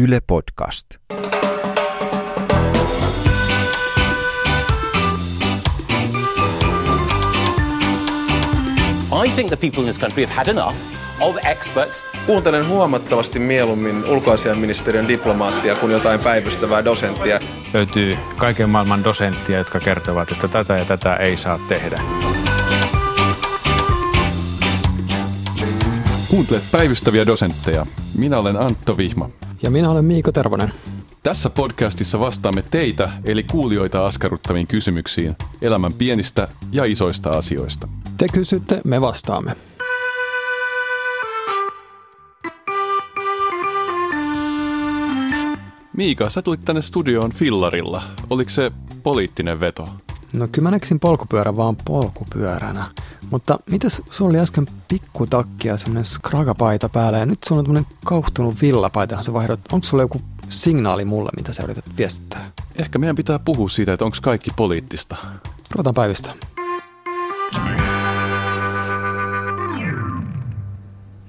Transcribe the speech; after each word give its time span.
Yle 0.00 0.20
Podcast. 0.26 0.86
I 9.26 9.30
think 9.34 9.48
the 9.48 9.56
people 9.56 9.80
in 9.80 9.84
this 9.84 9.98
country 9.98 10.24
have 10.24 10.36
had 10.36 10.48
enough 10.48 10.76
of 11.20 11.36
experts. 11.44 12.06
Kuuntelen 12.26 12.68
huomattavasti 12.68 13.38
mieluummin 13.38 14.04
ulkoasiainministeriön 14.04 15.08
diplomaattia 15.08 15.76
kuin 15.76 15.92
jotain 15.92 16.20
päivystävää 16.20 16.84
dosenttia. 16.84 17.40
Löytyy 17.74 18.16
kaiken 18.36 18.70
maailman 18.70 19.04
dosenttia, 19.04 19.58
jotka 19.58 19.80
kertovat, 19.80 20.32
että 20.32 20.48
tätä 20.48 20.78
ja 20.78 20.84
tätä 20.84 21.14
ei 21.14 21.36
saa 21.36 21.58
tehdä. 21.68 22.00
Kuuntelet 26.28 26.64
päivystäviä 26.72 27.26
dosentteja. 27.26 27.86
Minä 28.14 28.38
olen 28.38 28.56
Antto 28.56 28.96
Vihma. 28.96 29.30
Ja 29.62 29.70
minä 29.70 29.90
olen 29.90 30.04
Miiko 30.04 30.32
Tervonen. 30.32 30.68
Tässä 31.22 31.50
podcastissa 31.50 32.20
vastaamme 32.20 32.62
teitä, 32.70 33.10
eli 33.24 33.42
kuulijoita 33.42 34.06
askarruttaviin 34.06 34.66
kysymyksiin 34.66 35.36
elämän 35.62 35.92
pienistä 35.92 36.48
ja 36.72 36.84
isoista 36.84 37.30
asioista. 37.30 37.88
Te 38.16 38.26
kysytte, 38.32 38.80
me 38.84 39.00
vastaamme. 39.00 39.56
Miika, 45.96 46.30
sä 46.30 46.42
tulit 46.42 46.64
tänne 46.64 46.82
studioon 46.82 47.32
fillarilla. 47.32 48.02
Oliko 48.30 48.50
se 48.50 48.72
poliittinen 49.02 49.60
veto? 49.60 49.84
No 50.32 50.48
kyllä 50.52 50.66
mä 50.66 50.70
näkisin 50.70 51.00
polkupyörän 51.00 51.56
vaan 51.56 51.76
polkupyöränä. 51.84 52.86
Mutta 53.30 53.58
mitäs 53.70 54.02
sulla 54.10 54.28
oli 54.30 54.38
äsken 54.38 54.66
pikkutakki 54.88 55.68
ja 55.68 55.76
semmonen 55.76 56.04
skragapaita 56.04 56.88
päällä 56.88 57.18
ja 57.18 57.26
nyt 57.26 57.38
sulla 57.44 57.58
on 57.58 57.64
tämmönen 57.64 57.86
kauhtunut 58.04 58.60
villapaita, 58.60 59.22
sä 59.22 59.32
vaihdot. 59.32 59.60
Onko 59.72 59.86
sulla 59.86 60.02
joku 60.02 60.20
signaali 60.48 61.04
mulle, 61.04 61.30
mitä 61.36 61.52
sä 61.52 61.62
yrität 61.62 61.84
viestittää? 61.96 62.50
Ehkä 62.76 62.98
meidän 62.98 63.16
pitää 63.16 63.38
puhua 63.38 63.68
siitä, 63.68 63.92
että 63.92 64.04
onko 64.04 64.16
kaikki 64.22 64.50
poliittista. 64.56 65.16
Ruvetaan 65.70 65.94
päivistä. 65.94 66.30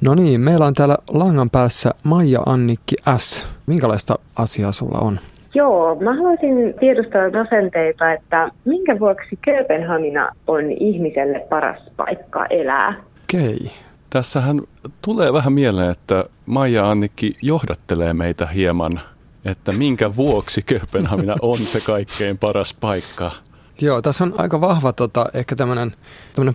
No 0.02 0.16
niin, 0.16 0.42
meillä 0.42 0.66
on 0.66 0.74
täällä 0.74 0.98
langan 1.08 1.50
päässä 1.50 1.94
Maija 2.04 2.40
Annikki 2.46 2.96
S. 3.18 3.46
Minkälaista 3.66 4.20
asiaa 4.36 4.72
sulla 4.72 5.00
on? 5.00 5.20
Joo, 5.54 5.96
mä 5.96 6.16
haluaisin 6.16 6.74
tiedustella 6.80 7.34
dosenteita, 7.34 8.14
että 8.14 8.50
minkä 8.66 9.00
vuoksi 9.00 9.40
Kööpenhamina 9.42 10.32
on 10.48 10.72
ihmiselle 10.72 11.40
paras 11.50 11.80
paikka 11.98 12.46
elää? 12.46 12.96
Okei. 13.24 13.72
Tässähän 14.10 14.62
tulee 15.02 15.34
vähän 15.34 15.54
mieleen, 15.54 15.92
että 15.92 16.26
Maija 16.46 16.90
Annikki 16.92 17.34
johdattelee 17.42 18.14
meitä 18.14 18.46
hieman, 18.46 19.00
että 19.46 19.72
minkä 19.72 20.16
vuoksi 20.16 20.62
Kööpenhamina 20.62 21.36
on 21.42 21.58
se 21.58 21.80
kaikkein 21.86 22.38
paras 22.38 22.74
paikka. 22.74 23.32
Joo, 23.82 24.02
tässä 24.02 24.24
on 24.24 24.34
aika 24.38 24.62
vahva 24.62 24.94
tota, 24.94 25.26
ehkä 25.34 25.56
tämmöinen 25.56 25.94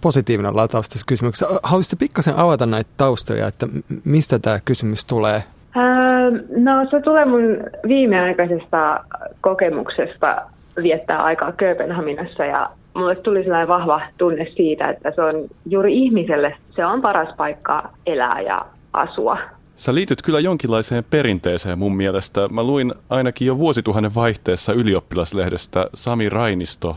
positiivinen 0.03 0.57
lataus 0.57 0.89
tässä 0.89 1.07
kysymyksessä. 1.07 1.61
Haluaisitko 1.63 1.97
pikkasen 1.99 2.37
avata 2.37 2.67
näitä 2.67 2.91
taustoja, 2.97 3.47
että 3.47 3.67
mistä 4.05 4.39
tämä 4.39 4.61
kysymys 4.65 5.05
tulee? 5.05 5.43
Ää, 5.77 6.31
no 6.57 6.87
se 6.91 7.01
tulee 7.01 7.25
mun 7.25 7.43
viimeaikaisesta 7.89 9.05
kokemuksesta 9.41 10.43
viettää 10.83 11.19
aikaa 11.19 11.53
Kööpenhaminassa 11.53 12.45
ja 12.45 12.71
mulle 12.95 13.17
tuli 13.17 13.43
sellainen 13.43 13.69
vahva 13.69 14.01
tunne 14.19 14.47
siitä, 14.57 14.89
että 14.89 15.13
se 15.15 15.23
on 15.23 15.35
juuri 15.67 15.99
ihmiselle 15.99 16.57
se 16.77 16.87
on 16.87 17.03
paras 17.03 17.37
paikka 17.37 17.91
elää 18.07 18.41
ja 18.41 18.67
asua. 18.93 19.39
Sä 19.77 19.95
liityt 19.95 20.23
kyllä 20.23 20.41
jonkinlaiseen 20.41 21.05
perinteeseen 21.11 21.79
mun 21.79 21.97
mielestä. 21.97 22.49
Mä 22.49 22.63
luin 22.63 22.95
ainakin 23.11 23.47
jo 23.47 23.59
vuosituhannen 23.59 24.15
vaihteessa 24.15 24.73
ylioppilaslehdestä 24.73 25.87
Sami 25.95 26.29
Rainisto 26.29 26.97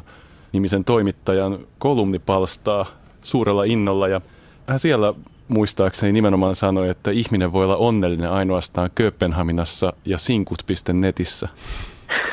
nimisen 0.54 0.84
toimittajan 0.84 1.60
kolumnipalstaa 1.80 2.86
suurella 3.22 3.64
innolla 3.64 4.08
ja 4.08 4.22
hän 4.68 4.80
siellä 4.80 5.14
muistaakseni 5.50 6.12
nimenomaan 6.12 6.56
sanoi, 6.56 6.90
että 6.90 7.12
ihminen 7.12 7.52
voi 7.52 7.66
olla 7.66 7.76
onnellinen 7.76 8.32
ainoastaan 8.32 8.90
Kööpenhaminassa 8.96 9.94
ja 10.06 10.18
sinkut.netissä. 10.18 11.48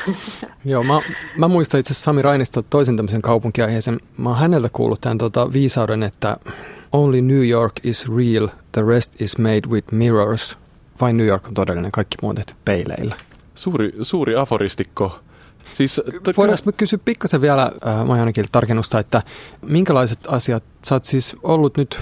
Joo, 0.65 0.83
mä, 0.83 1.01
mä 1.37 1.47
muistan 1.47 1.79
itse 1.79 1.93
asiassa 1.93 2.05
Sami 2.05 2.21
Rainista 2.21 2.63
toisen 2.63 2.95
tämmöisen 2.95 3.21
kaupunkiaiheisen. 3.21 3.99
Mä 4.17 4.29
oon 4.29 4.37
häneltä 4.37 4.69
kuullut 4.73 5.01
tämän 5.01 5.17
tota, 5.17 5.53
viisauden, 5.53 6.03
että 6.03 6.37
only 6.91 7.21
New 7.21 7.47
York 7.47 7.73
is 7.83 8.07
real, 8.17 8.47
the 8.71 8.81
rest 8.87 9.21
is 9.21 9.37
made 9.37 9.61
with 9.69 9.93
mirrors. 9.93 10.57
Vain 11.01 11.17
New 11.17 11.27
York 11.27 11.47
on 11.47 11.53
todellinen, 11.53 11.91
kaikki 11.91 12.17
muu 12.21 12.29
on 12.29 12.35
tehty 12.35 12.53
peileillä. 12.65 13.15
Suuri, 13.55 13.93
suuri 14.01 14.35
aforistikko. 14.35 15.19
Siis, 15.73 16.01
Voidaanko 16.37 16.63
me 16.65 16.71
kysyä 16.71 16.99
pikkasen 17.05 17.41
vielä 17.41 17.71
äh, 17.87 18.11
ainakin 18.11 18.45
tarkennusta, 18.51 18.99
että 18.99 19.21
minkälaiset 19.69 20.19
asiat, 20.27 20.63
sä 20.85 20.95
oot 20.95 21.03
siis 21.03 21.35
ollut 21.43 21.77
nyt 21.77 21.99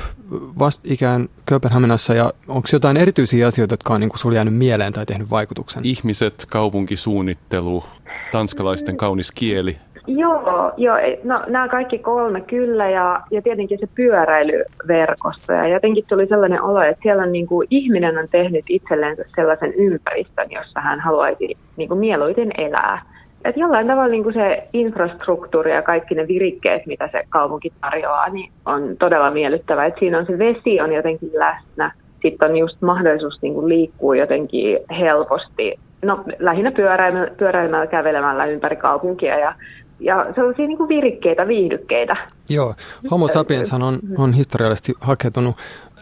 vastikään 0.60 1.26
Kööpenhaminassa 1.46 2.14
ja 2.14 2.32
onko 2.48 2.68
jotain 2.74 2.98
erityisiä 2.98 3.48
asioita, 3.48 3.74
jotka 3.74 3.94
on 3.94 4.00
niin 4.00 4.12
sulla 4.16 4.36
jäänyt 4.36 4.56
mieleen 4.56 4.94
tai 4.94 5.06
tehnyt 5.06 5.32
vaikutuksen? 5.32 5.86
Ihmiset, 5.86 6.46
kaupunkisuunnittelu, 6.50 7.84
tanskalaisten 8.32 8.98
kaunis 8.98 9.32
kieli. 9.32 9.78
Joo, 10.08 10.74
joo 10.78 10.96
no, 11.24 11.44
nämä 11.48 11.68
kaikki 11.68 12.00
kolme 12.00 12.42
kyllä 12.42 12.90
ja, 12.90 13.22
ja 13.32 13.42
tietenkin 13.42 13.80
se 13.80 13.88
pyöräilyverkosto. 13.96 15.54
Ja 15.54 15.68
jotenkin 15.68 16.06
tuli 16.10 16.28
sellainen 16.28 16.62
olo, 16.62 16.82
että 16.82 17.04
siellä 17.04 17.24
on 17.24 17.32
niin 17.32 17.48
kuin, 17.48 17.68
ihminen 17.70 18.18
on 18.18 18.28
tehnyt 18.32 18.66
itselleensä 18.70 19.24
sellaisen 19.36 19.74
ympäristön, 19.74 20.52
jossa 20.52 20.82
hän 20.82 21.00
haluaisi 21.00 21.58
niin 21.78 21.90
kuin, 21.90 22.00
mieluiten 22.00 22.52
elää. 22.58 23.15
Et 23.46 23.58
jollain 23.58 23.88
tavalla 23.88 24.08
niin 24.08 24.24
kuin 24.24 24.34
se 24.34 24.68
infrastruktuuri 24.74 25.72
ja 25.72 25.82
kaikki 25.82 26.16
ne 26.16 26.28
virikkeet, 26.28 26.86
mitä 26.86 27.10
se 27.12 27.24
kaupunki 27.30 27.74
tarjoaa, 27.82 28.30
niin 28.30 28.52
on 28.66 28.96
todella 29.00 29.32
miellyttävä. 29.32 29.86
Et 29.86 29.94
siinä 30.00 30.20
on 30.20 30.26
se 30.26 30.38
vesi 30.40 30.82
on 30.82 30.94
jotenkin 30.94 31.32
läsnä. 31.34 31.92
Sitten 32.22 32.52
on 32.52 32.58
just 32.58 32.82
mahdollisuus 32.82 33.42
niin 33.42 33.54
kuin 33.54 33.70
liikkua 33.70 34.16
jotenkin 34.16 34.80
helposti. 35.00 35.80
No 36.02 36.24
lähinnä 36.40 36.72
pyöräilemällä, 36.72 37.32
pyöräilemällä 37.38 37.88
kävelemällä 37.88 38.46
ympäri 38.46 38.76
kaupunkia 38.76 39.40
ja 39.40 39.56
ja 40.00 40.26
sellaisia 40.36 40.68
niin 40.68 40.78
kuin 40.78 40.90
virikkeitä, 40.90 41.48
viihdykkeitä. 41.48 42.16
Joo, 42.50 42.74
homo 43.12 43.28
sapiens 43.28 43.74
on, 43.74 44.00
on 44.18 44.34
historiallisesti 44.34 44.94
hakeutunut 45.02 45.56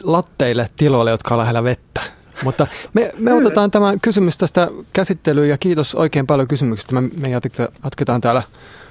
latteille 0.04 0.68
tiloille, 0.78 1.12
jotka 1.12 1.34
on 1.34 1.40
lähellä 1.40 1.64
vettä. 1.64 2.02
Mutta 2.44 2.68
me, 2.94 3.12
me 3.20 3.34
otetaan 3.34 3.72
tämä 3.72 3.94
kysymys 4.02 4.38
tästä 4.38 4.68
käsittelyyn 4.94 5.50
ja 5.50 5.58
kiitos 5.58 5.96
oikein 5.96 6.28
paljon 6.28 6.48
kysymyksistä. 6.48 7.02
Me, 7.02 7.10
me 7.18 7.30
jatketaan 7.84 8.22
täällä 8.22 8.42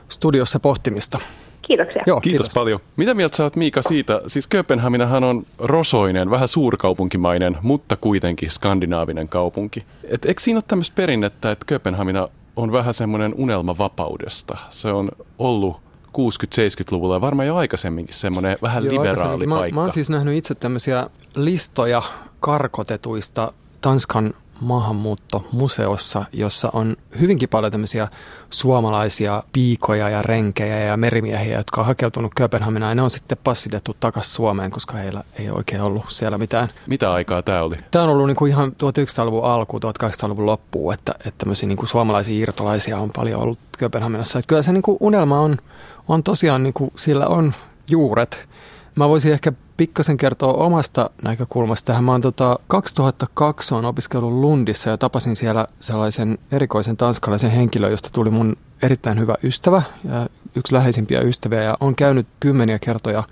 studiossa 0.08 0.60
pohtimista. 0.60 1.18
Kiitoksia. 1.62 2.02
Joo, 2.06 2.20
kiitos. 2.20 2.40
kiitos 2.40 2.54
paljon. 2.54 2.80
Mitä 2.96 3.14
mieltä 3.14 3.36
sä 3.36 3.42
oot 3.42 3.56
Miika 3.56 3.82
siitä? 3.82 4.20
Siis 4.26 4.46
Kööpenhaminahan 4.46 5.24
on 5.24 5.46
rosoinen, 5.58 6.30
vähän 6.30 6.48
suurkaupunkimainen, 6.48 7.58
mutta 7.62 7.96
kuitenkin 7.96 8.50
skandinaavinen 8.50 9.28
kaupunki. 9.28 9.84
Et 10.04 10.24
eikö 10.24 10.42
siinä 10.42 10.56
ole 10.56 10.64
tämmöistä 10.68 10.94
perinnettä, 10.94 11.50
että 11.50 11.66
Kööpenhamina 11.66 12.28
on 12.56 12.72
vähän 12.72 12.94
semmoinen 12.94 13.34
unelma 13.36 13.78
vapaudesta. 13.78 14.56
Se 14.68 14.88
on 14.88 15.08
ollut 15.38 15.76
60-70-luvulla 16.08 17.14
ja 17.14 17.20
varmaan 17.20 17.46
jo 17.46 17.56
aikaisemminkin 17.56 18.14
semmoinen 18.14 18.56
vähän 18.62 18.84
Joo, 18.84 18.94
liberaali 18.94 19.46
mä, 19.46 19.54
paikka. 19.54 19.74
Mä 19.74 19.80
oon 19.80 19.92
siis 19.92 20.10
nähnyt 20.10 20.34
itse 20.34 20.54
tämmöisiä 20.54 21.06
listoja 21.34 22.02
karkotetuista 22.42 23.52
Tanskan 23.80 24.34
maahanmuuttomuseossa, 24.60 26.24
jossa 26.32 26.70
on 26.72 26.96
hyvinkin 27.20 27.48
paljon 27.48 27.72
tämmöisiä 27.72 28.08
suomalaisia 28.50 29.42
piikoja 29.52 30.08
ja 30.08 30.22
renkejä 30.22 30.78
ja 30.78 30.96
merimiehiä, 30.96 31.56
jotka 31.56 31.80
on 31.80 31.86
hakeutunut 31.86 32.32
Kööpenhaminaan 32.36 32.90
ja 32.90 32.94
ne 32.94 33.02
on 33.02 33.10
sitten 33.10 33.38
passitettu 33.44 33.96
takaisin 34.00 34.32
Suomeen, 34.32 34.70
koska 34.70 34.96
heillä 34.96 35.24
ei 35.38 35.50
oikein 35.50 35.82
ollut 35.82 36.04
siellä 36.08 36.38
mitään. 36.38 36.68
Mitä 36.86 37.12
aikaa 37.12 37.42
tämä 37.42 37.62
oli? 37.62 37.76
Tämä 37.90 38.04
on 38.04 38.10
ollut 38.10 38.26
niin 38.26 38.36
kuin 38.36 38.50
ihan 38.50 38.68
1900-luvun 38.72 39.44
alku, 39.44 39.78
1800-luvun 39.78 40.46
loppuun, 40.46 40.94
että, 40.94 41.12
että 41.14 41.38
tämmöisiä 41.38 41.68
niin 41.68 41.76
kuin 41.76 41.88
suomalaisia 41.88 42.42
irtolaisia 42.42 42.98
on 42.98 43.10
paljon 43.16 43.40
ollut 43.40 43.58
Kööpenhaminassa. 43.78 44.38
Että 44.38 44.48
kyllä 44.48 44.62
se 44.62 44.72
niin 44.72 44.82
kuin 44.82 44.96
unelma 45.00 45.40
on, 45.40 45.56
on 46.08 46.22
tosiaan, 46.22 46.62
niin 46.62 46.74
kuin, 46.74 46.92
sillä 46.96 47.26
on 47.26 47.54
juuret. 47.88 48.48
Mä 48.94 49.08
voisin 49.08 49.32
ehkä 49.32 49.52
pikkasen 49.82 50.16
kertoa 50.16 50.52
omasta 50.52 51.10
näkökulmasta. 51.22 52.02
Mä 52.02 52.12
oon 52.12 52.20
tota, 52.20 52.58
2002 52.66 53.74
on 53.74 53.84
opiskellut 53.84 54.32
Lundissa 54.32 54.90
ja 54.90 54.98
tapasin 54.98 55.36
siellä 55.36 55.66
sellaisen 55.80 56.38
erikoisen 56.52 56.96
tanskalaisen 56.96 57.50
henkilön, 57.50 57.90
josta 57.90 58.08
tuli 58.12 58.30
mun 58.30 58.56
erittäin 58.82 59.18
hyvä 59.18 59.34
ystävä 59.42 59.82
ja 60.04 60.26
yksi 60.54 60.74
läheisimpiä 60.74 61.20
ystäviä 61.20 61.62
ja 61.62 61.76
on 61.80 61.96
käynyt 61.96 62.26
kymmeniä 62.40 62.78
kertoja 62.78 63.22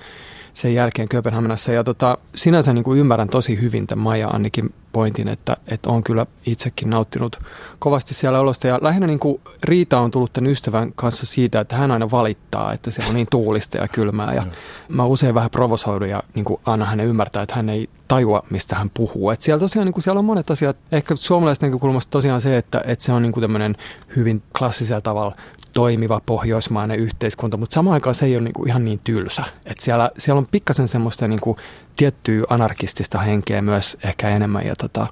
sen 0.55 0.75
jälkeen 0.75 1.09
Kööpenhaminassa. 1.09 1.73
Ja 1.73 1.85
tota, 1.85 2.19
sinänsä 2.35 2.73
niin 2.73 2.85
kuin 2.85 2.99
ymmärrän 2.99 3.29
tosi 3.29 3.61
hyvin 3.61 3.87
tämän 3.87 4.03
Maija 4.03 4.29
Annikin 4.29 4.75
pointin, 4.93 5.29
että, 5.29 5.57
että 5.69 5.91
on 5.91 6.05
kyllä 6.05 6.27
itsekin 6.47 6.91
nauttinut 6.91 7.41
kovasti 7.79 8.15
siellä 8.15 8.41
olosta. 8.41 8.67
Ja 8.67 8.79
lähinnä 8.83 9.07
niin 9.07 9.19
kuin 9.19 9.41
Riita 9.63 10.01
on 10.01 10.11
tullut 10.11 10.33
tämän 10.33 10.51
ystävän 10.51 10.93
kanssa 10.95 11.27
siitä, 11.27 11.61
että 11.61 11.77
hän 11.77 11.91
aina 11.91 12.11
valittaa, 12.11 12.73
että 12.73 12.91
se 12.91 13.03
on 13.09 13.15
niin 13.15 13.27
tuulista 13.31 13.79
ja 13.79 13.89
kylmää. 13.89 14.35
Ja 14.35 14.47
mä 14.89 15.05
usein 15.05 15.35
vähän 15.35 15.51
provosoidun 15.51 16.09
ja 16.09 16.23
niin 16.35 16.45
kuin 16.45 16.61
anna 16.67 16.85
hänen 16.85 17.07
ymmärtää, 17.07 17.43
että 17.43 17.55
hän 17.55 17.69
ei 17.69 17.89
tajua, 18.09 18.43
mistä 18.51 18.77
hän 18.77 18.91
puhuu. 18.91 19.31
Et 19.31 19.43
siellä 19.43 19.61
tosiaan 19.61 19.87
niin 19.87 19.93
kuin 19.93 20.05
siellä 20.05 20.19
on 20.19 20.25
monet 20.25 20.51
asiat, 20.51 20.77
ehkä 20.93 21.17
suomalaisten 21.17 21.71
näkökulmasta 21.71 22.11
tosiaan 22.11 22.41
se, 22.41 22.57
että, 22.57 22.83
että 22.87 23.05
se 23.05 23.13
on 23.13 23.23
niin 23.23 23.33
kuin 23.33 23.43
tämmöinen 23.43 23.77
hyvin 24.17 24.43
klassisella 24.59 25.01
tavalla 25.01 25.37
toimiva 25.81 26.21
pohjoismainen 26.27 26.99
yhteiskunta, 26.99 27.57
mutta 27.57 27.75
samaan 27.75 27.95
aikaan 27.95 28.15
se 28.15 28.27
ei 28.27 28.37
ole 28.37 28.45
niinku 28.45 28.65
ihan 28.65 28.85
niin 28.85 29.01
tylsä. 29.05 29.45
Et 29.67 29.81
siellä, 29.81 30.11
siellä 30.19 30.39
on 30.39 30.47
pikkasen 30.51 30.89
semmoista 30.89 31.29
niinku 31.29 31.57
tiettyä 31.97 32.45
anarkistista 32.51 33.19
henkeä 33.19 33.63
myös 33.63 33.97
ehkä 34.05 34.29
enemmän 34.29 34.67
ja 34.67 34.77
tota, 34.77 35.07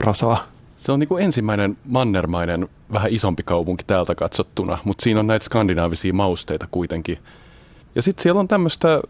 rosoa. 0.00 0.38
Se 0.76 0.92
on 0.92 1.00
niin 1.00 1.08
kuin 1.08 1.24
ensimmäinen 1.24 1.76
mannermainen, 1.84 2.68
vähän 2.92 3.12
isompi 3.12 3.42
kaupunki 3.42 3.84
täältä 3.84 4.14
katsottuna, 4.14 4.78
mutta 4.84 5.02
siinä 5.02 5.20
on 5.20 5.26
näitä 5.26 5.44
skandinaavisia 5.44 6.12
mausteita 6.12 6.68
kuitenkin. 6.70 7.18
Ja 7.94 8.02
sitten 8.02 8.22
siellä 8.22 8.40
on 8.40 8.48
tämmöistä 8.48 9.00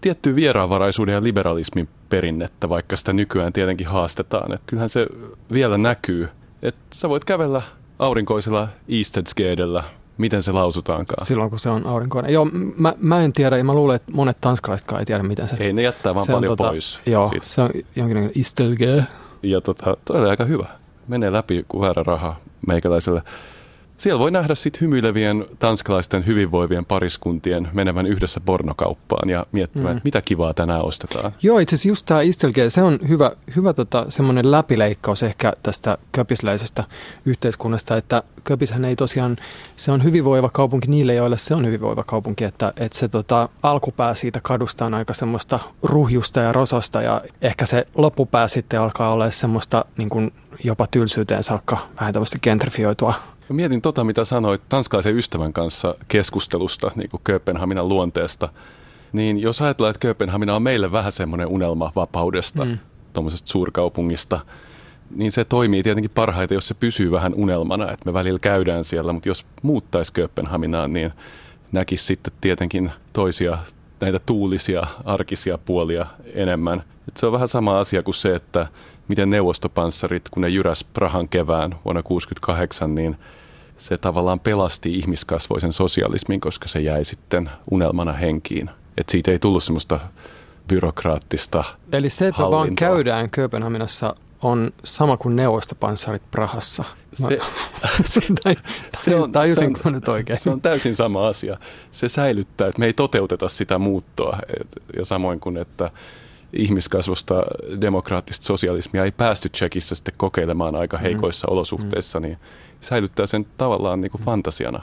tiettyä 0.00 0.34
vieraanvaraisuuden 0.34 1.12
ja 1.12 1.22
liberalismin 1.22 1.88
perinnettä, 2.08 2.68
vaikka 2.68 2.96
sitä 2.96 3.12
nykyään 3.12 3.52
tietenkin 3.52 3.86
haastetaan. 3.86 4.52
Et 4.52 4.62
kyllähän 4.66 4.88
se 4.88 5.06
vielä 5.52 5.78
näkyy, 5.78 6.28
että 6.62 6.80
sä 6.94 7.08
voit 7.08 7.24
kävellä 7.24 7.62
aurinkoisella 7.98 8.68
Eastedskedellä 8.88 9.84
miten 10.18 10.42
se 10.42 10.52
lausutaankaan. 10.52 11.26
Silloin 11.26 11.50
kun 11.50 11.58
se 11.58 11.68
on 11.68 11.86
aurinkoinen. 11.86 12.32
Joo, 12.32 12.48
mä, 12.78 12.94
mä 12.98 13.22
en 13.24 13.32
tiedä 13.32 13.56
ja 13.56 13.64
mä 13.64 13.74
luulen, 13.74 13.96
että 13.96 14.12
monet 14.12 14.40
tanskalaisetkaan 14.40 15.00
ei 15.00 15.06
tiedä, 15.06 15.22
miten 15.22 15.48
se... 15.48 15.56
Ei, 15.60 15.72
ne 15.72 15.82
jättää 15.82 16.14
vaan 16.14 16.26
on 16.28 16.34
paljon 16.34 16.56
tota, 16.56 16.68
pois. 16.68 16.98
Joo, 17.06 17.30
siitä. 17.30 17.46
se 17.46 17.60
on 17.60 17.70
jonkinlainen 17.96 18.32
istelge. 18.34 19.04
Ja 19.42 19.60
tota, 19.60 19.96
toi 20.04 20.20
oli 20.20 20.28
aika 20.28 20.44
hyvä. 20.44 20.66
Menee 21.08 21.32
läpi 21.32 21.64
kuin 21.68 21.80
väärä 21.80 22.02
raha 22.02 22.36
meikäläiselle. 22.66 23.22
Siellä 23.98 24.18
voi 24.18 24.30
nähdä 24.30 24.54
sitten 24.54 24.80
hymyilevien 24.80 25.46
tanskalaisten 25.58 26.26
hyvinvoivien 26.26 26.84
pariskuntien 26.84 27.68
menevän 27.72 28.06
yhdessä 28.06 28.40
pornokauppaan 28.40 29.28
ja 29.30 29.46
miettimään, 29.52 29.92
Mm. 29.92 29.96
että 29.96 30.04
mitä 30.06 30.22
kivaa 30.22 30.54
tänään 30.54 30.82
ostetaan. 30.84 31.32
Joo, 31.42 31.58
itse 31.58 31.74
asiassa 31.76 31.88
just 31.88 32.06
tämä 32.06 32.20
istelge, 32.20 32.70
se 32.70 32.82
on 32.82 32.98
hyvä, 33.08 33.32
hyvä 33.56 33.72
tota, 33.72 34.06
semmoinen 34.08 34.50
läpileikkaus 34.50 35.22
ehkä 35.22 35.52
tästä 35.62 35.98
köpisläisestä 36.12 36.84
yhteiskunnasta, 37.24 37.96
että 37.96 38.22
Köpishän 38.44 38.84
ei 38.84 38.96
tosiaan, 38.96 39.36
se 39.76 39.92
on 39.92 40.04
hyvinvoiva 40.04 40.48
kaupunki 40.52 40.88
niille, 40.88 41.14
joille 41.14 41.38
se 41.38 41.54
on 41.54 41.66
hyvinvoiva 41.66 42.04
kaupunki, 42.04 42.44
että, 42.44 42.72
että 42.76 42.98
se 42.98 43.08
tota, 43.08 43.48
alkupää 43.62 44.14
siitä 44.14 44.40
kadusta 44.42 44.84
on 44.84 44.94
aika 44.94 45.14
semmoista 45.14 45.58
ruhjusta 45.82 46.40
ja 46.40 46.52
rososta 46.52 47.02
ja 47.02 47.20
ehkä 47.42 47.66
se 47.66 47.86
loppupää 47.94 48.48
sitten 48.48 48.80
alkaa 48.80 49.12
olla 49.12 49.30
semmoista 49.30 49.84
niin 49.98 50.08
kuin 50.08 50.32
jopa 50.64 50.86
tylsyyteen 50.86 51.42
saakka 51.42 51.78
vähän 52.00 52.12
tämmöistä 52.12 52.38
gentrifioitua 52.38 53.14
mietin 53.48 53.82
tota, 53.82 54.04
mitä 54.04 54.24
sanoit 54.24 54.62
tanskalaisen 54.68 55.16
ystävän 55.16 55.52
kanssa 55.52 55.94
keskustelusta, 56.08 56.90
niin 56.94 57.10
kuin 57.10 57.20
Kööpenhaminan 57.24 57.88
luonteesta. 57.88 58.48
Niin 59.12 59.38
jos 59.38 59.62
ajatellaan, 59.62 59.90
että 59.90 60.00
Kööpenhamina 60.00 60.56
on 60.56 60.62
meille 60.62 60.92
vähän 60.92 61.12
semmoinen 61.12 61.46
unelma 61.46 61.92
vapaudesta, 61.96 62.64
mm. 62.64 62.78
tuommoisesta 63.12 63.48
suurkaupungista, 63.48 64.40
niin 65.16 65.32
se 65.32 65.44
toimii 65.44 65.82
tietenkin 65.82 66.10
parhaiten, 66.14 66.54
jos 66.54 66.68
se 66.68 66.74
pysyy 66.74 67.10
vähän 67.10 67.34
unelmana, 67.34 67.90
että 67.90 68.06
me 68.06 68.12
välillä 68.12 68.38
käydään 68.38 68.84
siellä, 68.84 69.12
mutta 69.12 69.28
jos 69.28 69.46
muuttaisi 69.62 70.12
Kööpenhaminaan, 70.12 70.92
niin 70.92 71.12
näkisi 71.72 72.04
sitten 72.04 72.32
tietenkin 72.40 72.90
toisia 73.12 73.58
näitä 74.00 74.20
tuulisia, 74.26 74.82
arkisia 75.04 75.58
puolia 75.58 76.06
enemmän. 76.34 76.82
Et 77.08 77.16
se 77.16 77.26
on 77.26 77.32
vähän 77.32 77.48
sama 77.48 77.78
asia 77.78 78.02
kuin 78.02 78.14
se, 78.14 78.34
että 78.34 78.66
miten 79.08 79.30
neuvostopanssarit, 79.30 80.28
kun 80.28 80.40
ne 80.40 80.48
jyräs 80.48 80.84
Prahan 80.84 81.28
kevään 81.28 81.70
vuonna 81.84 82.02
1968, 82.02 82.94
niin 82.94 83.16
se 83.76 83.98
tavallaan 83.98 84.40
pelasti 84.40 84.94
ihmiskasvoisen 84.98 85.72
sosialismin, 85.72 86.40
koska 86.40 86.68
se 86.68 86.80
jäi 86.80 87.04
sitten 87.04 87.50
unelmana 87.70 88.12
henkiin. 88.12 88.70
Et 88.96 89.08
siitä 89.08 89.30
ei 89.30 89.38
tullut 89.38 89.64
semmoista 89.64 90.00
byrokraattista 90.68 91.64
Eli 91.92 92.10
se, 92.10 92.26
että 92.28 92.42
vaan 92.42 92.74
käydään 92.76 93.30
Kööpenhaminassa 93.30 94.14
on 94.42 94.70
sama 94.84 95.16
kuin 95.16 95.36
neuvostopanssarit 95.36 96.22
Prahassa. 96.30 96.84
Mä- 97.20 97.28
Se, 98.04 98.20
tai, 98.44 98.56
se 98.98 99.16
on- 99.16 99.32
se 99.54 99.64
on- 99.64 99.76
mä 99.84 99.90
nyt 99.90 100.08
oikein? 100.08 100.38
Se 100.38 100.50
on 100.50 100.60
täysin 100.60 100.96
sama 100.96 101.28
asia. 101.28 101.56
Se 101.92 102.08
säilyttää, 102.08 102.68
että 102.68 102.80
me 102.80 102.86
ei 102.86 102.92
toteuteta 102.92 103.48
sitä 103.48 103.78
muuttoa. 103.78 104.38
Et- 104.60 104.82
Ja 104.96 105.04
samoin 105.04 105.40
kuin, 105.40 105.56
että 105.56 105.90
ihmiskasvusta 106.56 107.34
demokraattista 107.80 108.46
sosialismia 108.46 109.04
ei 109.04 109.12
päästy 109.12 109.48
Tsekissä 109.48 109.94
sitten 109.94 110.14
kokeilemaan 110.16 110.76
aika 110.76 110.98
heikoissa 110.98 111.46
olosuhteissa, 111.50 112.20
niin 112.20 112.38
säilyttää 112.80 113.26
sen 113.26 113.46
tavallaan 113.56 114.00
niin 114.00 114.10
kuin 114.10 114.22
fantasiana. 114.22 114.82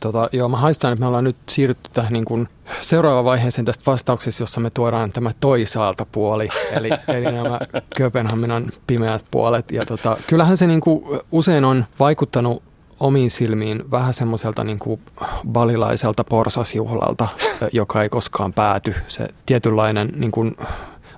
Tota, 0.00 0.28
joo, 0.32 0.48
mä 0.48 0.56
haistan, 0.56 0.92
että 0.92 1.00
me 1.00 1.06
ollaan 1.06 1.24
nyt 1.24 1.36
siirrytty 1.48 1.90
tähän 1.92 2.12
niin 2.12 2.24
kuin 2.24 2.48
seuraavaan 2.80 3.24
vaiheeseen 3.24 3.64
tästä 3.64 3.84
vastauksesta, 3.86 4.42
jossa 4.42 4.60
me 4.60 4.70
tuodaan 4.70 5.12
tämä 5.12 5.30
toisaalta 5.40 6.06
puoli, 6.12 6.48
eli, 6.72 6.90
eli 7.16 7.32
nämä 7.32 7.58
Kööpenhaminan 7.96 8.66
pimeät 8.86 9.24
puolet. 9.30 9.72
Ja 9.72 9.86
tota, 9.86 10.16
kyllähän 10.26 10.56
se 10.56 10.66
niin 10.66 10.80
kuin 10.80 11.20
usein 11.32 11.64
on 11.64 11.84
vaikuttanut 11.98 12.62
omiin 13.00 13.30
silmiin 13.30 13.90
vähän 13.90 14.14
semmoiselta 14.14 14.64
niin 14.64 14.78
kuin 14.78 15.00
balilaiselta 15.48 16.24
porsasjuhlalta, 16.24 17.28
joka 17.72 18.02
ei 18.02 18.08
koskaan 18.08 18.52
pääty. 18.52 18.94
Se 19.08 19.28
tietynlainen, 19.46 20.12
niin 20.16 20.30
kuin, 20.32 20.56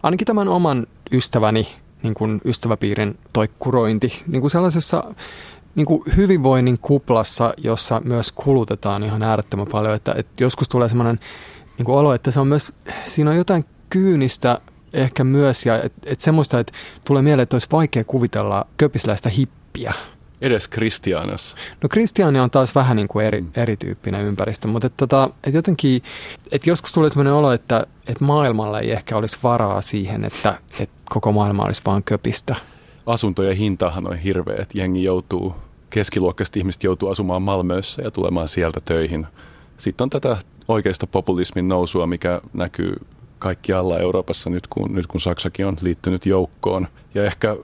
ainakin 0.02 0.26
tämän 0.26 0.48
oman 0.48 0.86
ystäväni 1.12 1.68
niin 2.02 2.14
kuin 2.14 2.40
ystäväpiirin 2.44 3.18
toikkurointi, 3.32 4.22
niin 4.26 4.40
kuin 4.40 4.50
sellaisessa 4.50 5.14
niin 5.74 5.86
kuin 5.86 6.02
hyvinvoinnin 6.16 6.78
kuplassa, 6.78 7.54
jossa 7.56 8.00
myös 8.04 8.32
kulutetaan 8.32 9.02
ihan 9.02 9.22
äärettömän 9.22 9.66
paljon. 9.72 9.94
Että, 9.94 10.14
että 10.16 10.44
joskus 10.44 10.68
tulee 10.68 10.88
sellainen 10.88 11.20
niin 11.78 11.84
kuin 11.84 11.98
olo, 11.98 12.14
että 12.14 12.30
se 12.30 12.40
on 12.40 12.48
myös, 12.48 12.72
siinä 13.04 13.30
on 13.30 13.36
jotain 13.36 13.64
kyynistä 13.90 14.60
ehkä 14.92 15.24
myös, 15.24 15.66
ja 15.66 15.82
että 15.82 16.00
että 16.06 16.24
semmoista, 16.24 16.60
että 16.60 16.72
tulee 17.04 17.22
mieleen, 17.22 17.42
että 17.42 17.56
olisi 17.56 17.68
vaikea 17.72 18.04
kuvitella 18.04 18.66
köpisläistä 18.76 19.28
hippiä. 19.28 19.92
Edes 20.42 20.68
Kristianas. 20.68 21.54
No 21.82 21.88
Kristiania 21.88 22.42
on 22.42 22.50
taas 22.50 22.74
vähän 22.74 22.96
niin 22.96 23.08
kuin 23.08 23.26
eri, 23.26 23.44
erityyppinen 23.56 24.24
ympäristö, 24.24 24.68
mutta 24.68 24.86
että, 24.86 24.96
tota, 24.96 25.30
että 25.44 25.58
jotenkin, 25.58 26.02
että 26.52 26.70
joskus 26.70 26.92
tulee 26.92 27.10
sellainen 27.10 27.32
olo, 27.32 27.52
että, 27.52 27.86
että 28.06 28.24
maailmalla 28.24 28.80
ei 28.80 28.92
ehkä 28.92 29.16
olisi 29.16 29.38
varaa 29.42 29.80
siihen, 29.80 30.24
että, 30.24 30.54
että 30.80 30.94
koko 31.10 31.32
maailma 31.32 31.64
olisi 31.64 31.82
vaan 31.86 32.02
köpistä. 32.02 32.56
Asuntojen 33.06 33.56
hintahan 33.56 34.08
on 34.08 34.16
hirveä, 34.16 34.56
että 34.62 34.80
jengi 34.80 35.04
joutuu, 35.04 35.54
keskiluokkaiset 35.90 36.56
ihmiset 36.56 36.84
joutuu 36.84 37.08
asumaan 37.08 37.42
Malmössä 37.42 38.02
ja 38.02 38.10
tulemaan 38.10 38.48
sieltä 38.48 38.80
töihin. 38.84 39.26
Sitten 39.78 40.04
on 40.04 40.10
tätä 40.10 40.36
oikeista 40.68 41.06
populismin 41.06 41.68
nousua, 41.68 42.06
mikä 42.06 42.40
näkyy 42.52 42.96
kaikkialla 43.38 43.98
Euroopassa 43.98 44.50
nyt 44.50 44.66
kun, 44.66 44.94
nyt 44.94 45.06
kun 45.06 45.20
Saksakin 45.20 45.66
on 45.66 45.76
liittynyt 45.80 46.26
joukkoon. 46.26 46.88
Ja 47.14 47.24
ehkä 47.24 47.56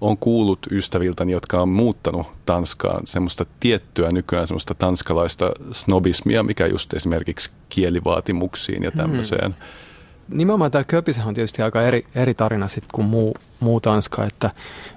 on 0.00 0.18
kuullut 0.18 0.66
ystäviltäni, 0.70 1.32
jotka 1.32 1.62
on 1.62 1.68
muuttanut 1.68 2.26
Tanskaan 2.46 3.06
semmoista 3.06 3.46
tiettyä 3.60 4.12
nykyään 4.12 4.46
semmoista 4.46 4.74
tanskalaista 4.74 5.52
snobismia, 5.72 6.42
mikä 6.42 6.66
just 6.66 6.94
esimerkiksi 6.94 7.50
kielivaatimuksiin 7.68 8.82
ja 8.82 8.90
tämmöiseen. 8.90 9.50
Mm. 9.50 10.36
Nimenomaan 10.38 10.70
tämä 10.70 10.84
Köpishän 10.84 11.28
on 11.28 11.34
tietysti 11.34 11.62
aika 11.62 11.82
eri, 11.82 12.06
eri 12.14 12.34
tarina 12.34 12.68
sitten 12.68 12.90
kuin 12.92 13.06
muu, 13.06 13.36
muu 13.60 13.80
Tanska, 13.80 14.24
että 14.24 14.50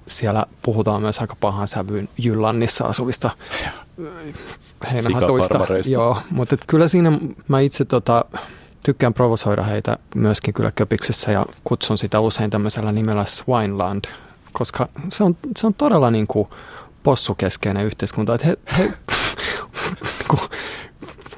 siellä 0.07 0.45
puhutaan 0.61 1.01
myös 1.01 1.19
aika 1.19 1.35
pahan 1.39 1.67
sävyyn 1.67 2.09
Jyllannissa 2.17 2.85
asuvista 2.85 3.29
heinähatuista. 4.93 5.59
Joo, 5.85 6.21
mutta 6.29 6.55
et 6.55 6.63
kyllä 6.67 6.87
siinä 6.87 7.11
mä 7.47 7.59
itse 7.59 7.85
tota, 7.85 8.25
tykkään 8.83 9.13
provosoida 9.13 9.63
heitä 9.63 9.97
myöskin 10.15 10.53
kyllä 10.53 10.71
Köpiksessä 10.71 11.31
ja 11.31 11.45
kutsun 11.63 11.97
sitä 11.97 12.19
usein 12.19 12.49
tämmöisellä 12.49 12.91
nimellä 12.91 13.25
Swineland, 13.25 14.05
koska 14.53 14.87
se 15.09 15.23
on, 15.23 15.37
se 15.57 15.67
on 15.67 15.73
todella 15.73 16.11
niin 16.11 16.27
kuin 16.27 16.47
possukeskeinen 17.03 17.85
yhteiskunta, 17.85 18.33
että 18.33 18.47
he, 18.47 18.57
he 18.77 18.93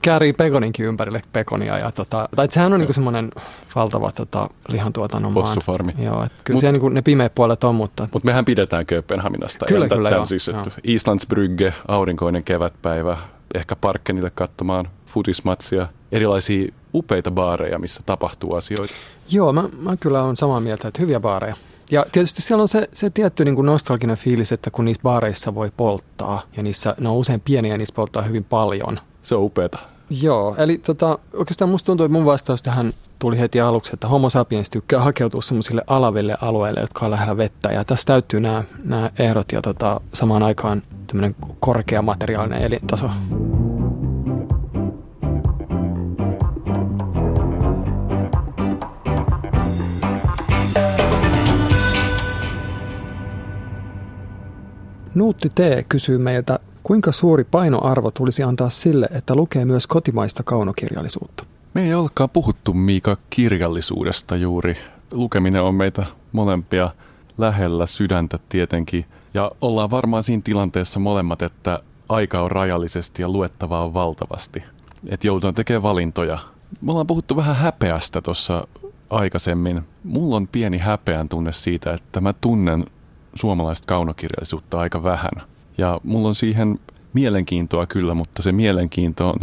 käärii 0.01 0.33
pekoninkin 0.33 0.85
ympärille 0.85 1.21
pekonia. 1.33 1.77
Ja 1.77 1.91
tota, 1.91 2.29
tai 2.35 2.47
sehän 2.51 2.73
on 2.73 2.79
niinku 2.79 2.93
semmoinen 2.93 3.31
valtava 3.75 4.11
tota, 4.11 4.49
lihantuotannon 4.67 5.33
maan. 5.33 5.45
Possufarmi. 5.45 5.93
Joo, 5.99 6.23
et 6.23 6.31
kyllä 6.43 6.57
Mut- 6.57 6.59
siellä 6.59 6.71
niinku 6.71 6.89
ne 6.89 7.01
pimeät 7.01 7.35
puolet 7.35 7.63
on, 7.63 7.75
mutta 7.75 8.07
Mutta 8.13 8.25
mehän 8.25 8.45
pidetään 8.45 8.85
Kööpenhaminasta. 8.85 9.65
Kyllä, 9.65 9.85
Ei 9.85 9.89
kyllä, 9.89 10.09
joo, 10.09 10.25
Siis, 10.25 10.47
että 10.47 10.61
joo. 10.61 10.71
Islandsbrygge, 10.83 11.73
aurinkoinen 11.87 12.43
kevätpäivä, 12.43 13.17
ehkä 13.55 13.75
Parkkenille 13.75 14.29
katsomaan 14.29 14.87
futismatsia, 15.07 15.87
erilaisia 16.11 16.73
upeita 16.93 17.31
baareja, 17.31 17.79
missä 17.79 18.01
tapahtuu 18.05 18.53
asioita. 18.55 18.93
joo, 19.31 19.53
mä, 19.53 19.63
mä 19.79 19.97
kyllä 19.97 20.23
on 20.23 20.37
samaa 20.37 20.59
mieltä, 20.59 20.87
että 20.87 21.01
hyviä 21.01 21.19
baareja. 21.19 21.55
Ja 21.91 22.05
tietysti 22.11 22.41
siellä 22.41 22.61
on 22.61 22.69
se, 22.69 22.89
se 22.93 23.09
tietty 23.09 23.45
niin 23.45 23.55
kuin 23.55 23.65
nostalginen 23.65 24.17
fiilis, 24.17 24.51
että 24.51 24.71
kun 24.71 24.85
niissä 24.85 25.03
baareissa 25.03 25.55
voi 25.55 25.71
polttaa, 25.77 26.41
ja 26.57 26.63
niissä, 26.63 26.95
ne 26.99 27.09
on 27.09 27.15
usein 27.15 27.41
pieniä 27.41 27.73
ja 27.73 27.77
niissä 27.77 27.95
polttaa 27.95 28.23
hyvin 28.23 28.43
paljon. 28.43 28.99
Se 29.21 29.35
on 29.35 29.43
upeata. 29.43 29.79
Joo, 30.09 30.55
eli 30.57 30.77
tota, 30.77 31.19
oikeastaan 31.33 31.69
musta 31.69 31.85
tuntuu, 31.85 32.05
että 32.05 32.17
mun 32.17 32.25
vastaus 32.25 32.61
tähän 32.61 32.93
tuli 33.19 33.39
heti 33.39 33.61
aluksi, 33.61 33.91
että 33.93 34.07
homo 34.07 34.29
sapiens 34.29 34.69
tykkää 34.69 34.99
hakeutua 34.99 35.41
semmoisille 35.41 35.83
alaville 35.87 36.37
alueille, 36.41 36.79
jotka 36.79 37.05
on 37.05 37.11
lähellä 37.11 37.37
vettä. 37.37 37.69
Ja 37.69 37.85
tässä 37.85 38.05
täytyy 38.05 38.39
nämä, 38.39 38.63
nämä 38.83 39.09
ehdot 39.19 39.51
ja 39.51 39.61
tota, 39.61 40.01
samaan 40.13 40.43
aikaan 40.43 40.81
tämmöinen 41.07 41.35
korkea 41.59 42.01
materiaalinen 42.01 42.61
elintaso. 42.61 43.09
Nuutti 55.15 55.49
T 55.49 55.59
kysyy 55.89 56.17
meiltä, 56.17 56.59
kuinka 56.83 57.11
suuri 57.11 57.43
painoarvo 57.43 58.11
tulisi 58.11 58.43
antaa 58.43 58.69
sille, 58.69 59.09
että 59.11 59.35
lukee 59.35 59.65
myös 59.65 59.87
kotimaista 59.87 60.43
kaunokirjallisuutta? 60.43 61.45
Me 61.73 61.83
ei 61.83 61.93
olekaan 61.93 62.29
puhuttu 62.29 62.73
Miika 62.73 63.17
kirjallisuudesta 63.29 64.35
juuri. 64.35 64.77
Lukeminen 65.11 65.61
on 65.61 65.75
meitä 65.75 66.05
molempia 66.31 66.89
lähellä 67.37 67.85
sydäntä 67.85 68.39
tietenkin. 68.49 69.05
Ja 69.33 69.51
ollaan 69.61 69.91
varmaan 69.91 70.23
siinä 70.23 70.41
tilanteessa 70.45 70.99
molemmat, 70.99 71.41
että 71.41 71.79
aika 72.09 72.41
on 72.41 72.51
rajallisesti 72.51 73.21
ja 73.21 73.29
luettavaa 73.29 73.85
on 73.85 73.93
valtavasti. 73.93 74.63
Että 75.09 75.27
joudutaan 75.27 75.53
tekemään 75.53 75.83
valintoja. 75.83 76.39
Me 76.81 76.91
ollaan 76.91 77.07
puhuttu 77.07 77.35
vähän 77.35 77.55
häpeästä 77.55 78.21
tuossa 78.21 78.67
aikaisemmin. 79.09 79.81
Mulla 80.03 80.35
on 80.35 80.47
pieni 80.47 80.77
häpeän 80.77 81.29
tunne 81.29 81.51
siitä, 81.51 81.93
että 81.93 82.21
mä 82.21 82.33
tunnen 82.41 82.85
suomalaista 83.39 83.85
kaunokirjallisuutta 83.87 84.79
aika 84.79 85.03
vähän. 85.03 85.31
Ja 85.77 86.01
mulla 86.03 86.27
on 86.27 86.35
siihen 86.35 86.79
mielenkiintoa 87.13 87.85
kyllä, 87.85 88.13
mutta 88.13 88.41
se 88.41 88.51
mielenkiinto 88.51 89.29
on 89.29 89.39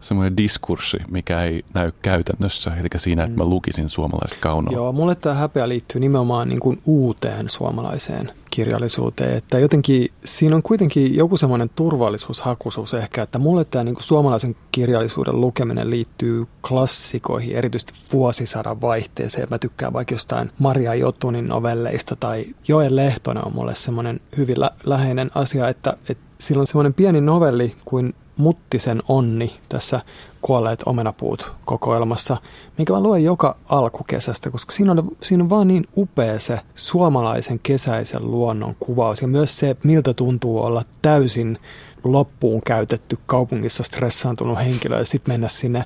semmoinen 0.00 0.36
diskurssi, 0.36 0.98
mikä 1.10 1.42
ei 1.42 1.64
näy 1.74 1.92
käytännössä, 2.02 2.72
eli 2.80 2.88
siinä, 2.96 3.24
että 3.24 3.36
mä 3.36 3.44
mm. 3.44 3.50
lukisin 3.50 3.88
suomalaista 3.88 4.36
kaunoa. 4.40 4.74
Joo, 4.74 4.92
mulle 4.92 5.14
tämä 5.14 5.34
häpeä 5.34 5.68
liittyy 5.68 6.00
nimenomaan 6.00 6.48
niin 6.48 6.60
kuin 6.60 6.76
uuteen 6.86 7.48
suomalaiseen 7.48 8.30
kirjallisuuteen, 8.50 9.36
että 9.36 9.58
jotenkin 9.58 10.08
siinä 10.24 10.56
on 10.56 10.62
kuitenkin 10.62 11.16
joku 11.16 11.36
semmoinen 11.36 11.70
turvallisuushakuisuus 11.76 12.94
ehkä, 12.94 13.22
että 13.22 13.38
mulle 13.38 13.64
tämä 13.64 13.84
niin 13.84 13.94
kuin 13.94 14.04
suomalaisen 14.04 14.56
kirjallisuuden 14.72 15.40
lukeminen 15.40 15.90
liittyy 15.90 16.46
klassikoihin, 16.68 17.56
erityisesti 17.56 17.92
vuosisadan 18.12 18.80
vaihteeseen. 18.80 19.48
Mä 19.50 19.58
tykkään 19.58 19.92
vaikka 19.92 20.14
jostain 20.14 20.50
Maria 20.58 20.94
Jotunin 20.94 21.48
novelleista 21.48 22.16
tai 22.16 22.44
Joen 22.68 22.96
Lehtonen 22.96 23.46
on 23.46 23.54
mulle 23.54 23.74
semmoinen 23.74 24.20
hyvin 24.36 24.60
lä- 24.60 24.70
läheinen 24.84 25.30
asia, 25.34 25.68
että, 25.68 25.96
että 26.08 26.24
sillä 26.38 26.60
on 26.60 26.66
semmoinen 26.66 26.94
pieni 26.94 27.20
novelli 27.20 27.74
kuin 27.84 28.14
Muttisen 28.38 29.02
onni 29.08 29.52
tässä 29.68 30.00
Kuolleet 30.42 30.82
omenapuut 30.86 31.52
kokoelmassa, 31.64 32.36
minkä 32.78 32.92
mä 32.92 33.00
luen 33.00 33.24
joka 33.24 33.56
alkukesästä, 33.68 34.50
koska 34.50 34.72
siinä 34.72 34.92
on, 34.92 35.16
siinä 35.22 35.44
on 35.44 35.50
vaan 35.50 35.68
niin 35.68 35.84
upea 35.96 36.40
se 36.40 36.60
suomalaisen 36.74 37.60
kesäisen 37.62 38.30
luonnon 38.30 38.74
kuvaus 38.80 39.22
ja 39.22 39.28
myös 39.28 39.58
se, 39.58 39.76
miltä 39.84 40.14
tuntuu 40.14 40.64
olla 40.64 40.84
täysin 41.02 41.58
loppuun 42.04 42.60
käytetty 42.66 43.18
kaupungissa 43.26 43.82
stressaantunut 43.82 44.58
henkilö 44.58 44.98
ja 44.98 45.04
sitten 45.04 45.34
mennä 45.34 45.48
sinne 45.48 45.84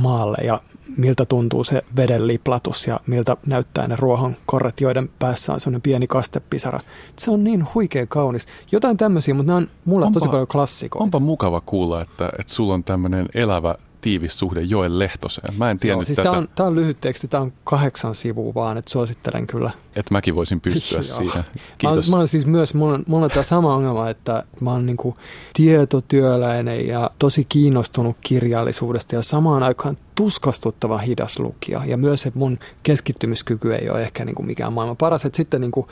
maalle 0.00 0.36
ja 0.44 0.60
miltä 0.96 1.24
tuntuu 1.24 1.64
se 1.64 1.82
veden 1.96 2.26
liplatus 2.26 2.86
ja 2.86 3.00
miltä 3.06 3.36
näyttää 3.46 3.88
ne 3.88 3.96
ruohon 3.96 4.36
korret, 4.46 4.80
joiden 4.80 5.10
päässä 5.18 5.52
on 5.52 5.60
sellainen 5.60 5.82
pieni 5.82 6.06
kastepisara. 6.06 6.80
Se 7.16 7.30
on 7.30 7.44
niin 7.44 7.66
huikea 7.74 8.06
kaunis. 8.06 8.46
Jotain 8.72 8.96
tämmöisiä, 8.96 9.34
mutta 9.34 9.46
nämä 9.46 9.56
on 9.56 9.68
mulle 9.84 10.06
onpa, 10.06 10.20
tosi 10.20 10.30
paljon 10.30 10.46
klassikoita. 10.46 11.04
Onpa 11.04 11.20
mukava 11.20 11.60
kuulla, 11.66 12.02
että, 12.02 12.30
että 12.38 12.52
sulla 12.52 12.74
on 12.74 12.84
tämmöinen 12.84 13.28
elävä 13.34 13.74
tiivis 14.00 14.38
suhde 14.38 14.60
Joel 14.60 14.98
Lehtoseen. 14.98 15.54
Mä 15.58 15.70
en 15.70 15.78
tiennyt 15.78 15.98
Joo, 15.98 16.04
siis 16.04 16.16
tätä. 16.16 16.28
Tämä 16.30 16.38
on, 16.38 16.48
tämä 16.54 16.66
on 16.66 16.74
lyhyt 16.74 17.00
teksti, 17.00 17.28
tämä 17.28 17.42
on 17.42 17.52
kahdeksan 17.64 18.14
sivua 18.14 18.54
vaan, 18.54 18.78
että 18.78 18.90
suosittelen 18.90 19.46
kyllä. 19.46 19.70
Että 19.96 20.14
mäkin 20.14 20.34
voisin 20.34 20.60
pystyä 20.60 21.02
siihen. 21.16 21.44
Kiitos. 21.78 22.06
Mä, 22.06 22.10
mä 22.10 22.16
olen 22.16 22.28
siis 22.28 22.46
myös, 22.46 22.74
mulla 22.74 22.94
on, 22.94 23.04
mulla 23.06 23.24
on 23.24 23.30
tämä 23.30 23.42
sama 23.42 23.74
ongelma, 23.74 24.10
että 24.10 24.44
mä 24.60 24.70
oon 24.70 24.86
niinku 24.86 25.14
tietotyöläinen 25.52 26.86
ja 26.86 27.10
tosi 27.18 27.44
kiinnostunut 27.48 28.16
kirjallisuudesta 28.20 29.14
ja 29.14 29.22
samaan 29.22 29.62
aikaan 29.62 29.96
tuskastuttava 30.14 30.98
hidas 30.98 31.38
lukija. 31.38 31.82
Ja 31.86 31.96
myös, 31.96 32.26
että 32.26 32.38
mun 32.38 32.58
keskittymiskyky 32.82 33.74
ei 33.74 33.90
ole 33.90 34.02
ehkä 34.02 34.24
niinku 34.24 34.42
mikään 34.42 34.72
maailman 34.72 34.96
paras. 34.96 35.24
Että 35.24 35.36
sitten 35.36 35.60
niinku, 35.60 35.88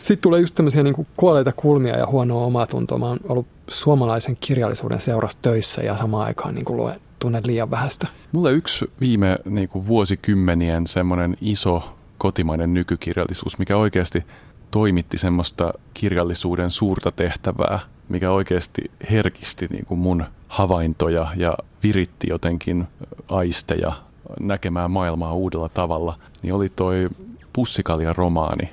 sitten 0.00 0.22
tulee 0.22 0.40
just 0.40 0.54
tämmöisiä 0.54 0.82
niin 0.82 1.06
kuolleita 1.16 1.52
kulmia 1.52 1.96
ja 1.96 2.06
huonoa 2.06 2.44
omaa 2.44 2.66
tuntoa. 2.66 2.98
Mä 2.98 3.08
oon 3.08 3.20
ollut 3.28 3.46
suomalaisen 3.68 4.36
kirjallisuuden 4.40 5.00
seurassa 5.00 5.38
töissä 5.42 5.82
ja 5.82 5.96
samaan 5.96 6.26
aikaan 6.26 6.54
niin 6.54 6.64
kuin 6.64 6.76
luen, 6.76 7.00
tunnen 7.18 7.42
liian 7.46 7.70
vähästä. 7.70 8.08
Mulle 8.32 8.52
yksi 8.52 8.90
viime 9.00 9.38
niin 9.44 9.68
kuin 9.68 9.86
vuosikymmenien 9.86 10.86
semmoinen 10.86 11.36
iso 11.40 11.96
kotimainen 12.18 12.74
nykykirjallisuus, 12.74 13.58
mikä 13.58 13.76
oikeasti 13.76 14.24
toimitti 14.70 15.18
semmoista 15.18 15.72
kirjallisuuden 15.94 16.70
suurta 16.70 17.12
tehtävää, 17.12 17.80
mikä 18.08 18.30
oikeasti 18.30 18.90
herkisti 19.10 19.66
niin 19.70 19.86
kuin 19.86 19.98
mun 19.98 20.24
havaintoja 20.48 21.26
ja 21.36 21.54
viritti 21.82 22.26
jotenkin 22.30 22.86
aisteja 23.28 23.92
näkemään 24.40 24.90
maailmaa 24.90 25.32
uudella 25.32 25.68
tavalla, 25.68 26.18
niin 26.42 26.54
oli 26.54 26.68
toi 26.68 27.08
Pussikalja 27.52 28.12
romaani, 28.12 28.72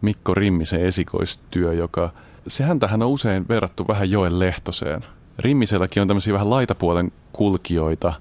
Mikko 0.00 0.34
Rimmisen 0.34 0.86
esikoistyö, 0.86 1.72
joka, 1.72 2.10
sehän 2.48 2.80
tähän 2.80 3.02
on 3.02 3.08
usein 3.08 3.48
verrattu 3.48 3.88
vähän 3.88 4.10
Joen 4.10 4.38
Lehtoseen. 4.38 5.04
Rimmiselläkin 5.40 6.00
on 6.00 6.08
tämmöisiä 6.08 6.34
vähän 6.34 6.50
laitapuolen 6.50 7.12
kulkijoita, 7.32 8.12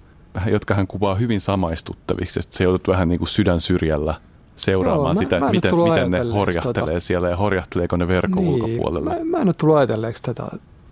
jotka 0.45 0.73
hän 0.73 0.87
kuvaa 0.87 1.15
hyvin 1.15 1.41
samaistuttaviksi, 1.41 2.39
että 2.39 2.57
se 2.57 2.63
joudut 2.63 2.87
vähän 2.87 3.09
niin 3.09 3.19
kuin 3.19 3.29
sydän 3.29 3.61
syrjällä 3.61 4.15
seuraamaan 4.55 5.15
Joo, 5.15 5.23
sitä, 5.23 5.39
mä, 5.39 5.45
mä 5.45 5.51
miten, 5.51 5.71
miten 5.75 6.11
ne 6.11 6.33
horjahtelee 6.33 6.93
tota... 6.93 6.99
siellä 6.99 7.29
ja 7.29 7.35
horjahteleeko 7.35 7.97
ne 7.97 8.07
verkon 8.07 8.43
niin, 8.43 8.53
ulkopuolella. 8.53 9.09
Mä, 9.09 9.15
mä 9.23 9.37
en 9.37 9.47
ole 9.47 9.53
tullut 9.53 9.77
ajatelleeksi 9.77 10.23
tätä. 10.23 10.43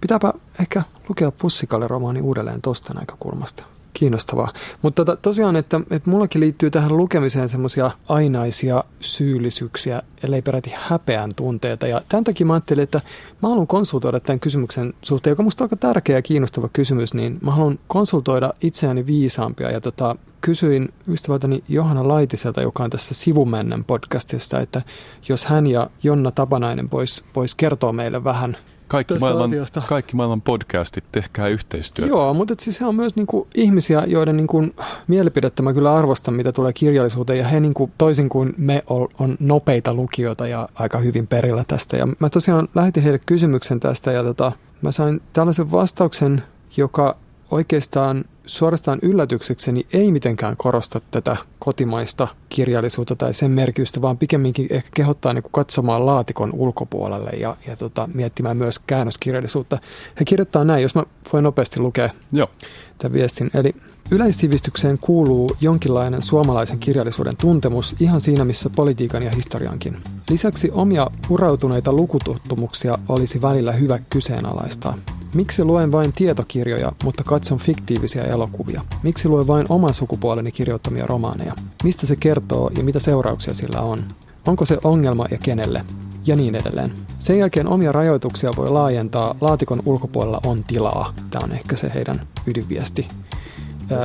Pitääpä 0.02 0.34
ehkä 0.60 0.82
lukea 1.10 1.32
Pussikalle-romaani 1.32 2.22
uudelleen 2.22 2.62
tuosta 2.62 2.94
näkökulmasta 2.94 3.64
kiinnostavaa. 3.94 4.54
Mutta 4.82 5.06
to, 5.06 5.12
tota, 5.12 5.22
tosiaan, 5.22 5.56
että, 5.56 5.82
että 5.92 6.10
mullakin 6.10 6.42
liittyy 6.42 6.72
tähän 6.72 6.98
lukemiseen 6.98 7.50
semmoisia 7.50 7.92
ainaisia 8.10 8.84
syyllisyyksiä, 9.02 10.02
ellei 10.24 10.42
peräti 10.42 10.72
häpeän 10.76 11.36
tunteita. 11.36 11.88
Ja 11.88 12.02
tämän 12.10 12.24
takia 12.24 12.46
mä 12.46 12.54
ajattelin, 12.54 12.84
että 12.84 13.02
mä 13.42 13.50
haluan 13.50 13.68
konsultoida 13.68 14.20
tämän 14.20 14.40
kysymyksen 14.40 14.94
suhteen, 15.02 15.32
joka 15.32 15.44
musta 15.44 15.64
on 15.64 15.66
aika 15.66 15.76
tärkeä 15.76 16.16
ja 16.16 16.22
kiinnostava 16.22 16.70
kysymys, 16.74 17.14
niin 17.14 17.38
mä 17.42 17.52
haluan 17.52 17.80
konsultoida 17.88 18.54
itseäni 18.62 19.08
viisaampia. 19.08 19.72
Ja 19.72 19.82
tota, 19.82 20.16
kysyin 20.42 20.90
ystävältäni 21.08 21.64
Johanna 21.68 22.08
Laitiselta, 22.08 22.62
joka 22.62 22.84
on 22.84 22.90
tässä 22.90 23.16
Sivumennen 23.16 23.84
podcastista, 23.84 24.60
että 24.60 24.82
jos 25.30 25.46
hän 25.46 25.68
ja 25.68 25.90
Jonna 26.04 26.32
Tapanainen 26.32 26.92
vois, 26.92 27.24
vois 27.36 27.56
kertoa 27.56 27.94
meille 27.94 28.24
vähän– 28.24 28.58
kaikki 28.88 29.14
maailman, 29.20 29.46
asiasta. 29.46 29.82
kaikki 29.88 30.16
maailman 30.16 30.42
podcastit, 30.42 31.04
tehkää 31.12 31.48
yhteistyötä. 31.48 32.10
Joo, 32.10 32.34
mutta 32.34 32.54
siis 32.58 32.82
he 32.82 32.86
on 32.86 32.96
myös 32.96 33.16
niinku 33.16 33.48
ihmisiä, 33.56 34.04
joiden 34.08 34.38
niinku 34.38 34.68
mielipidettä 35.08 35.64
mä 35.64 35.74
kyllä 35.74 35.96
arvostan, 35.96 36.34
mitä 36.34 36.52
tulee 36.52 36.74
kirjallisuuteen. 36.74 37.40
Ja 37.40 37.48
he 37.48 37.60
niinku, 37.60 37.92
toisin 37.98 38.30
kuin 38.30 38.54
me 38.58 38.84
on, 38.88 39.08
on 39.20 39.38
nopeita 39.40 39.94
lukijoita 39.94 40.48
ja 40.48 40.70
aika 40.76 40.98
hyvin 40.98 41.28
perillä 41.28 41.64
tästä. 41.68 41.98
Ja 41.98 42.08
mä 42.20 42.30
tosiaan 42.30 42.68
lähetin 42.76 43.04
heille 43.04 43.20
kysymyksen 43.26 43.80
tästä 43.80 44.12
ja 44.12 44.24
tota, 44.24 44.52
mä 44.82 44.92
sain 44.92 45.22
tällaisen 45.34 45.72
vastauksen, 45.72 46.44
joka 46.78 47.18
oikeastaan 47.52 48.26
suorastaan 48.48 49.00
yllätyksekseni 49.02 49.88
ei 49.94 50.12
mitenkään 50.12 50.58
korosta 50.58 51.02
tätä 51.12 51.38
kotimaista 51.60 52.28
kirjallisuutta 52.50 53.16
tai 53.16 53.34
sen 53.34 53.52
merkitystä, 53.52 54.02
vaan 54.02 54.18
pikemminkin 54.18 54.68
ehkä 54.70 54.90
kehottaa 54.96 55.34
niin 55.34 55.44
katsomaan 55.52 56.06
laatikon 56.06 56.54
ulkopuolelle 56.54 57.30
ja, 57.30 57.58
ja 57.68 57.76
tota, 57.76 58.10
miettimään 58.14 58.58
myös 58.58 58.80
käännöskirjallisuutta. 58.80 59.78
He 60.20 60.26
kirjoittaa 60.26 60.64
näin, 60.64 60.82
jos 60.82 60.96
mä 60.96 61.04
voin 61.34 61.44
nopeasti 61.44 61.80
lukea 61.80 62.10
Joo. 62.32 62.50
tämän 62.98 63.14
viestin. 63.14 63.52
Eli 63.54 63.76
yleissivistykseen 64.12 65.00
kuuluu 65.00 65.58
jonkinlainen 65.62 66.22
suomalaisen 66.22 66.80
kirjallisuuden 66.80 67.38
tuntemus 67.38 67.96
ihan 68.00 68.22
siinä, 68.22 68.46
missä 68.46 68.70
politiikan 68.70 69.24
ja 69.24 69.32
historiankin. 69.32 69.98
Lisäksi 70.30 70.72
omia 70.72 71.08
urautuneita 71.30 71.94
lukututtumuksia 71.94 72.98
olisi 73.10 73.42
välillä 73.42 73.72
hyvä 73.72 74.00
kyseenalaistaa. 74.10 74.98
Miksi 75.36 75.64
luen 75.64 75.92
vain 75.92 76.14
tietokirjoja, 76.14 76.92
mutta 77.04 77.24
katson 77.24 77.58
fiktiivisiä 77.58 78.24
elokuvia? 78.24 78.82
Miksi 79.04 79.30
luen 79.30 79.48
vain 79.48 79.66
oman 79.70 79.94
sukupuoleni 79.94 80.52
kirjoittamia 80.52 81.06
romaaneja? 81.06 81.54
Mistä 81.84 82.08
se 82.08 82.16
kertoo 82.16 82.72
ja 82.78 82.84
mitä 82.84 83.00
seurauksia 83.00 83.54
sillä 83.54 83.82
on? 83.82 84.00
Onko 84.48 84.66
se 84.66 84.78
ongelma 84.84 85.26
ja 85.32 85.38
kenelle? 85.44 85.86
Ja 86.26 86.36
niin 86.36 86.56
edelleen. 86.56 86.92
Sen 87.20 87.40
jälkeen 87.40 87.68
omia 87.68 87.92
rajoituksia 87.92 88.52
voi 88.58 88.70
laajentaa, 88.70 89.36
laatikon 89.42 89.84
ulkopuolella 89.86 90.42
on 90.46 90.64
tilaa. 90.64 91.14
Tämä 91.30 91.44
on 91.44 91.52
ehkä 91.52 91.76
se 91.76 91.92
heidän 91.94 92.28
ydinviesti. 92.48 93.08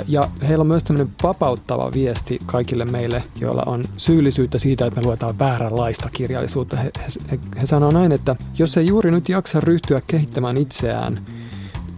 Ja 0.09 0.29
heillä 0.49 0.63
on 0.63 0.67
myös 0.67 0.85
tämmöinen 0.85 1.15
vapauttava 1.23 1.93
viesti 1.93 2.39
kaikille 2.47 2.85
meille, 2.85 3.23
joilla 3.41 3.63
on 3.67 3.85
syyllisyyttä 3.97 4.59
siitä, 4.59 4.87
että 4.87 5.01
me 5.01 5.07
luetaan 5.07 5.39
vääränlaista 5.39 6.09
kirjallisuutta. 6.13 6.77
He, 6.77 6.91
he, 7.31 7.39
he 7.61 7.67
sanoo 7.67 7.91
näin, 7.91 8.13
että 8.13 8.37
jos 8.59 8.77
ei 8.77 8.87
juuri 8.87 9.11
nyt 9.11 9.29
jaksa 9.29 9.61
ryhtyä 9.61 10.03
kehittämään 10.07 10.57
itseään, 10.57 11.21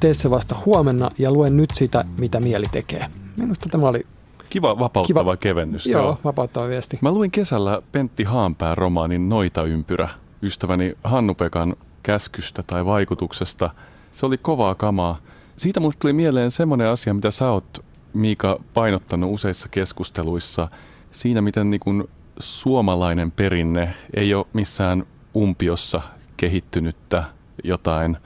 tee 0.01 0.15
se 0.15 0.31
vasta 0.31 0.57
huomenna 0.67 1.11
ja 1.19 1.31
lue 1.31 1.51
nyt 1.51 1.71
sitä, 1.71 2.05
mitä 2.19 2.41
mieli 2.41 2.67
tekee. 2.73 3.07
Minusta 3.37 3.69
tämä 3.69 3.89
oli 3.89 4.07
Kiva 4.51 4.79
vapauttava 4.79 5.21
Kiva. 5.21 5.37
kevennys. 5.37 5.87
joo, 5.87 6.19
vapauttava 6.25 6.69
viesti. 6.69 6.99
Mä 7.01 7.13
luin 7.13 7.31
kesällä 7.31 7.83
Pentti 7.93 8.25
Haanpään 8.25 8.79
romaanin 8.79 9.29
Noita-ympyrä 9.29 10.09
ystäväni 10.43 10.95
Hannu-Pekan 11.05 11.77
käskystä 12.03 12.63
tai 12.67 12.85
vaikutuksesta. 12.85 13.71
Se 14.13 14.27
oli 14.27 14.39
kovaa 14.39 14.75
kamaa. 14.75 15.19
Siitä 15.57 15.81
musta 15.81 16.01
tuli 16.01 16.13
mieleen 16.13 16.51
semmoinen 16.51 16.89
asia, 16.89 17.15
mitä 17.15 17.31
sä 17.31 17.51
oot, 17.51 17.85
Miika, 18.15 18.61
painottanut 18.75 19.33
useissa 19.33 19.69
keskusteluissa. 19.69 20.69
Siinä, 21.11 21.41
miten 21.41 21.71
niin 21.71 21.81
kun 21.81 22.09
suomalainen 22.39 23.31
perinne 23.31 23.95
ei 24.17 24.35
ole 24.35 24.47
missään 24.53 25.07
umpiossa 25.37 26.01
kehittynyttä 26.37 27.25
jotain 27.65 28.17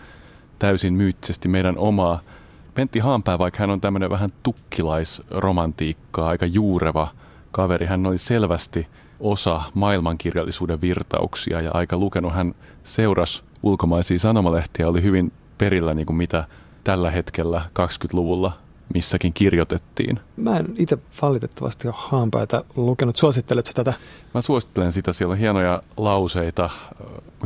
täysin 0.58 0.94
myyttisesti 0.94 1.48
meidän 1.48 1.78
omaa. 1.78 2.20
Pentti 2.74 2.98
Haanpää, 2.98 3.38
vaikka 3.38 3.58
hän 3.60 3.70
on 3.70 3.80
tämmöinen 3.80 4.10
vähän 4.10 4.30
tukkilaisromantiikkaa, 4.42 6.28
aika 6.28 6.46
juureva 6.46 7.08
kaveri, 7.50 7.86
hän 7.86 8.06
oli 8.06 8.18
selvästi 8.18 8.86
osa 9.20 9.62
maailmankirjallisuuden 9.74 10.80
virtauksia 10.80 11.60
ja 11.60 11.70
aika 11.74 11.96
lukenut. 11.96 12.32
Hän 12.32 12.54
seurasi 12.84 13.42
ulkomaisia 13.62 14.18
sanomalehtiä 14.18 14.88
oli 14.88 15.02
hyvin 15.02 15.32
perillä, 15.58 15.94
niin 15.94 16.06
kuin 16.06 16.16
mitä 16.16 16.44
tällä 16.88 17.10
hetkellä 17.10 17.62
20-luvulla 17.78 18.52
missäkin 18.94 19.32
kirjoitettiin. 19.32 20.20
Mä 20.36 20.56
en 20.56 20.66
itse 20.78 20.98
valitettavasti 21.22 21.88
ole 21.88 21.94
haanpäätä 21.98 22.64
lukenut. 22.76 23.16
Suositteletko 23.16 23.70
tätä? 23.74 23.92
Mä 24.34 24.40
suosittelen 24.40 24.92
sitä. 24.92 25.12
Siellä 25.12 25.32
on 25.32 25.38
hienoja 25.38 25.82
lauseita, 25.96 26.70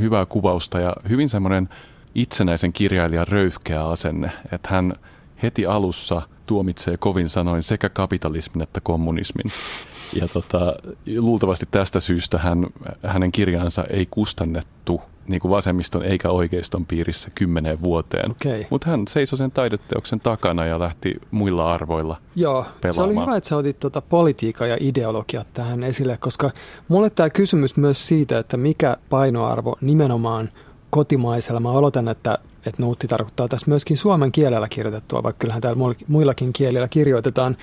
hyvää 0.01 0.27
kuvausta 0.27 0.81
ja 0.81 0.97
hyvin 1.09 1.29
semmoinen 1.29 1.69
itsenäisen 2.15 2.73
kirjailijan 2.73 3.29
röyhkeä 3.29 3.85
asenne, 3.89 4.33
että 4.53 4.69
hän 4.69 4.95
heti 5.43 5.67
alussa 5.67 6.23
tuomitsee 6.47 6.97
kovin 6.97 7.29
sanoin 7.29 7.63
sekä 7.63 7.89
kapitalismin 7.89 8.63
että 8.63 8.81
kommunismin. 8.81 9.53
Ja 10.21 10.29
tota, 10.29 10.75
luultavasti 11.19 11.67
tästä 11.71 12.01
syystä 12.01 12.39
hän, 12.39 12.67
hänen 13.03 13.33
kirjaansa 13.33 13.85
ei 13.85 14.07
kustannettu 14.11 15.01
niin 15.29 15.41
kuin 15.41 15.51
vasemmiston 15.51 16.03
eikä 16.03 16.31
oikeiston 16.31 16.87
piirissä 16.87 17.31
kymmeneen 17.35 17.83
vuoteen. 17.83 18.31
Okei. 18.31 18.67
Mutta 18.71 18.91
hän 18.91 19.05
seisoi 19.09 19.39
sen 19.39 19.51
taideteoksen 19.51 20.21
takana 20.21 20.67
ja 20.67 20.79
lähti 20.79 21.15
muilla 21.31 21.75
arvoilla 21.75 22.17
Joo, 22.37 22.63
se 22.63 22.69
oli 22.69 22.79
pelaamaan. 22.83 23.27
hyvä, 23.27 23.37
että 23.37 23.49
sä 23.49 23.57
otit 23.57 23.81
tuota 23.81 24.03
politiikka 24.03 24.67
ja 24.67 24.77
ideologiat 24.81 25.47
tähän 25.53 25.85
esille, 25.85 26.17
koska 26.17 26.51
mulle 26.89 27.11
tämä 27.11 27.31
kysymys 27.31 27.77
myös 27.77 28.09
siitä, 28.09 28.39
että 28.39 28.57
mikä 28.57 28.97
painoarvo 29.11 29.77
nimenomaan 29.81 30.51
kotimaisella, 30.91 31.61
mä 31.61 31.71
olotan, 31.71 32.09
että, 32.09 32.39
että 32.67 32.83
nuutti 32.83 33.09
tarkoittaa 33.09 33.49
tässä 33.49 33.71
myöskin 33.71 33.97
suomen 33.97 34.33
kielellä 34.33 34.69
kirjoitettua, 34.69 35.23
vaikka 35.23 35.39
kyllähän 35.39 35.63
täällä 35.63 35.95
muillakin 36.09 36.53
kielillä 36.53 36.89
kirjoitetaan, 36.89 37.57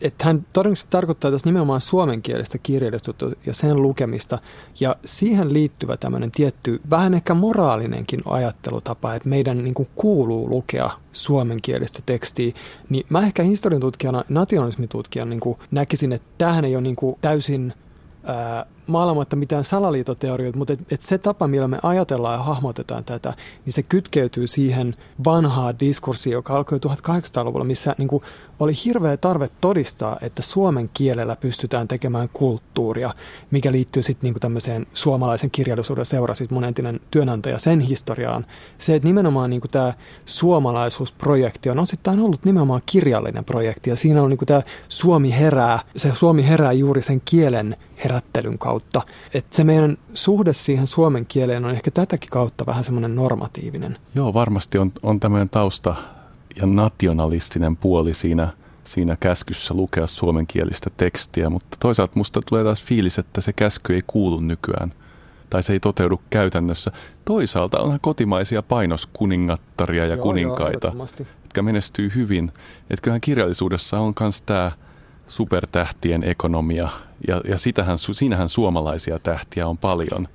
että 0.00 0.24
hän 0.24 0.46
todennäköisesti 0.52 0.90
tarkoittaa 0.90 1.30
tässä 1.30 1.48
nimenomaan 1.48 1.80
suomenkielistä 1.80 2.58
kirjallisuutta 2.58 3.26
ja 3.46 3.54
sen 3.54 3.82
lukemista, 3.82 4.38
ja 4.80 4.96
siihen 5.04 5.52
liittyvä 5.52 5.96
tämmöinen 5.96 6.30
tietty, 6.30 6.80
vähän 6.90 7.14
ehkä 7.14 7.34
moraalinenkin 7.34 8.20
ajattelutapa, 8.24 9.14
että 9.14 9.28
meidän 9.28 9.64
niin 9.64 9.74
kuin 9.74 9.88
kuuluu 9.94 10.50
lukea 10.50 10.90
suomenkielistä 11.12 12.02
tekstiä, 12.06 12.52
niin 12.88 13.06
mä 13.08 13.20
ehkä 13.20 13.42
historian 13.42 13.80
tutkijana, 13.80 14.24
nationalismitutkijana 14.28 15.28
niin 15.28 15.40
kuin 15.40 15.58
näkisin, 15.70 16.12
että 16.12 16.28
tämähän 16.38 16.64
ei 16.64 16.76
ole 16.76 16.82
niin 16.82 16.96
kuin 16.96 17.16
täysin 17.22 17.72
ää, 18.24 18.66
maalaamatta 18.86 19.36
mitään 19.36 19.64
salaliitoteorioita, 19.64 20.58
mutta 20.58 20.72
et, 20.72 20.92
et 20.92 21.02
se 21.02 21.18
tapa, 21.18 21.48
millä 21.48 21.68
me 21.68 21.78
ajatellaan 21.82 22.38
ja 22.38 22.42
hahmotetaan 22.42 23.04
tätä, 23.04 23.34
niin 23.64 23.72
se 23.72 23.82
kytkeytyy 23.82 24.46
siihen 24.46 24.96
vanhaan 25.24 25.80
diskurssiin, 25.80 26.32
joka 26.32 26.56
alkoi 26.56 26.78
1800-luvulla, 26.78 27.64
missä 27.64 27.94
niin 27.98 28.08
kuin, 28.08 28.22
oli 28.60 28.72
hirveä 28.84 29.16
tarve 29.16 29.50
todistaa, 29.60 30.16
että 30.20 30.42
suomen 30.42 30.90
kielellä 30.94 31.36
pystytään 31.36 31.88
tekemään 31.88 32.28
kulttuuria, 32.32 33.10
mikä 33.50 33.72
liittyy 33.72 34.02
sitten 34.02 34.32
niin 34.32 34.40
tämmöiseen 34.40 34.86
suomalaisen 34.94 35.50
kirjallisuuden 35.50 36.06
seura, 36.06 36.34
sit 36.34 36.50
mun 36.50 36.64
entinen 36.64 37.00
työnantaja 37.10 37.58
sen 37.58 37.80
historiaan. 37.80 38.46
Se, 38.78 38.94
että 38.94 39.08
nimenomaan 39.08 39.50
niin 39.50 39.62
tämä 39.70 39.92
suomalaisuusprojekti 40.24 41.70
on 41.70 41.78
osittain 41.78 42.20
ollut 42.20 42.44
nimenomaan 42.44 42.82
kirjallinen 42.86 43.44
projekti, 43.44 43.90
ja 43.90 43.96
siinä 43.96 44.22
on 44.22 44.30
niin 44.30 44.38
tämä 44.46 44.62
Suomi 44.88 45.38
herää, 45.38 45.78
se 45.96 46.12
Suomi 46.14 46.48
herää 46.48 46.72
juuri 46.72 47.02
sen 47.02 47.22
kielen 47.24 47.76
herättelyn 48.04 48.58
kautta. 48.58 48.71
Että 49.34 49.56
se 49.56 49.64
meidän 49.64 49.96
suhde 50.14 50.52
siihen 50.52 50.86
suomen 50.86 51.26
kieleen 51.26 51.64
on 51.64 51.70
ehkä 51.70 51.90
tätäkin 51.90 52.30
kautta 52.30 52.66
vähän 52.66 52.84
semmoinen 52.84 53.14
normatiivinen. 53.14 53.94
Joo, 54.14 54.34
varmasti 54.34 54.78
on, 54.78 54.92
on 55.02 55.20
tämmöinen 55.20 55.48
tausta 55.48 55.94
ja 56.56 56.66
nationalistinen 56.66 57.76
puoli 57.76 58.14
siinä, 58.14 58.52
siinä 58.84 59.16
käskyssä 59.20 59.74
lukea 59.74 60.06
suomenkielistä 60.06 60.90
tekstiä, 60.96 61.50
mutta 61.50 61.76
toisaalta 61.80 62.12
musta 62.16 62.40
tulee 62.48 62.64
taas 62.64 62.84
fiilis, 62.84 63.18
että 63.18 63.40
se 63.40 63.52
käsky 63.52 63.94
ei 63.94 64.00
kuulu 64.06 64.40
nykyään 64.40 64.92
tai 65.52 65.62
se 65.62 65.72
ei 65.72 65.80
toteudu 65.80 66.20
käytännössä. 66.30 66.92
Toisaalta 67.24 67.80
onhan 67.80 68.00
kotimaisia 68.02 68.62
painoskuningattaria 68.62 70.06
ja 70.06 70.14
Joo, 70.14 70.22
kuninkaita, 70.22 70.92
Joo, 70.94 71.06
jotka 71.42 71.62
menestyy 71.62 72.12
hyvin. 72.14 72.52
Että 72.90 73.02
kyllähän 73.02 73.20
kirjallisuudessa 73.20 74.00
on 74.00 74.14
myös 74.20 74.42
tämä 74.42 74.72
supertähtien 75.26 76.24
ekonomia, 76.24 76.88
ja, 77.28 77.40
ja 77.48 77.58
sitähän, 77.58 77.98
siinähän 77.98 78.48
suomalaisia 78.48 79.18
tähtiä 79.18 79.68
on 79.68 79.78
paljon. 79.78 80.28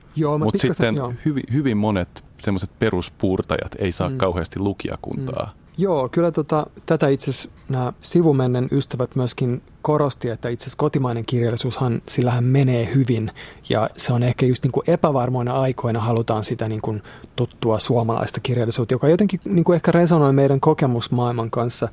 Mutta 0.44 0.58
sitten 0.58 0.96
joo. 0.96 1.14
hyvin, 1.26 1.44
hyvin 1.54 1.78
monet 1.78 2.24
semmoiset 2.38 2.70
peruspuurtajat 2.80 3.76
ei 3.80 3.92
saa 3.92 4.10
mm. 4.10 4.18
kauheasti 4.18 4.60
lukijakuntaa. 4.60 5.46
Mm. 5.46 5.67
Joo, 5.80 6.10
kyllä 6.10 6.32
tota, 6.32 6.66
tätä 6.86 7.08
itse 7.08 7.32
asiassa 7.32 7.50
nämä 7.70 7.94
sivumennen 8.02 8.68
ystävät 8.72 9.16
myöskin 9.16 9.62
korosti, 9.82 10.30
että 10.30 10.50
itse 10.50 10.64
asiassa 10.64 10.78
kotimainen 10.78 11.26
kirjallisuushan, 11.26 12.02
sillähän 12.08 12.44
menee 12.44 12.90
hyvin 12.96 13.32
ja 13.70 13.90
se 13.98 14.14
on 14.14 14.24
ehkä 14.24 14.46
just 14.46 14.64
niin 14.64 14.72
kuin 14.72 14.90
epävarmoina 14.90 15.62
aikoina 15.62 16.00
halutaan 16.00 16.44
sitä 16.44 16.70
niin 16.70 16.82
kuin 16.82 17.02
tuttua 17.36 17.80
suomalaista 17.80 18.40
kirjallisuutta, 18.40 18.94
joka 18.94 19.08
jotenkin 19.08 19.40
niin 19.46 19.64
kuin 19.64 19.76
ehkä 19.76 19.92
resonoi 19.92 20.34
meidän 20.34 20.60
kokemusmaailman 20.60 21.52
kanssa. 21.52 21.90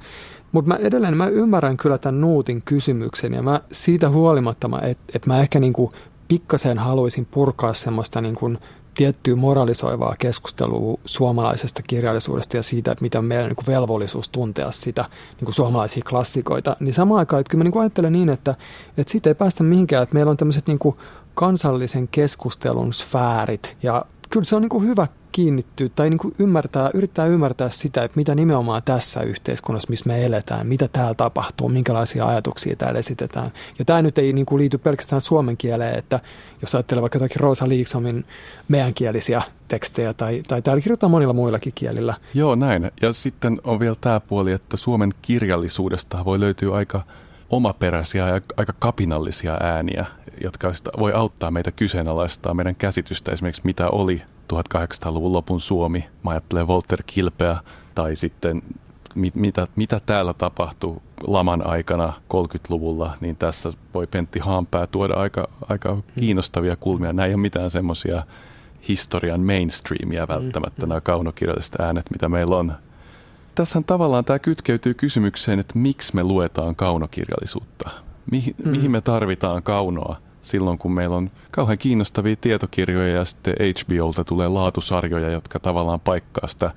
Mutta 0.52 0.68
mä 0.68 0.76
edelleen 0.76 1.16
mä 1.16 1.26
ymmärrän 1.26 1.76
kyllä 1.76 1.98
tämän 1.98 2.20
Nuutin 2.20 2.62
kysymyksen 2.62 3.32
ja 3.32 3.42
mä 3.42 3.60
siitä 3.72 4.08
huolimatta, 4.08 4.70
että 4.82 5.04
et 5.14 5.26
mä 5.26 5.40
ehkä 5.40 5.60
niin 5.60 5.72
kuin 5.72 5.90
pikkasen 6.28 6.78
haluaisin 6.78 7.26
purkaa 7.26 7.74
semmoista 7.74 8.20
niin 8.20 8.34
kuin 8.34 8.58
tiettyä 8.94 9.36
moralisoivaa 9.36 10.14
keskustelua 10.18 11.00
suomalaisesta 11.04 11.82
kirjallisuudesta 11.82 12.56
ja 12.56 12.62
siitä, 12.62 12.92
että 12.92 13.02
mitä 13.02 13.18
on 13.18 13.24
meidän 13.24 13.46
niin 13.46 13.56
kuin 13.56 13.66
velvollisuus 13.66 14.28
tuntea 14.28 14.70
sitä 14.70 15.04
niin 15.36 15.44
kuin 15.44 15.54
suomalaisia 15.54 16.02
klassikoita, 16.08 16.76
niin 16.80 16.94
samaan 16.94 17.18
aikaan, 17.18 17.40
että 17.40 17.50
kyllä 17.50 17.60
mä 17.60 17.64
niin 17.64 17.72
kuin 17.72 17.80
ajattelen 17.80 18.12
niin, 18.12 18.28
että, 18.28 18.54
että 18.96 19.12
siitä 19.12 19.30
ei 19.30 19.34
päästä 19.34 19.64
mihinkään, 19.64 20.02
että 20.02 20.14
meillä 20.14 20.30
on 20.30 20.36
tämmöiset 20.36 20.66
niin 20.66 20.78
kuin 20.78 20.96
kansallisen 21.34 22.08
keskustelun 22.08 22.92
sfäärit 22.92 23.76
ja 23.82 24.04
kyllä 24.34 24.44
se 24.44 24.56
on 24.56 24.62
niin 24.62 24.70
kuin 24.70 24.86
hyvä 24.86 25.06
kiinnittyä 25.32 25.88
tai 25.88 26.10
niin 26.10 26.18
kuin 26.18 26.34
ymmärtää, 26.38 26.90
yrittää 26.94 27.26
ymmärtää 27.26 27.70
sitä, 27.70 28.04
että 28.04 28.16
mitä 28.16 28.34
nimenomaan 28.34 28.82
tässä 28.84 29.20
yhteiskunnassa, 29.20 29.90
missä 29.90 30.08
me 30.08 30.24
eletään, 30.24 30.66
mitä 30.66 30.88
täällä 30.88 31.14
tapahtuu, 31.14 31.68
minkälaisia 31.68 32.26
ajatuksia 32.26 32.76
täällä 32.76 32.98
esitetään. 32.98 33.52
Ja 33.78 33.84
tämä 33.84 34.02
nyt 34.02 34.18
ei 34.18 34.32
niin 34.32 34.46
kuin 34.46 34.60
liity 34.60 34.78
pelkästään 34.78 35.20
suomen 35.20 35.56
kieleen, 35.56 35.98
että 35.98 36.20
jos 36.62 36.74
ajattelee 36.74 37.02
vaikka 37.02 37.16
jotakin 37.16 37.40
Rosa 37.40 37.68
Liiksomin 37.68 38.24
meidänkielisiä 38.68 39.42
tekstejä 39.68 40.14
tai, 40.14 40.42
tai 40.48 40.62
täällä 40.62 40.80
kirjoitetaan 40.80 41.10
monilla 41.10 41.32
muillakin 41.32 41.72
kielillä. 41.74 42.14
Joo, 42.34 42.54
näin. 42.54 42.90
Ja 43.02 43.12
sitten 43.12 43.60
on 43.64 43.80
vielä 43.80 43.96
tämä 44.00 44.20
puoli, 44.20 44.52
että 44.52 44.76
Suomen 44.76 45.10
kirjallisuudesta 45.22 46.24
voi 46.24 46.40
löytyä 46.40 46.74
aika 46.74 47.02
omaperäisiä 47.50 48.28
ja 48.28 48.40
aika 48.56 48.72
kapinallisia 48.78 49.58
ääniä, 49.62 50.06
jotka 50.42 50.72
voi 50.98 51.12
auttaa 51.12 51.50
meitä 51.50 51.72
kyseenalaistaa 51.72 52.54
meidän 52.54 52.74
käsitystä 52.76 53.32
esimerkiksi 53.32 53.62
mitä 53.64 53.88
oli 53.90 54.22
1800-luvun 54.52 55.32
lopun 55.32 55.60
Suomi. 55.60 56.04
Mä 56.22 56.30
ajattelen 56.30 56.68
Walter 56.68 57.02
Kilpeä 57.06 57.56
tai 57.94 58.16
sitten 58.16 58.62
mit, 59.14 59.34
mitä, 59.34 59.66
mitä 59.76 60.00
täällä 60.06 60.34
tapahtui 60.34 60.96
laman 61.26 61.66
aikana 61.66 62.12
30-luvulla, 62.34 63.16
niin 63.20 63.36
tässä 63.36 63.72
voi 63.94 64.06
Pentti 64.06 64.38
Haanpää 64.38 64.86
tuoda 64.86 65.14
aika, 65.14 65.48
aika 65.68 65.96
kiinnostavia 66.20 66.76
kulmia. 66.76 67.12
Nämä 67.12 67.26
ei 67.26 67.34
ole 67.34 67.40
mitään 67.40 67.70
semmoisia 67.70 68.22
historian 68.88 69.40
mainstreamia 69.40 70.28
välttämättä, 70.28 70.86
nämä 70.86 71.00
kaunokirjalliset 71.00 71.80
äänet, 71.80 72.10
mitä 72.10 72.28
meillä 72.28 72.56
on. 72.56 72.72
Tässähän 73.54 73.84
tavallaan 73.84 74.24
tämä 74.24 74.38
kytkeytyy 74.38 74.94
kysymykseen, 74.94 75.58
että 75.58 75.78
miksi 75.78 76.14
me 76.14 76.22
luetaan 76.22 76.76
kaunokirjallisuutta. 76.76 77.90
Mihin, 78.30 78.54
Mm. 78.64 78.70
mihin 78.70 78.90
me 78.90 79.00
tarvitaan 79.00 79.62
kaunoa 79.62 80.16
silloin, 80.44 80.78
kun 80.78 80.92
meillä 80.92 81.16
on 81.16 81.30
kauhean 81.50 81.78
kiinnostavia 81.78 82.36
tietokirjoja 82.40 83.14
ja 83.14 83.24
sitten 83.24 83.54
HBOlta 83.58 84.24
tulee 84.24 84.48
laatusarjoja, 84.48 85.30
jotka 85.30 85.58
tavallaan 85.58 86.00
paikkaa 86.00 86.48
sitä 86.48 86.70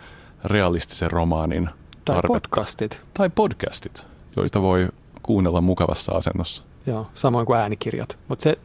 realistisen 0.46 1.12
romaanin 1.12 1.64
Tai 1.66 2.16
tarvetta. 2.16 2.28
podcastit. 2.28 3.02
Tai 3.14 3.30
podcastit, 3.30 4.06
joita 4.36 4.62
voi 4.62 4.88
kuunnella 5.24 5.62
mukavassa 5.62 6.12
asennossa. 6.12 6.64
Joo, 6.88 7.08
samoin 7.14 7.46
kuin 7.46 7.60
äänikirjat. 7.60 8.18
Mutta 8.28 8.44
se, 8.44 8.58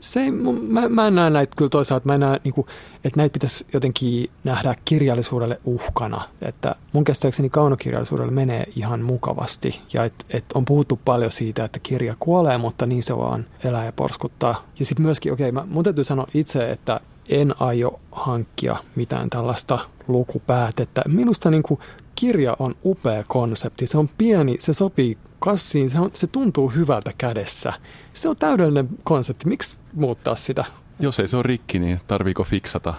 se 0.00 0.30
mä, 0.30 0.88
mä 0.88 1.06
en 1.06 1.14
näe 1.14 1.30
näitä 1.30 1.56
kyllä 1.56 1.68
toisaalta, 1.68 2.06
mä 2.06 2.14
en 2.14 2.20
näe, 2.20 2.40
niin 2.44 2.54
kuin, 2.54 2.66
että 3.04 3.20
näitä 3.20 3.32
pitäisi 3.32 3.66
jotenkin 3.72 4.30
nähdä 4.44 4.74
kirjallisuudelle 4.84 5.60
uhkana. 5.64 6.22
Että 6.42 6.74
mun 6.92 7.04
käsittääkseni 7.04 7.50
kaunokirjallisuudelle 7.50 8.32
menee 8.32 8.64
ihan 8.76 9.00
mukavasti 9.00 9.82
ja 9.92 10.04
että 10.04 10.24
et 10.30 10.44
on 10.54 10.64
puhuttu 10.64 11.00
paljon 11.04 11.30
siitä, 11.30 11.64
että 11.64 11.78
kirja 11.78 12.14
kuolee, 12.18 12.58
mutta 12.58 12.86
niin 12.86 13.02
se 13.02 13.16
vaan 13.16 13.46
elää 13.64 13.84
ja 13.84 13.92
porskuttaa. 13.92 14.64
Ja 14.78 14.86
sitten 14.86 15.06
myöskin, 15.06 15.32
okei, 15.32 15.48
okay, 15.48 15.64
mun 15.66 15.84
täytyy 15.84 16.04
sanoa 16.04 16.26
itse, 16.34 16.70
että 16.70 17.00
en 17.28 17.54
aio 17.60 18.00
hankkia 18.12 18.76
mitään 18.94 19.30
tällaista 19.30 19.78
lukupäätettä. 20.08 21.02
Minusta 21.08 21.50
niin 21.50 21.62
kuin 21.62 21.80
kirja 22.14 22.56
on 22.58 22.74
upea 22.84 23.24
konsepti. 23.28 23.86
Se 23.86 23.98
on 23.98 24.08
pieni, 24.18 24.56
se 24.58 24.72
sopii 24.72 25.18
kassiin, 25.38 25.90
se, 25.90 26.00
on, 26.00 26.10
se 26.14 26.26
tuntuu 26.26 26.68
hyvältä 26.68 27.10
kädessä. 27.18 27.72
Se 28.12 28.28
on 28.28 28.36
täydellinen 28.36 28.88
konsepti. 29.04 29.48
Miksi 29.48 29.76
muuttaa 29.94 30.34
sitä? 30.34 30.64
Jos 31.00 31.20
ei 31.20 31.28
se 31.28 31.36
ole 31.36 31.42
rikki, 31.42 31.78
niin 31.78 32.00
tarviiko 32.06 32.44
fiksata? 32.44 32.94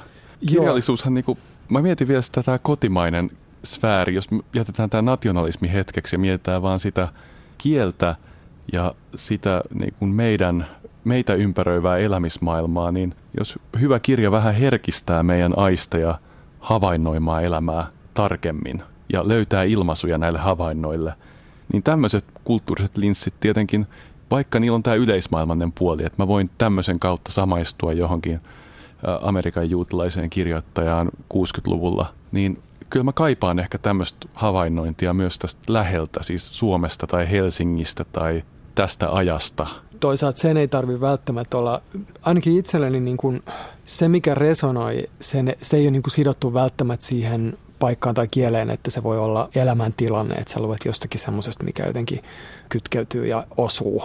Kirjallisuushan, 0.48 1.14
niin 1.14 1.26
kuin, 1.26 1.38
mä 1.70 1.82
mietin 1.82 2.08
vielä 2.08 2.22
sitä 2.22 2.44
tämä 2.44 2.58
kotimainen 2.58 3.32
sfääri, 3.64 4.16
jos 4.16 4.28
jätetään 4.54 4.90
tämä 4.90 5.02
nationalismi 5.02 5.74
hetkeksi 5.74 6.16
ja 6.16 6.20
mietitään 6.20 6.62
vaan 6.62 6.80
sitä 6.80 7.08
kieltä 7.58 8.16
ja 8.74 8.94
sitä 9.16 9.62
niin 9.80 9.94
kuin 10.00 10.12
meidän, 10.12 10.68
meitä 11.04 11.34
ympäröivää 11.34 11.98
elämismaailmaa, 11.98 12.92
niin 12.92 13.14
jos 13.40 13.60
hyvä 13.80 14.00
kirja 14.00 14.32
vähän 14.32 14.56
herkistää 14.56 15.24
meidän 15.24 15.58
aisteja 15.58 16.20
havainnoimaan 16.60 17.44
elämää 17.44 17.88
tarkemmin 18.14 18.84
ja 19.14 19.28
löytää 19.28 19.64
ilmaisuja 19.64 20.18
näille 20.18 20.40
havainnoille– 20.40 21.14
niin 21.74 21.84
tämmöiset 21.84 22.26
kulttuuriset 22.44 22.98
linssit 22.98 23.34
tietenkin, 23.40 23.88
vaikka 24.32 24.60
niillä 24.60 24.76
on 24.76 24.84
tämä 24.84 24.96
yleismaailmannen 24.96 25.72
puoli, 25.72 26.06
että 26.06 26.24
mä 26.24 26.28
voin 26.28 26.50
tämmöisen 26.58 27.00
kautta 27.00 27.32
samaistua 27.32 27.94
johonkin 27.94 28.42
Amerikan 29.22 29.70
juutalaiseen 29.70 30.30
kirjoittajaan 30.30 31.10
60-luvulla, 31.34 32.14
niin 32.32 32.62
kyllä 32.90 33.04
mä 33.04 33.14
kaipaan 33.14 33.60
ehkä 33.60 33.78
tämmöistä 33.78 34.28
havainnointia 34.34 35.14
myös 35.14 35.40
tästä 35.40 35.74
läheltä, 35.74 36.24
siis 36.24 36.50
Suomesta 36.52 37.08
tai 37.08 37.32
Helsingistä 37.32 38.06
tai 38.12 38.44
tästä 38.76 39.12
ajasta. 39.12 39.68
Toisaalta 40.00 40.40
sen 40.40 40.58
ei 40.58 40.68
tarvi 40.68 41.02
välttämättä 41.02 41.58
olla, 41.58 41.82
ainakin 42.22 42.58
itselleni 42.58 43.00
niin 43.00 43.18
kuin 43.18 43.44
se 43.86 44.08
mikä 44.08 44.36
resonoi, 44.36 45.04
sen, 45.20 45.56
se 45.62 45.78
ei 45.78 45.84
ole 45.84 45.92
niin 45.92 46.04
kuin 46.04 46.12
sidottu 46.12 46.54
välttämättä 46.54 47.06
siihen 47.06 47.58
paikkaan 47.80 48.16
tai 48.16 48.28
kieleen, 48.28 48.70
että 48.70 48.92
se 48.92 49.04
voi 49.04 49.18
olla 49.18 49.50
elämäntilanne, 49.56 50.36
että 50.36 50.54
sä 50.54 50.60
luet 50.60 50.86
jostakin 50.86 51.20
semmoisesta, 51.20 51.64
mikä 51.64 51.86
jotenkin 51.86 52.20
kytkeytyy 52.70 53.28
ja 53.28 53.48
osuu. 53.58 54.04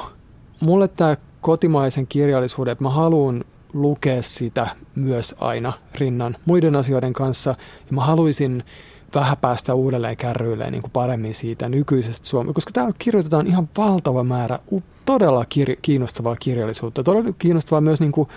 Mulle 0.60 0.88
tämä 0.88 1.16
kotimaisen 1.40 2.06
kirjallisuuden, 2.06 2.72
että 2.72 2.84
mä 2.84 2.90
haluan 2.90 3.44
lukea 3.72 4.22
sitä 4.22 4.68
myös 4.94 5.34
aina 5.38 5.72
rinnan 5.94 6.37
muiden 6.44 6.76
asioiden 6.76 7.12
kanssa. 7.12 7.50
Ja 7.87 7.92
mä 7.92 8.04
haluaisin 8.04 8.64
vähän 9.14 9.37
päästä 9.37 9.74
uudelleen 9.74 10.16
kärryilleen 10.16 10.72
niin 10.72 10.82
kuin 10.82 10.90
paremmin 10.90 11.34
siitä 11.34 11.68
nykyisestä 11.68 12.28
Suomesta, 12.28 12.54
koska 12.54 12.70
täällä 12.72 12.92
kirjoitetaan 12.98 13.46
ihan 13.46 13.68
valtava 13.76 14.24
määrä 14.24 14.58
todella 15.04 15.44
kir- 15.44 15.78
kiinnostavaa 15.82 16.37
kirjallisuutta, 16.37 17.02
todella 17.02 17.32
kiinnostavaa 17.38 17.80
myös 17.80 18.00
niin 18.00 18.12
kuin 18.12 18.28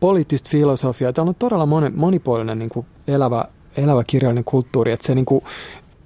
poliittista 0.00 0.50
filosofiaa. 0.50 1.12
Täällä 1.12 1.28
on 1.28 1.34
todella 1.34 1.66
monipuolinen 1.94 2.58
niin 2.58 2.68
kuin 2.68 2.86
elävä 3.08 3.44
elävä 3.76 4.04
kirjallinen 4.06 4.44
kulttuuri, 4.44 4.92
että 4.92 5.06
se 5.06 5.14
niin 5.14 5.24
kuin, 5.24 5.44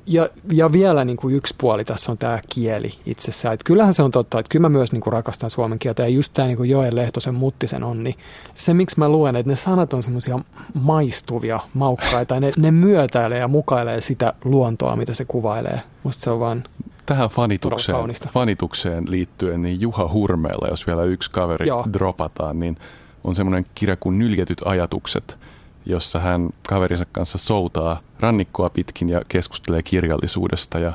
ja, 0.08 0.28
ja 0.52 0.72
vielä 0.72 1.04
niin 1.04 1.16
kuin 1.16 1.34
yksi 1.34 1.54
puoli 1.58 1.84
tässä 1.84 2.12
on 2.12 2.18
tämä 2.18 2.40
kieli 2.48 2.90
itsessään. 3.06 3.54
Että 3.54 3.64
kyllähän 3.64 3.94
se 3.94 4.02
on 4.02 4.10
totta, 4.10 4.38
että 4.38 4.50
kyllä 4.50 4.62
mä 4.62 4.68
myös 4.68 4.92
niin 4.92 5.00
kuin 5.00 5.12
rakastan 5.12 5.50
suomen 5.50 5.78
kieltä 5.78 6.02
ja 6.02 6.08
just 6.08 6.32
tämä 6.34 6.48
niin 6.48 6.56
kuin 6.56 6.70
Joen 6.70 6.96
Lehtosen 6.96 7.34
muttisen 7.34 7.84
on, 7.84 8.04
niin 8.04 8.14
se 8.54 8.74
miksi 8.74 8.98
mä 8.98 9.08
luen, 9.08 9.36
että 9.36 9.52
ne 9.52 9.56
sanat 9.56 9.92
on 9.92 10.02
semmoisia 10.02 10.38
maistuvia, 10.74 11.60
maukkaita, 11.74 12.40
ne, 12.40 12.52
ne 12.56 12.70
myötäilee 12.70 13.38
ja 13.38 13.48
mukailee 13.48 14.00
sitä 14.00 14.34
luontoa, 14.44 14.96
mitä 14.96 15.14
se 15.14 15.24
kuvailee. 15.24 15.80
Musta 16.02 16.22
se 16.22 16.30
on 16.30 16.40
vaan 16.40 16.64
Tähän 17.06 17.28
fanitukseen, 17.28 17.96
fanitukseen 18.32 19.04
liittyen, 19.08 19.62
niin 19.62 19.80
Juha 19.80 20.10
Hurmeella, 20.12 20.68
jos 20.68 20.86
vielä 20.86 21.04
yksi 21.04 21.30
kaveri 21.30 21.68
Joo. 21.68 21.84
dropataan, 21.92 22.60
niin 22.60 22.76
on 23.24 23.34
semmoinen 23.34 23.66
kirja 23.74 23.96
kuin 23.96 24.18
Nylketyt 24.18 24.58
ajatukset– 24.64 25.38
jossa 25.86 26.20
hän 26.20 26.50
kaverinsa 26.68 27.06
kanssa 27.12 27.38
soutaa 27.38 28.00
rannikkoa 28.20 28.70
pitkin 28.70 29.08
ja 29.08 29.22
keskustelee 29.28 29.82
kirjallisuudesta. 29.82 30.78
Ja 30.78 30.92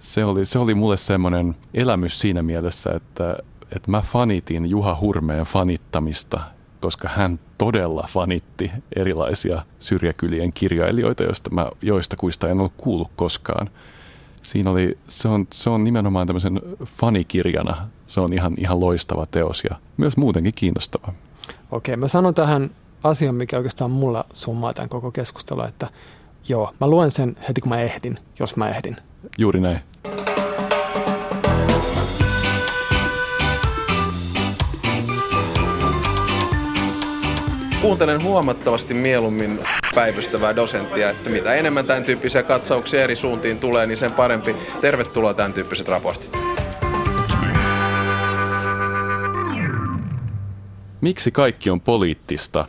se 0.00 0.24
oli, 0.24 0.44
se 0.44 0.58
oli 0.58 0.74
mulle 0.74 0.96
semmoinen 0.96 1.56
elämys 1.74 2.20
siinä 2.20 2.42
mielessä, 2.42 2.90
että, 2.90 3.36
että 3.76 3.90
mä 3.90 4.00
fanitin 4.00 4.70
Juha 4.70 4.96
Hurmeen 5.00 5.44
fanittamista, 5.44 6.40
koska 6.80 7.08
hän 7.08 7.40
todella 7.58 8.04
fanitti 8.08 8.70
erilaisia 8.96 9.62
syrjäkylien 9.80 10.52
kirjailijoita, 10.52 11.22
joista, 11.22 11.50
mä, 11.50 11.70
joista 11.82 12.16
kuista 12.16 12.48
en 12.48 12.58
ollut 12.58 12.72
kuullut 12.76 13.10
koskaan. 13.16 13.70
Siinä 14.42 14.70
oli, 14.70 14.98
se, 15.08 15.28
on, 15.28 15.46
se 15.52 15.70
on 15.70 15.84
nimenomaan 15.84 16.26
tämmöisen 16.26 16.60
fanikirjana, 16.84 17.88
se 18.06 18.20
on 18.20 18.32
ihan, 18.32 18.54
ihan 18.58 18.80
loistava 18.80 19.26
teos 19.26 19.64
ja 19.70 19.76
myös 19.96 20.16
muutenkin 20.16 20.54
kiinnostava. 20.54 21.12
Okei, 21.70 21.96
mä 21.96 22.08
sanon 22.08 22.34
tähän 22.34 22.70
asia, 23.08 23.32
mikä 23.32 23.56
oikeastaan 23.56 23.90
mulla 23.90 24.24
summaa 24.32 24.74
tämän 24.74 24.88
koko 24.88 25.10
keskustelun, 25.10 25.64
että 25.64 25.88
joo, 26.48 26.72
mä 26.80 26.86
luen 26.88 27.10
sen 27.10 27.36
heti 27.48 27.60
kun 27.60 27.68
mä 27.68 27.80
ehdin, 27.80 28.18
jos 28.38 28.56
mä 28.56 28.68
ehdin. 28.68 28.96
Juuri 29.38 29.60
näin. 29.60 29.80
Kuuntelen 37.82 38.22
huomattavasti 38.22 38.94
mieluummin 38.94 39.60
päivystävää 39.94 40.56
dosenttia, 40.56 41.10
että 41.10 41.30
mitä 41.30 41.54
enemmän 41.54 41.86
tämän 41.86 42.04
tyyppisiä 42.04 42.42
katsauksia 42.42 43.04
eri 43.04 43.16
suuntiin 43.16 43.58
tulee, 43.58 43.86
niin 43.86 43.96
sen 43.96 44.12
parempi. 44.12 44.56
Tervetuloa 44.80 45.34
tämän 45.34 45.52
tyyppiset 45.52 45.88
raportit. 45.88 46.38
Miksi 51.00 51.30
kaikki 51.30 51.70
on 51.70 51.80
poliittista? 51.80 52.68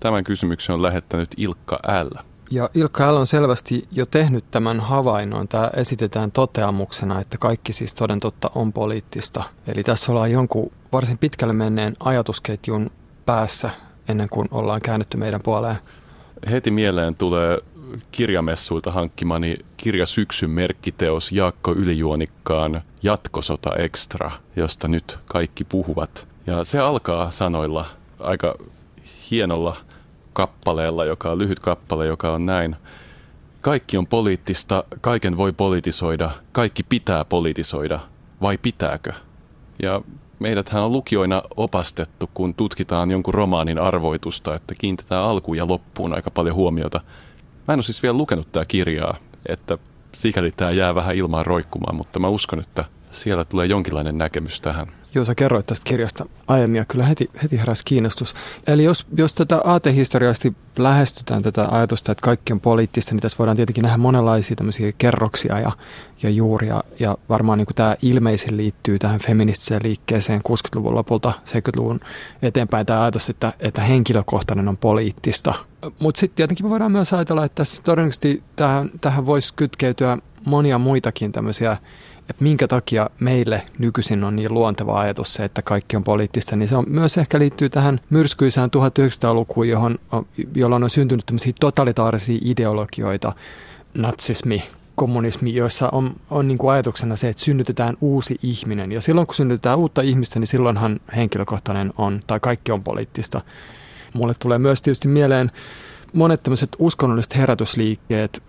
Tämän 0.00 0.24
kysymyksen 0.24 0.74
on 0.74 0.82
lähettänyt 0.82 1.28
Ilkka 1.36 1.80
L. 2.04 2.18
Ja 2.50 2.70
Ilkka 2.74 3.14
L 3.14 3.16
on 3.16 3.26
selvästi 3.26 3.88
jo 3.92 4.06
tehnyt 4.06 4.44
tämän 4.50 4.80
havainnon. 4.80 5.48
Tämä 5.48 5.70
esitetään 5.76 6.32
toteamuksena, 6.32 7.20
että 7.20 7.38
kaikki 7.38 7.72
siis 7.72 7.94
toden 7.94 8.20
totta 8.20 8.50
on 8.54 8.72
poliittista. 8.72 9.42
Eli 9.66 9.82
tässä 9.82 10.12
ollaan 10.12 10.30
jonkun 10.30 10.72
varsin 10.92 11.18
pitkälle 11.18 11.52
menneen 11.52 11.96
ajatusketjun 12.00 12.90
päässä 13.26 13.70
ennen 14.08 14.28
kuin 14.28 14.48
ollaan 14.50 14.80
käännetty 14.80 15.16
meidän 15.16 15.40
puoleen. 15.44 15.76
Heti 16.50 16.70
mieleen 16.70 17.14
tulee 17.14 17.58
kirjamessuilta 18.12 18.92
hankkimani 18.92 19.56
kirjasyksyn 19.76 20.50
merkkiteos 20.50 21.32
Jaakko 21.32 21.72
Ylijuonikkaan 21.72 22.82
Jatkosota 23.02 23.76
Extra, 23.76 24.30
josta 24.56 24.88
nyt 24.88 25.18
kaikki 25.26 25.64
puhuvat. 25.64 26.26
Ja 26.46 26.64
se 26.64 26.78
alkaa 26.78 27.30
sanoilla 27.30 27.86
aika 28.20 28.54
hienolla 29.30 29.76
kappaleella, 30.40 31.04
joka 31.04 31.30
on 31.30 31.38
lyhyt 31.38 31.58
kappale, 31.58 32.06
joka 32.06 32.32
on 32.32 32.46
näin. 32.46 32.76
Kaikki 33.60 33.96
on 33.96 34.06
poliittista, 34.06 34.84
kaiken 35.00 35.36
voi 35.36 35.52
politisoida, 35.52 36.30
kaikki 36.52 36.82
pitää 36.82 37.24
politisoida, 37.24 38.00
vai 38.40 38.58
pitääkö? 38.58 39.12
Ja 39.82 40.00
meidäthän 40.38 40.82
on 40.82 40.92
lukijoina 40.92 41.42
opastettu, 41.56 42.30
kun 42.34 42.54
tutkitaan 42.54 43.10
jonkun 43.10 43.34
romaanin 43.34 43.78
arvoitusta, 43.78 44.54
että 44.54 44.74
kiinnitetään 44.74 45.24
alkuun 45.24 45.56
ja 45.56 45.68
loppuun 45.68 46.14
aika 46.14 46.30
paljon 46.30 46.56
huomiota. 46.56 47.00
Mä 47.68 47.74
en 47.74 47.78
ole 47.78 47.82
siis 47.82 48.02
vielä 48.02 48.18
lukenut 48.18 48.52
tätä 48.52 48.64
kirjaa, 48.68 49.16
että 49.46 49.78
sikäli 50.14 50.50
tämä 50.50 50.70
jää 50.70 50.94
vähän 50.94 51.16
ilmaan 51.16 51.46
roikkumaan, 51.46 51.96
mutta 51.96 52.18
mä 52.18 52.28
uskon, 52.28 52.60
että 52.60 52.84
siellä 53.10 53.44
tulee 53.44 53.66
jonkinlainen 53.66 54.18
näkemys 54.18 54.60
tähän. 54.60 54.86
Joo, 55.14 55.24
sä 55.24 55.34
kerroit 55.34 55.66
tästä 55.66 55.84
kirjasta 55.84 56.26
aiemmin 56.46 56.78
ja 56.78 56.84
kyllä 56.84 57.04
heti, 57.04 57.30
heti 57.42 57.58
heräsi 57.58 57.84
kiinnostus. 57.84 58.34
Eli 58.66 58.84
jos, 58.84 59.06
jos 59.16 59.34
tätä 59.34 59.60
aatehistoriallisesti 59.64 60.56
lähestytään 60.78 61.42
tätä 61.42 61.68
ajatusta, 61.70 62.12
että 62.12 62.22
kaikki 62.22 62.52
on 62.52 62.60
poliittista, 62.60 63.12
niin 63.12 63.20
tässä 63.20 63.38
voidaan 63.38 63.56
tietenkin 63.56 63.82
nähdä 63.82 63.96
monenlaisia 63.96 64.56
tämmöisiä 64.56 64.92
kerroksia 64.98 65.58
ja, 65.58 65.72
ja 66.22 66.30
juuria. 66.30 66.84
Ja 67.00 67.16
varmaan 67.28 67.58
niin 67.58 67.66
kuin 67.66 67.74
tämä 67.74 67.96
ilmeisen 68.02 68.56
liittyy 68.56 68.98
tähän 68.98 69.20
feministiseen 69.20 69.82
liikkeeseen 69.84 70.40
60-luvun 70.48 70.94
lopulta 70.94 71.32
70-luvun 71.44 72.00
eteenpäin 72.42 72.86
tämä 72.86 73.02
ajatus, 73.02 73.30
että, 73.30 73.52
että 73.60 73.82
henkilökohtainen 73.82 74.68
on 74.68 74.76
poliittista. 74.76 75.54
Mutta 75.98 76.20
sitten 76.20 76.36
tietenkin 76.36 76.66
me 76.66 76.70
voidaan 76.70 76.92
myös 76.92 77.12
ajatella, 77.12 77.44
että 77.44 77.56
tässä 77.56 77.82
todennäköisesti 77.82 78.42
tähän, 78.56 78.90
tähän 79.00 79.26
voisi 79.26 79.54
kytkeytyä 79.54 80.18
monia 80.44 80.78
muitakin 80.78 81.32
tämmöisiä 81.32 81.76
että 82.30 82.44
minkä 82.44 82.68
takia 82.68 83.10
meille 83.20 83.62
nykyisin 83.78 84.24
on 84.24 84.36
niin 84.36 84.54
luonteva 84.54 85.00
ajatus 85.00 85.34
se, 85.34 85.44
että 85.44 85.62
kaikki 85.62 85.96
on 85.96 86.04
poliittista, 86.04 86.56
niin 86.56 86.68
se 86.68 86.76
on 86.76 86.84
myös 86.88 87.18
ehkä 87.18 87.38
liittyy 87.38 87.68
tähän 87.68 88.00
myrskyisään 88.10 88.70
1900-lukuun, 88.76 89.68
johon, 89.68 89.98
jolloin 90.54 90.84
on 90.84 90.90
syntynyt 90.90 91.26
tämmöisiä 91.26 91.52
totalitaarisia 91.60 92.38
ideologioita, 92.42 93.32
natsismi, 93.94 94.62
postkommunismi, 95.00 95.54
joissa 95.54 95.88
on, 95.92 96.16
on 96.30 96.48
niin 96.48 96.58
kuin 96.58 96.72
ajatuksena 96.72 97.16
se, 97.16 97.28
että 97.28 97.42
synnytetään 97.42 97.96
uusi 98.00 98.38
ihminen. 98.42 98.92
Ja 98.92 99.00
silloin 99.00 99.26
kun 99.26 99.34
synnytetään 99.34 99.78
uutta 99.78 100.02
ihmistä, 100.02 100.38
niin 100.38 100.46
silloinhan 100.46 101.00
henkilökohtainen 101.16 101.92
on, 101.98 102.20
tai 102.26 102.40
kaikki 102.40 102.72
on 102.72 102.84
poliittista. 102.84 103.40
Mulle 104.12 104.34
tulee 104.38 104.58
myös 104.58 104.82
tietysti 104.82 105.08
mieleen 105.08 105.50
monet 106.12 106.42
tämmöiset 106.42 106.76
uskonnolliset 106.78 107.36
herätysliikkeet. 107.36 108.42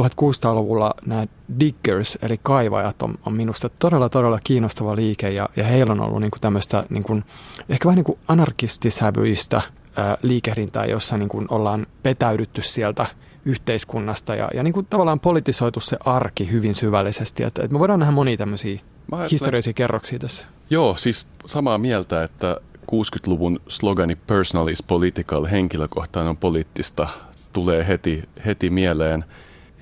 1600-luvulla 0.00 0.94
nämä 1.06 1.26
diggers, 1.60 2.18
eli 2.22 2.40
kaivajat, 2.42 3.02
on, 3.02 3.14
on 3.26 3.32
minusta 3.32 3.68
todella, 3.68 4.08
todella 4.08 4.40
kiinnostava 4.44 4.96
liike, 4.96 5.30
ja, 5.30 5.48
ja 5.56 5.64
heillä 5.64 5.92
on 5.92 6.00
ollut 6.00 6.20
niin 6.20 6.30
kuin 6.30 6.40
tämmöistä 6.40 6.84
niin 6.90 7.02
kuin, 7.02 7.24
ehkä 7.68 7.86
vähän 7.86 7.96
niin 7.96 8.04
kuin 8.04 8.18
anarkistisävyistä 8.28 9.62
liikehdintää, 10.22 10.86
jossa 10.86 11.16
niin 11.16 11.28
kuin 11.28 11.46
ollaan 11.48 11.86
petäydytty 12.02 12.62
sieltä 12.62 13.06
yhteiskunnasta 13.44 14.34
ja, 14.34 14.48
ja 14.54 14.62
niin 14.62 14.74
kuin 14.74 14.86
tavallaan 14.86 15.20
politisoitu 15.20 15.80
se 15.80 15.96
arki 16.04 16.50
hyvin 16.50 16.74
syvällisesti. 16.74 17.42
Että, 17.42 17.62
että 17.62 17.74
me 17.74 17.78
voidaan 17.78 18.00
nähdä 18.00 18.12
monia 18.12 18.36
tämmöisiä 18.36 18.80
historiallisia 19.30 19.72
kerroksia 19.72 20.18
tässä. 20.18 20.46
Joo, 20.70 20.96
siis 20.96 21.26
samaa 21.46 21.78
mieltä, 21.78 22.22
että 22.22 22.60
60-luvun 22.94 23.60
slogani 23.68 24.16
personal 24.16 24.66
is 24.66 24.82
political, 24.82 25.44
henkilökohtainen 25.44 26.30
on 26.30 26.36
poliittista, 26.36 27.08
tulee 27.52 27.88
heti, 27.88 28.24
heti 28.46 28.70
mieleen. 28.70 29.24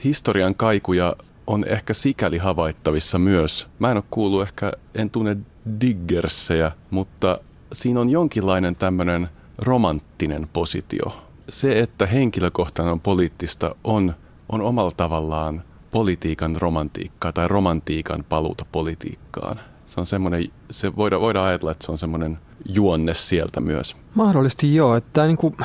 Historian 0.05 0.55
kaikuja 0.55 1.17
on 1.47 1.65
ehkä 1.69 1.95
sikäli 1.95 2.39
havaittavissa 2.39 3.19
myös. 3.19 3.67
Mä 3.79 3.91
en 3.91 3.97
ole 3.97 4.05
kuullut 4.11 4.43
ehkä, 4.43 4.73
en 4.95 5.11
tunne 5.11 5.37
diggersejä, 5.81 6.73
mutta 6.91 7.39
siinä 7.73 8.01
on 8.01 8.11
jonkinlainen 8.11 8.77
tämmöinen 8.77 9.29
romanttinen 9.59 10.49
positio. 10.53 11.17
Se, 11.49 11.79
että 11.79 12.07
henkilökohtainen 12.07 12.93
on 12.93 13.01
poliittista, 13.01 13.75
on, 13.85 14.15
on 14.49 14.61
omalla 14.61 14.93
tavallaan 14.97 15.63
politiikan 15.91 16.57
romantiikkaa 16.57 17.33
tai 17.33 17.49
romantiikan 17.49 18.25
paluuta 18.29 18.67
politiikkaan. 18.73 19.61
Se 19.87 20.01
on 20.01 20.07
semmoinen, 20.07 20.49
se 20.71 20.97
voidaan, 20.97 21.23
voidaan 21.23 21.47
ajatella, 21.47 21.73
että 21.73 21.87
se 21.87 21.93
on 21.93 21.99
semmoinen– 21.99 22.39
juonne 22.65 23.15
sieltä 23.15 23.61
myös. 23.61 23.97
Mahdollisesti 24.15 24.75
joo. 24.75 24.97
Että 24.97 25.27
niin 25.27 25.37
kuin 25.37 25.57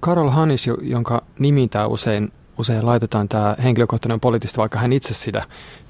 Karol 0.00 0.30
Hanis, 0.30 0.66
jonka 0.82 1.22
nimi 1.38 1.68
tämä 1.68 1.86
usein, 1.86 2.32
usein 2.58 2.86
laitetaan 2.86 3.28
tämä 3.28 3.56
henkilökohtainen 3.62 4.20
poliittista, 4.20 4.58
vaikka 4.58 4.78
hän 4.78 4.92
itse 4.92 5.14
sitä 5.14 5.42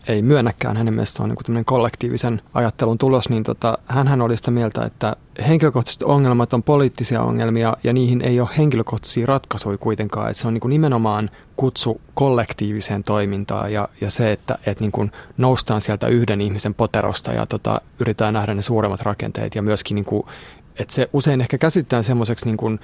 ei 0.09 0.23
myönnäkään, 0.23 0.77
hänen 0.77 0.94
mielestään 0.94 1.31
on 1.31 1.37
niin 1.49 1.64
kollektiivisen 1.64 2.40
ajattelun 2.55 2.99
tulos, 2.99 3.29
niin 3.29 3.44
tota, 3.44 3.79
hän 3.87 4.21
oli 4.23 4.37
sitä 4.37 4.51
mieltä, 4.51 4.85
että 4.85 5.16
henkilökohtaiset 5.49 6.03
ongelmat 6.03 6.53
on 6.53 6.62
poliittisia 6.62 7.23
ongelmia 7.23 7.77
ja 7.85 7.92
niihin 7.92 8.23
ei 8.23 8.40
ole 8.40 8.49
henkilökohtaisia 8.59 9.27
ratkaisuja 9.27 9.79
kuitenkaan. 9.79 10.31
Että 10.31 10.40
se 10.40 10.49
on 10.49 10.55
niin 10.55 10.61
kuin 10.61 10.71
nimenomaan 10.71 11.31
kutsu 11.57 12.01
kollektiiviseen 12.14 13.03
toimintaan 13.03 13.73
ja, 13.73 13.88
ja 14.01 14.11
se, 14.11 14.33
että 14.33 14.59
et 14.66 14.81
niin 14.81 14.92
kuin 14.92 15.12
noustaan 15.37 15.81
sieltä 15.81 16.07
yhden 16.07 16.40
ihmisen 16.40 16.75
poterosta 16.75 17.33
ja 17.33 17.47
tota, 17.47 17.81
yritetään 17.99 18.35
nähdä 18.35 18.55
ne 18.55 18.62
suuremmat 18.62 19.01
rakenteet 19.01 19.55
ja 19.55 19.62
myöskin 19.62 19.94
niin 19.94 20.05
kuin, 20.05 20.23
että 20.79 20.94
se 20.94 21.11
usein 21.12 21.40
ehkä 21.40 21.59
käsittää 21.59 22.03
semmoiseksi 22.03 22.47
niin 22.47 22.57
kuin 22.57 22.81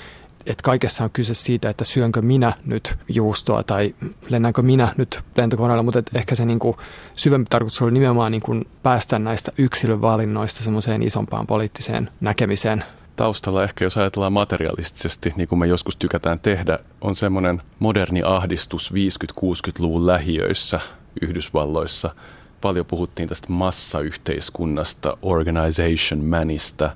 että 0.47 0.63
kaikessa 0.63 1.05
on 1.05 1.11
kyse 1.11 1.35
siitä, 1.35 1.69
että 1.71 1.85
syönkö 1.85 2.23
minä 2.23 2.53
nyt 2.67 2.95
juustoa 3.09 3.63
tai 3.63 3.95
lennänkö 4.29 4.63
minä 4.63 4.89
nyt 4.97 5.21
lentokoneella, 5.37 5.83
mutta 5.83 6.03
ehkä 6.15 6.35
se 6.35 6.45
niin 6.45 6.59
kuin 6.59 6.77
syvempi 7.15 7.47
tarkoitus 7.51 7.83
oli 7.83 7.93
nimenomaan 7.93 8.33
niin 8.33 8.43
kuin 8.43 8.67
päästä 8.83 9.19
näistä 9.19 9.53
yksilövalinnoista 9.59 10.63
semmoiseen 10.63 11.03
isompaan 11.03 11.47
poliittiseen 11.47 12.09
näkemiseen. 12.21 12.85
Taustalla 13.17 13.65
ehkä, 13.65 13.85
jos 13.85 13.97
ajatellaan 13.97 14.33
materialistisesti, 14.33 15.33
niin 15.37 15.49
kuin 15.49 15.59
me 15.59 15.67
joskus 15.67 15.97
tykätään 15.97 16.41
tehdä, 16.41 16.79
on 17.01 17.17
semmoinen 17.17 17.63
moderni 17.79 18.23
ahdistus 18.25 18.93
50-60-luvun 18.93 20.07
lähiöissä 20.07 20.81
Yhdysvalloissa. 21.23 22.15
Paljon 22.61 22.87
puhuttiin 22.87 23.29
tästä 23.29 23.47
massayhteiskunnasta, 23.51 25.17
organization 25.23 26.25
manista, 26.25 26.91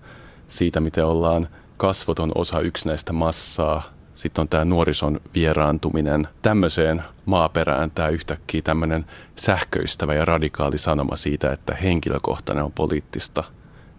siitä 0.49 0.81
miten 0.81 1.05
ollaan 1.07 1.49
kasvoton 1.79 2.33
osa 2.35 2.61
yksinäistä 2.61 3.13
massaa. 3.13 3.83
Sitten 4.15 4.43
on 4.43 4.49
tämä 4.49 4.65
nuorison 4.65 5.21
vieraantuminen. 5.35 6.29
Tämmöiseen 6.43 7.03
maaperään 7.27 7.91
tämä 7.91 8.09
yhtäkkiä 8.09 8.63
tämmöinen 8.63 9.07
sähköistävä 9.37 10.15
ja 10.15 10.25
radikaali 10.25 10.79
sanoma 10.79 11.17
siitä, 11.17 11.53
että 11.53 11.75
henkilökohtainen 11.75 12.65
on 12.65 12.73
poliittista, 12.73 13.45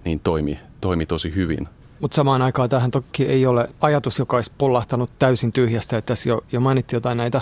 niin 0.06 0.20
toimi, 0.20 0.60
toimi 0.82 1.06
tosi 1.06 1.36
hyvin. 1.36 1.70
Mutta 2.00 2.16
samaan 2.16 2.42
aikaan 2.42 2.70
tähän 2.70 2.92
toki 2.92 3.26
ei 3.26 3.46
ole 3.46 3.70
ajatus, 3.82 4.20
joka 4.20 4.38
olisi 4.38 4.52
pollahtanut 4.58 5.10
täysin 5.20 5.52
tyhjästä. 5.52 5.98
Että 5.98 6.08
tässä 6.08 6.30
jo, 6.30 6.44
jo 6.52 6.60
mainittiin 6.60 6.98
jotain 6.98 7.18
näitä, 7.18 7.42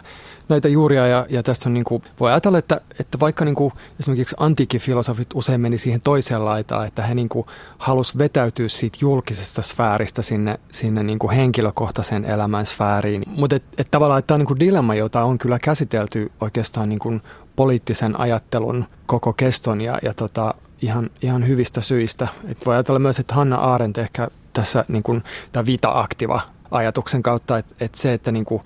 näitä 0.50 0.68
juuria 0.68 1.08
ja, 1.08 1.26
ja 1.30 1.44
tästä 1.44 1.70
on 1.70 1.74
niin 1.74 1.84
kuin, 1.84 2.04
voi 2.20 2.32
ajatella, 2.32 2.58
että, 2.58 2.82
että 3.00 3.20
vaikka 3.20 3.46
niin 3.46 3.56
kuin 3.56 3.74
esimerkiksi 4.00 4.36
antiikkifilosofit 4.40 5.28
usein 5.34 5.62
meni 5.62 5.78
siihen 5.78 6.02
toiseen 6.02 6.46
laitaan, 6.46 6.88
että 6.88 7.04
he 7.04 7.16
niin 7.16 7.30
kuin 7.30 7.46
halusi 7.78 8.18
vetäytyä 8.18 8.68
siitä 8.68 8.98
julkisesta 9.02 9.62
sfääristä 9.62 10.22
sinne, 10.22 10.60
sinne 10.72 11.04
niin 11.04 11.20
kuin 11.20 11.36
henkilökohtaisen 11.36 12.26
elämän 12.26 12.66
sfääriin. 12.66 13.24
Mutta 13.28 13.56
et, 13.56 13.64
et 13.78 13.92
tavallaan 13.92 14.20
että 14.20 14.28
tämä 14.28 14.36
on 14.36 14.40
niin 14.40 14.48
kuin 14.48 14.60
dilemma, 14.60 14.96
jota 14.96 15.24
on 15.24 15.38
kyllä 15.38 15.60
käsitelty 15.60 16.32
oikeastaan 16.42 16.90
niin 16.90 17.00
kuin 17.00 17.22
poliittisen 17.56 18.20
ajattelun 18.20 18.86
koko 19.06 19.34
keston 19.34 19.82
ja, 19.82 20.00
ja 20.04 20.14
tota, 20.14 20.54
ihan, 20.82 21.10
ihan 21.22 21.48
hyvistä 21.48 21.82
syistä. 21.82 22.28
Et 22.48 22.66
voi 22.66 22.76
ajatella 22.76 23.00
myös, 23.00 23.20
että 23.20 23.34
Hanna 23.34 23.58
Arendt 23.58 23.98
ehkä 23.98 24.28
tässä 24.62 24.86
niin 24.88 25.04
kuin, 25.04 25.24
tämä 25.52 25.66
vita-aktiva 25.66 26.42
ajatuksen 26.72 27.24
kautta, 27.24 27.58
että, 27.58 27.76
että 27.80 27.98
se, 27.98 28.14
että 28.14 28.32
niin 28.32 28.46
kuin, 28.46 28.62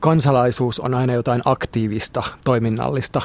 kansalaisuus 0.00 0.80
on 0.80 0.94
aina 0.94 1.12
jotain 1.12 1.42
aktiivista, 1.44 2.22
toiminnallista. 2.44 3.22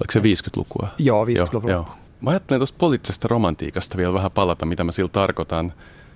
Oliko 0.00 0.12
se 0.12 0.20
50-lukua? 0.20 0.88
Joo, 0.98 1.24
50-lukua. 1.24 1.70
Joo, 1.70 1.84
joo. 1.86 1.94
Mä 2.20 2.30
ajattelin 2.30 2.60
tuosta 2.60 2.76
poliittisesta 2.78 3.28
romantiikasta 3.28 3.96
vielä 3.96 4.14
vähän 4.14 4.30
palata, 4.30 4.66
mitä 4.66 4.84
mä 4.84 4.92
sillä 4.92 5.08
tarkoitan. 5.12 5.72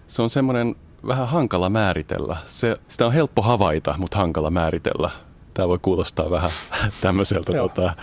Se 0.08 0.22
on 0.22 0.30
semmoinen 0.30 0.76
vähän 1.06 1.28
hankala 1.28 1.68
määritellä. 1.68 2.36
Se, 2.44 2.76
sitä 2.88 3.06
on 3.06 3.12
helppo 3.12 3.42
havaita, 3.42 3.94
mutta 3.98 4.18
hankala 4.18 4.50
määritellä. 4.50 5.10
Tämä 5.54 5.68
voi 5.68 5.78
kuulostaa 5.82 6.30
vähän 6.30 6.50
tämmöiseltä 7.00 7.52
tota, 7.52 7.94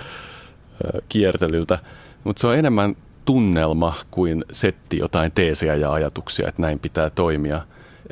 kiertelyltä. 1.10 1.80
Mutta 2.24 2.42
se 2.42 2.48
on 2.48 2.58
enemmän 2.58 2.96
tunnelma 3.26 3.94
kuin 4.12 4.46
setti 4.52 4.98
jotain 4.98 5.32
teesejä 5.32 5.76
ja 5.76 5.94
ajatuksia, 5.94 6.48
että 6.48 6.62
näin 6.62 6.80
pitää 6.80 7.10
toimia. 7.10 7.62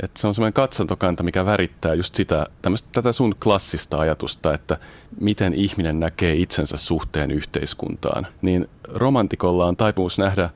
Että 0.04 0.22
se 0.22 0.28
on 0.28 0.36
semmoinen 0.36 0.54
katsantokanta, 0.54 1.24
mikä 1.24 1.46
värittää 1.46 1.94
just 1.94 2.16
sitä, 2.16 2.48
tätä 2.92 3.12
sun 3.12 3.36
klassista 3.44 4.00
ajatusta, 4.00 4.54
että 4.54 4.78
miten 5.20 5.54
ihminen 5.54 6.00
näkee 6.00 6.36
itsensä 6.36 6.78
suhteen 6.78 7.32
yhteiskuntaan. 7.32 8.28
Niin 8.42 8.70
romantikolla 8.88 9.66
on 9.66 9.78
taipumus 9.78 10.18
nähdä 10.18 10.50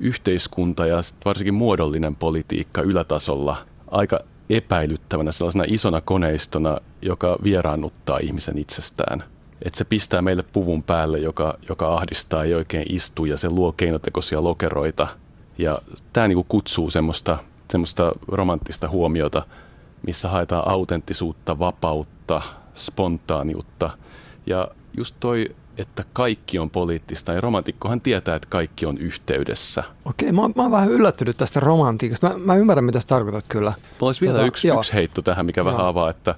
yhteiskunta 0.00 0.86
ja 0.86 1.00
varsinkin 1.24 1.54
muodollinen 1.54 2.16
politiikka 2.16 2.82
ylätasolla 2.82 3.56
aika 3.90 4.20
epäilyttävänä 4.50 5.32
sellaisena 5.32 5.64
isona 5.66 6.00
koneistona, 6.00 6.78
joka 7.02 7.38
vieraannuttaa 7.44 8.18
ihmisen 8.22 8.58
itsestään– 8.58 9.24
että 9.62 9.78
se 9.78 9.84
pistää 9.84 10.22
meille 10.22 10.44
puvun 10.52 10.82
päälle, 10.82 11.18
joka, 11.18 11.58
joka 11.68 11.94
ahdistaa, 11.94 12.44
ei 12.44 12.54
oikein 12.54 12.86
istu 12.88 13.24
ja 13.24 13.36
se 13.36 13.50
luo 13.50 13.72
keinotekoisia 13.72 14.44
lokeroita. 14.44 15.08
Ja 15.58 15.78
tämä 16.12 16.28
niinku 16.28 16.46
kutsuu 16.48 16.90
semmoista, 16.90 17.38
semmoista 17.70 18.12
romanttista 18.28 18.88
huomiota, 18.88 19.46
missä 20.06 20.28
haetaan 20.28 20.68
autenttisuutta, 20.68 21.58
vapautta, 21.58 22.42
spontaaniutta. 22.74 23.90
Ja 24.46 24.68
just 24.96 25.16
toi, 25.20 25.54
että 25.78 26.04
kaikki 26.12 26.58
on 26.58 26.70
poliittista, 26.70 27.32
ja 27.32 27.40
romantikkohan 27.40 28.00
tietää, 28.00 28.36
että 28.36 28.48
kaikki 28.50 28.86
on 28.86 28.98
yhteydessä. 28.98 29.84
Okei, 30.04 30.32
mä, 30.32 30.42
mä 30.42 30.62
oon 30.62 30.70
vähän 30.70 30.90
yllättynyt 30.90 31.36
tästä 31.36 31.60
romantiikasta. 31.60 32.28
Mä, 32.28 32.34
mä 32.38 32.56
ymmärrän, 32.56 32.84
mitä 32.84 33.00
sä 33.00 33.08
tarkoitat 33.08 33.44
kyllä. 33.48 33.70
Mulla 33.70 34.08
olisi 34.08 34.20
vielä 34.20 34.34
tota, 34.34 34.46
yksi, 34.46 34.68
yksi 34.68 34.94
heitto 34.94 35.22
tähän, 35.22 35.46
mikä 35.46 35.60
joo. 35.60 35.72
vähän 35.72 35.86
avaa, 35.86 36.10
että 36.10 36.34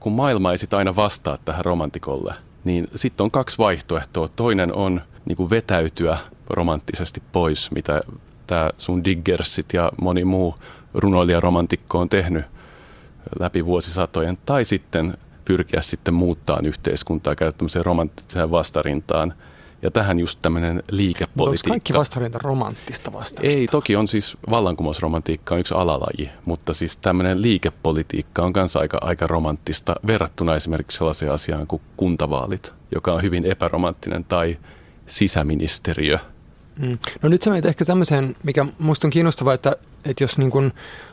kun 0.00 0.12
maailma 0.12 0.52
ei 0.52 0.58
sit 0.58 0.74
aina 0.74 0.96
vastaa 0.96 1.38
tähän 1.44 1.64
romantikolle– 1.64 2.34
niin 2.64 2.88
sitten 2.94 3.24
on 3.24 3.30
kaksi 3.30 3.58
vaihtoehtoa. 3.58 4.28
Toinen 4.28 4.74
on 4.74 5.00
niin 5.24 5.36
kuin 5.36 5.50
vetäytyä 5.50 6.18
romanttisesti 6.50 7.22
pois, 7.32 7.70
mitä 7.70 8.00
tämä 8.46 8.70
sun 8.78 9.04
Diggersit 9.04 9.72
ja 9.72 9.92
moni 10.00 10.24
muu 10.24 10.54
runoilija 10.94 11.40
romantikko 11.40 11.98
on 11.98 12.08
tehnyt 12.08 12.44
läpi 13.40 13.66
vuosisatojen, 13.66 14.38
tai 14.46 14.64
sitten 14.64 15.14
pyrkiä 15.44 15.80
sitten 15.80 16.14
muuttaa 16.14 16.60
yhteiskuntaa, 16.64 17.36
käydä 17.36 17.52
tämmöiseen 17.52 17.84
romanttiseen 17.84 18.50
vastarintaan– 18.50 19.34
ja 19.82 19.90
tähän 19.90 20.18
just 20.18 20.38
tämmöinen 20.42 20.82
liikepolitiikka. 20.90 21.66
Onko 21.66 21.72
kaikki 21.72 21.92
vastarinta 21.92 22.38
romanttista 22.42 23.12
vastarinta? 23.12 23.58
Ei, 23.58 23.66
toki 23.66 23.96
on 23.96 24.08
siis 24.08 24.36
vallankumousromantiikka 24.50 25.54
on 25.54 25.60
yksi 25.60 25.74
alalaji, 25.74 26.30
mutta 26.44 26.74
siis 26.74 26.96
tämmöinen 26.96 27.42
liikepolitiikka 27.42 28.42
on 28.42 28.52
kanssa 28.52 28.80
aika, 28.80 28.98
aika 29.00 29.26
romanttista 29.26 29.94
verrattuna 30.06 30.56
esimerkiksi 30.56 30.98
sellaiseen 30.98 31.32
asiaan 31.32 31.66
kuin 31.66 31.82
kuntavaalit, 31.96 32.72
joka 32.94 33.12
on 33.12 33.22
hyvin 33.22 33.44
epäromanttinen, 33.44 34.24
tai 34.24 34.58
sisäministeriö. 35.06 36.18
Mm. 36.78 36.98
No 37.22 37.28
nyt 37.28 37.42
sä 37.42 37.50
ehkä 37.68 37.84
tämmöiseen, 37.84 38.36
mikä 38.42 38.66
musta 38.78 39.06
on 39.06 39.10
kiinnostavaa, 39.10 39.54
että, 39.54 39.76
että 40.04 40.24
jos 40.24 40.38
niin 40.38 40.50
kun 40.50 40.72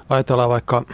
ajatellaan 0.10 0.50
vaikka 0.50 0.86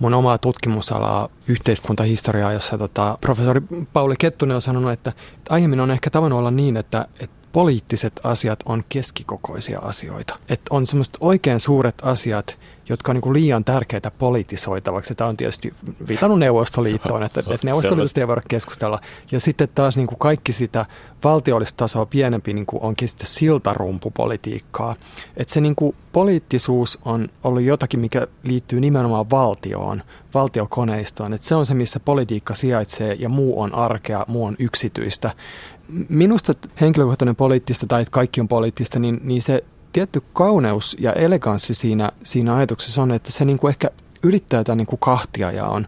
mun 0.00 0.14
omaa 0.14 0.38
tutkimusalaa, 0.38 1.28
yhteiskuntahistoriaa, 1.48 2.52
jossa 2.52 2.78
tota, 2.78 3.18
professori 3.20 3.60
Pauli 3.92 4.14
Kettunen 4.18 4.54
on 4.54 4.62
sanonut, 4.62 4.92
että, 4.92 5.12
aiemmin 5.50 5.80
on 5.80 5.90
ehkä 5.90 6.10
tavannut 6.10 6.38
olla 6.38 6.50
niin, 6.50 6.76
että, 6.76 7.06
että 7.20 7.37
poliittiset 7.52 8.20
asiat 8.22 8.60
on 8.64 8.84
keskikokoisia 8.88 9.78
asioita. 9.78 10.36
Että 10.48 10.66
on 10.70 10.86
semmoiset 10.86 11.16
oikein 11.20 11.60
suuret 11.60 11.94
asiat, 12.02 12.56
jotka 12.88 13.12
on 13.12 13.20
niin 13.24 13.32
liian 13.32 13.64
tärkeitä 13.64 14.10
politisoitavaksi. 14.10 15.14
Tämä 15.14 15.28
on 15.28 15.36
tietysti 15.36 15.74
viitannut 16.08 16.38
Neuvostoliittoon, 16.38 17.22
että, 17.22 17.40
että 17.40 17.66
Neuvostoliitosta 17.66 18.20
ei 18.20 18.28
voida 18.28 18.42
keskustella. 18.48 19.00
Ja 19.32 19.40
sitten 19.40 19.68
taas 19.74 19.96
niin 19.96 20.06
kuin 20.06 20.18
kaikki 20.18 20.52
sitä 20.52 20.86
valtiollista 21.24 21.76
tasoa 21.76 22.06
pienempi 22.06 22.52
niin 22.52 22.66
kuin 22.66 22.82
onkin 22.82 23.08
sitten 23.08 23.26
siltarumpupolitiikkaa. 23.26 24.96
Että 25.36 25.54
se 25.54 25.60
niin 25.60 25.74
kuin 25.74 25.96
poliittisuus 26.12 26.98
on 27.04 27.28
ollut 27.44 27.62
jotakin, 27.62 28.00
mikä 28.00 28.26
liittyy 28.42 28.80
nimenomaan 28.80 29.30
valtioon, 29.30 30.02
valtiokoneistoon. 30.34 31.34
Että 31.34 31.46
se 31.46 31.54
on 31.54 31.66
se, 31.66 31.74
missä 31.74 32.00
politiikka 32.00 32.54
sijaitsee 32.54 33.14
ja 33.14 33.28
muu 33.28 33.60
on 33.60 33.74
arkea, 33.74 34.24
muu 34.28 34.44
on 34.44 34.56
yksityistä 34.58 35.30
minusta 36.08 36.52
henkilökohtainen 36.80 37.36
poliittista 37.36 37.86
tai 37.86 38.02
että 38.02 38.12
kaikki 38.12 38.40
on 38.40 38.48
poliittista, 38.48 38.98
niin, 38.98 39.20
niin 39.24 39.42
se 39.42 39.64
tietty 39.92 40.22
kauneus 40.32 40.96
ja 41.00 41.12
eleganssi 41.12 41.74
siinä, 41.74 42.12
siinä 42.22 42.56
ajatuksessa 42.56 43.02
on, 43.02 43.10
että 43.12 43.32
se 43.32 43.44
niin 43.44 43.58
kuin 43.58 43.68
ehkä 43.68 43.90
ylittää 44.22 44.64
tämän 44.64 44.78
niin 44.78 44.86
kuin 44.86 45.00
kahtia 45.00 45.52
ja 45.52 45.66
on. 45.66 45.86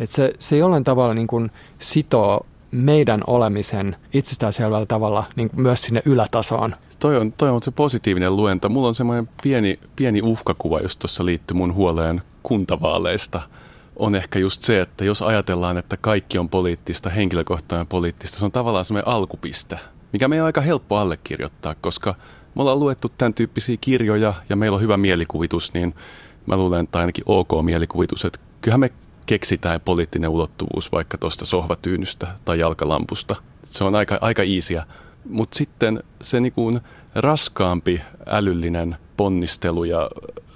Että 0.00 0.16
se, 0.16 0.32
se 0.38 0.56
jollain 0.56 0.84
tavalla 0.84 1.14
niin 1.14 1.26
kuin 1.26 1.50
sitoo 1.78 2.46
meidän 2.70 3.20
olemisen 3.26 3.96
itsestäänselvällä 4.14 4.86
tavalla 4.86 5.24
niin 5.36 5.50
kuin 5.50 5.62
myös 5.62 5.82
sinne 5.82 6.02
ylätasoon. 6.04 6.74
Toi 6.98 7.16
on, 7.16 7.32
toi 7.32 7.50
on 7.50 7.62
se 7.62 7.70
positiivinen 7.70 8.36
luenta. 8.36 8.68
Mulla 8.68 8.88
on 8.88 8.94
semmoinen 8.94 9.28
pieni, 9.42 9.78
pieni 9.96 10.22
uhkakuva, 10.22 10.78
jos 10.78 10.96
tuossa 10.96 11.24
liittyy 11.24 11.56
mun 11.56 11.74
huoleen 11.74 12.22
kuntavaaleista– 12.42 13.42
on 13.96 14.14
ehkä 14.14 14.38
just 14.38 14.62
se, 14.62 14.80
että 14.80 15.04
jos 15.04 15.22
ajatellaan, 15.22 15.78
että 15.78 15.96
kaikki 15.96 16.38
on 16.38 16.48
poliittista, 16.48 17.10
henkilökohtainen 17.10 17.86
poliittista, 17.86 18.38
se 18.38 18.44
on 18.44 18.52
tavallaan 18.52 18.84
semmoinen 18.84 19.08
alkupiste, 19.08 19.78
mikä 20.12 20.28
meidän 20.28 20.42
on 20.42 20.46
aika 20.46 20.60
helppo 20.60 20.96
allekirjoittaa, 20.96 21.74
koska 21.80 22.14
me 22.54 22.62
ollaan 22.62 22.80
luettu 22.80 23.12
tämän 23.18 23.34
tyyppisiä 23.34 23.76
kirjoja 23.80 24.34
ja 24.48 24.56
meillä 24.56 24.74
on 24.74 24.80
hyvä 24.80 24.96
mielikuvitus, 24.96 25.74
niin 25.74 25.94
mä 26.46 26.56
luulen, 26.56 26.84
että 26.84 26.98
ainakin 26.98 27.24
ok 27.26 27.48
mielikuvitus, 27.62 28.24
että 28.24 28.38
kyllähän 28.60 28.80
me 28.80 28.90
keksitään 29.26 29.80
poliittinen 29.80 30.30
ulottuvuus 30.30 30.92
vaikka 30.92 31.18
tuosta 31.18 31.46
sohvatyynystä 31.46 32.26
tai 32.44 32.58
jalkalampusta. 32.58 33.36
Se 33.64 33.84
on 33.84 33.94
aika, 33.94 34.18
aika 34.20 34.42
iisiä. 34.42 34.86
Mutta 35.28 35.58
sitten 35.58 36.02
se 36.22 36.40
niin 36.40 36.80
raskaampi 37.14 38.02
älyllinen 38.26 38.96
ponnistelu 39.16 39.84
ja 39.84 40.10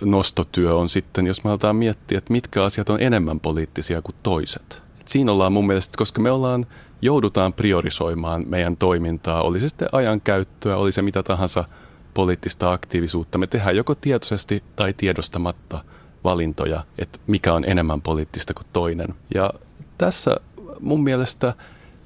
nostotyö 0.04 0.74
on 0.74 0.88
sitten, 0.88 1.26
jos 1.26 1.44
me 1.44 1.50
aletaan 1.50 1.76
miettiä, 1.76 2.18
että 2.18 2.32
mitkä 2.32 2.64
asiat 2.64 2.90
on 2.90 3.02
enemmän 3.02 3.40
poliittisia 3.40 4.02
kuin 4.02 4.16
toiset. 4.22 4.82
Et 5.00 5.08
siinä 5.08 5.32
ollaan 5.32 5.52
mun 5.52 5.66
mielestä, 5.66 5.98
koska 5.98 6.20
me 6.20 6.30
ollaan, 6.30 6.66
joudutaan 7.02 7.52
priorisoimaan 7.52 8.44
meidän 8.48 8.76
toimintaa, 8.76 9.42
oli 9.42 9.60
se 9.60 9.68
sitten 9.68 9.88
ajankäyttöä, 9.92 10.76
oli 10.76 10.92
se 10.92 11.02
mitä 11.02 11.22
tahansa 11.22 11.64
poliittista 12.14 12.72
aktiivisuutta. 12.72 13.38
Me 13.38 13.46
tehdään 13.46 13.76
joko 13.76 13.94
tietoisesti 13.94 14.62
tai 14.76 14.94
tiedostamatta 14.96 15.84
valintoja, 16.24 16.84
että 16.98 17.18
mikä 17.26 17.52
on 17.52 17.64
enemmän 17.64 18.02
poliittista 18.02 18.54
kuin 18.54 18.66
toinen. 18.72 19.14
Ja 19.34 19.50
tässä 19.98 20.36
mun 20.80 21.02
mielestä 21.02 21.54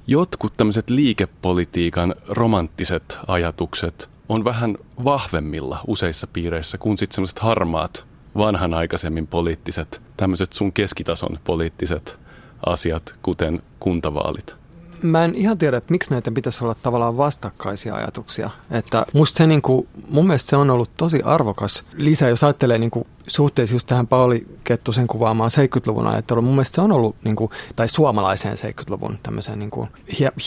jotkut 0.07 0.53
tämmöiset 0.57 0.89
liikepolitiikan 0.89 2.15
romanttiset 2.27 3.17
ajatukset 3.27 4.10
on 4.31 4.43
vähän 4.43 4.77
vahvemmilla 5.03 5.79
useissa 5.87 6.27
piireissä 6.27 6.77
kuin 6.77 6.97
sitten 6.97 7.15
semmoiset 7.15 7.39
harmaat, 7.39 8.05
vanhanaikaisemmin 8.37 9.27
poliittiset, 9.27 10.01
tämmöiset 10.17 10.53
sun 10.53 10.73
keskitason 10.73 11.39
poliittiset 11.43 12.19
asiat, 12.65 13.15
kuten 13.21 13.61
kuntavaalit 13.79 14.61
mä 15.03 15.25
en 15.25 15.35
ihan 15.35 15.57
tiedä, 15.57 15.77
että 15.77 15.91
miksi 15.91 16.11
näitä 16.11 16.31
pitäisi 16.31 16.63
olla 16.63 16.75
tavallaan 16.75 17.17
vastakkaisia 17.17 17.95
ajatuksia. 17.95 18.49
Että 18.71 19.05
musta 19.13 19.37
se 19.37 19.47
niin 19.47 19.61
kuin, 19.61 19.87
mun 20.09 20.27
mielestä 20.27 20.49
se 20.49 20.55
on 20.55 20.69
ollut 20.69 20.89
tosi 20.97 21.21
arvokas 21.21 21.83
lisä, 21.93 22.29
jos 22.29 22.43
ajattelee 22.43 22.77
niin 22.77 22.91
kuin 22.91 23.07
suhteessa 23.33 23.75
just 23.75 23.87
tähän 23.87 24.07
Pauli 24.07 24.47
Kettusen 24.63 25.07
kuvaamaan 25.07 25.51
70-luvun 25.51 26.07
ajatteluun. 26.07 26.43
Mun 26.43 26.53
mielestä 26.53 26.75
se 26.75 26.81
on 26.81 26.91
ollut, 26.91 27.15
niin 27.23 27.35
kuin, 27.35 27.51
tai 27.75 27.89
suomalaiseen 27.89 28.57
70-luvun 28.57 29.19
tämmöiseen 29.23 29.59
niin 29.59 29.71
kuin, 29.71 29.89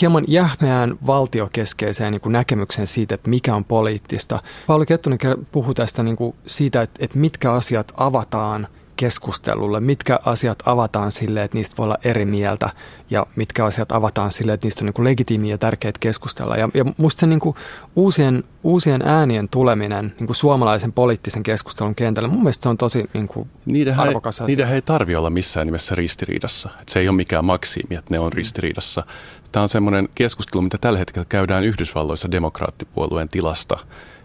hieman 0.00 0.24
jähmeään 0.28 0.98
valtiokeskeiseen 1.06 2.12
niin 2.12 2.20
kuin 2.20 2.32
näkemykseen 2.32 2.86
siitä, 2.86 3.14
että 3.14 3.30
mikä 3.30 3.54
on 3.54 3.64
poliittista. 3.64 4.40
Pauli 4.66 4.86
Kettunen 4.86 5.18
puhuu 5.52 5.74
tästä 5.74 6.02
niin 6.02 6.16
kuin 6.16 6.34
siitä, 6.46 6.82
että, 6.82 7.04
että 7.04 7.18
mitkä 7.18 7.52
asiat 7.52 7.92
avataan– 7.96 8.68
keskustelulle, 8.96 9.80
mitkä 9.80 10.20
asiat 10.24 10.58
avataan 10.66 11.12
sille, 11.12 11.42
että 11.42 11.56
niistä 11.56 11.76
voi 11.76 11.84
olla 11.84 11.98
eri 12.04 12.26
mieltä 12.26 12.70
ja 13.10 13.26
mitkä 13.36 13.64
asiat 13.64 13.92
avataan 13.92 14.32
sille, 14.32 14.52
että 14.52 14.66
niistä 14.66 14.84
on 14.84 14.92
niin 14.96 15.04
legitiimiä 15.04 15.54
ja 15.54 15.58
tärkeitä 15.58 15.98
keskustella. 16.00 16.56
Ja, 16.56 16.68
ja 16.74 16.84
musta 16.96 17.20
se 17.20 17.26
niin 17.26 17.40
kuin 17.40 17.56
uusien, 17.96 18.44
uusien 18.62 19.02
äänien 19.04 19.48
tuleminen 19.48 20.14
niin 20.18 20.26
kuin 20.26 20.36
suomalaisen 20.36 20.92
poliittisen 20.92 21.42
keskustelun 21.42 21.94
kentälle, 21.94 22.28
mun 22.28 22.42
mielestä 22.42 22.62
se 22.62 22.68
on 22.68 22.78
tosi 22.78 23.02
niin 23.14 23.28
kuin 23.28 23.50
niidenhän 23.66 24.08
arvokas 24.08 24.36
asia. 24.36 24.46
Niiden 24.46 24.68
ei 24.68 24.82
tarvitse 24.82 25.18
olla 25.18 25.30
missään 25.30 25.66
nimessä 25.66 25.94
ristiriidassa. 25.94 26.70
Et 26.80 26.88
se 26.88 27.00
ei 27.00 27.08
ole 27.08 27.16
mikään 27.16 27.46
maksiimi, 27.46 27.94
että 27.94 28.14
ne 28.14 28.18
on 28.18 28.32
ristiriidassa. 28.32 29.04
Tämä 29.52 29.62
on 29.62 29.68
semmoinen 29.68 30.08
keskustelu, 30.14 30.62
mitä 30.62 30.78
tällä 30.78 30.98
hetkellä 30.98 31.26
käydään 31.28 31.64
Yhdysvalloissa 31.64 32.30
demokraattipuolueen 32.30 33.28
tilasta. 33.28 33.78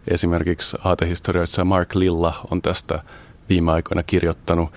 Esimerkiksi 0.07 0.77
aatehistorioitsija 0.83 1.65
Mark 1.65 1.95
Lilla 1.95 2.47
on 2.51 2.61
tästä 2.61 3.03
viime 3.49 3.71
aikoina 3.71 4.03
kirjoittanut. 4.03 4.69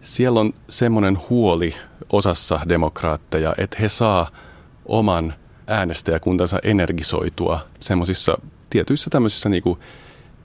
Siellä 0.00 0.40
on 0.40 0.54
semmoinen 0.68 1.18
huoli 1.30 1.74
osassa 2.12 2.60
demokraatteja, 2.68 3.54
että 3.58 3.76
he 3.80 3.88
saa 3.88 4.30
oman 4.86 5.34
äänestäjäkuntansa 5.66 6.58
energisoitua 6.62 7.60
semmoisissa 7.80 8.38
tietyissä 8.70 9.10
tämmöisissä 9.10 9.48
niin 9.48 9.62
kuin 9.62 9.78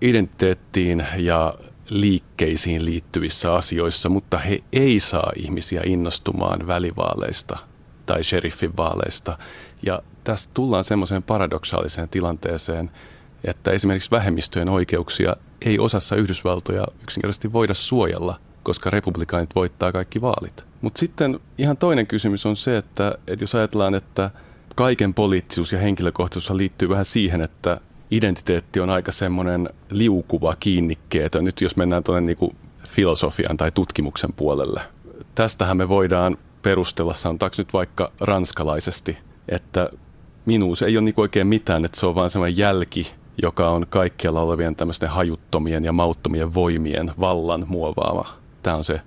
identiteettiin 0.01 1.07
ja 1.17 1.53
liikkeisiin 1.89 2.85
liittyvissä 2.85 3.53
asioissa, 3.53 4.09
mutta 4.09 4.37
he 4.37 4.63
ei 4.73 4.99
saa 4.99 5.31
ihmisiä 5.35 5.81
innostumaan 5.85 6.67
välivaaleista 6.67 7.57
tai 8.05 8.23
sheriffin 8.23 8.77
vaaleista. 8.77 9.37
Ja 9.85 10.01
tässä 10.23 10.49
tullaan 10.53 10.83
semmoiseen 10.83 11.23
paradoksaaliseen 11.23 12.09
tilanteeseen, 12.09 12.91
että 13.43 13.71
esimerkiksi 13.71 14.11
vähemmistöjen 14.11 14.69
oikeuksia 14.69 15.35
ei 15.61 15.79
osassa 15.79 16.15
Yhdysvaltoja 16.15 16.87
yksinkertaisesti 17.03 17.53
voida 17.53 17.73
suojella, 17.73 18.39
koska 18.63 18.89
republikaanit 18.89 19.55
voittaa 19.55 19.91
kaikki 19.91 20.21
vaalit. 20.21 20.65
Mutta 20.81 20.99
sitten 20.99 21.39
ihan 21.57 21.77
toinen 21.77 22.07
kysymys 22.07 22.45
on 22.45 22.55
se, 22.55 22.77
että, 22.77 23.15
että 23.27 23.43
jos 23.43 23.55
ajatellaan, 23.55 23.95
että 23.95 24.29
kaiken 24.75 25.13
poliittisuus 25.13 25.71
ja 25.71 25.79
henkilökohtaisuus 25.79 26.57
liittyy 26.57 26.89
vähän 26.89 27.05
siihen, 27.05 27.41
että 27.41 27.79
identiteetti 28.11 28.79
on 28.79 28.89
aika 28.89 29.11
semmoinen 29.11 29.69
liukuva 29.89 30.55
kiinnikkeetön, 30.59 31.45
nyt 31.45 31.61
jos 31.61 31.75
mennään 31.75 32.03
tuonne 32.03 32.21
niin 32.21 32.55
filosofian 32.87 33.57
tai 33.57 33.71
tutkimuksen 33.71 34.33
puolelle. 34.33 34.81
Tästähän 35.35 35.77
me 35.77 35.89
voidaan 35.89 36.37
perustella, 36.61 37.13
sanotaanko 37.13 37.55
nyt 37.57 37.73
vaikka 37.73 38.11
ranskalaisesti, 38.19 39.17
että 39.49 39.89
minuus 40.45 40.81
ei 40.81 40.97
ole 40.97 41.05
niin 41.05 41.13
oikein 41.17 41.47
mitään, 41.47 41.85
että 41.85 41.99
se 41.99 42.05
on 42.05 42.15
vaan 42.15 42.29
semmoinen 42.29 42.57
jälki 42.57 43.13
joka 43.41 43.69
on 43.69 43.85
kaikkialla 43.89 44.41
olevien 44.41 44.75
tämmöisten 44.75 45.09
hajuttomien 45.09 45.83
ja 45.83 45.91
mauttomien 45.91 46.53
voimien 46.53 47.11
vallan 47.19 47.65
muovaava. 47.67 48.27
Tämä 48.63 48.75
on 48.75 48.83
se 48.83 49.01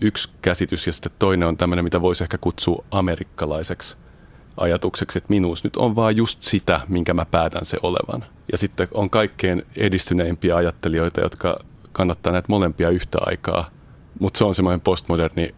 yksi 0.00 0.30
käsitys 0.42 0.86
ja 0.86 0.92
sitten 0.92 1.12
toinen 1.18 1.48
on 1.48 1.56
tämmöinen, 1.56 1.84
mitä 1.84 2.02
voisi 2.02 2.24
ehkä 2.24 2.38
kutsua 2.38 2.84
amerikkalaiseksi 2.90 3.96
ajatukseksi, 4.56 5.18
että 5.18 5.30
minuus 5.30 5.64
nyt 5.64 5.76
on 5.76 5.96
vaan 5.96 6.16
just 6.16 6.42
sitä, 6.42 6.80
minkä 6.88 7.14
mä 7.14 7.24
päätän 7.24 7.64
se 7.64 7.76
olevan. 7.82 8.24
Ja 8.52 8.58
sitten 8.58 8.88
on 8.94 9.10
kaikkein 9.10 9.66
edistyneimpiä 9.76 10.56
ajattelijoita, 10.56 11.20
jotka 11.20 11.60
kannattaa 11.92 12.32
näitä 12.32 12.46
molempia 12.48 12.90
yhtä 12.90 13.18
aikaa, 13.20 13.70
mutta 14.20 14.38
se 14.38 14.44
on 14.44 14.54
semmoinen 14.54 14.80
postmoderni 14.80 15.54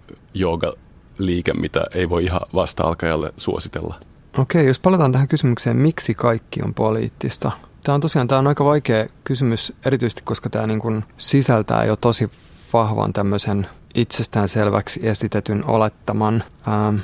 liike, 1.19 1.53
mitä 1.53 1.85
ei 1.95 2.09
voi 2.09 2.25
ihan 2.25 2.41
vasta-alkajalle 2.55 3.33
suositella. 3.37 3.95
Okei, 4.39 4.67
jos 4.67 4.79
palataan 4.79 5.13
tähän 5.13 5.29
kysymykseen, 5.29 5.77
miksi 5.77 6.15
kaikki 6.15 6.63
on 6.63 6.75
poliittista, 6.75 7.53
Tämä 7.87 7.95
on 7.95 8.01
tosiaan 8.01 8.29
tämä 8.29 8.39
on 8.39 8.47
aika 8.47 8.65
vaikea 8.65 9.07
kysymys, 9.25 9.73
erityisesti 9.85 10.23
koska 10.25 10.51
tämä 10.51 10.67
niin 10.67 10.81
kuin 10.81 11.05
sisältää 11.17 11.85
jo 11.85 11.97
tosi 11.97 12.31
vahvan 12.73 13.13
tämmöisen 13.13 13.67
itsestään 13.95 14.49
selväksi 14.49 15.01
esitetyn 15.03 15.65
olettaman. 15.67 16.45
Ähm, 16.69 16.97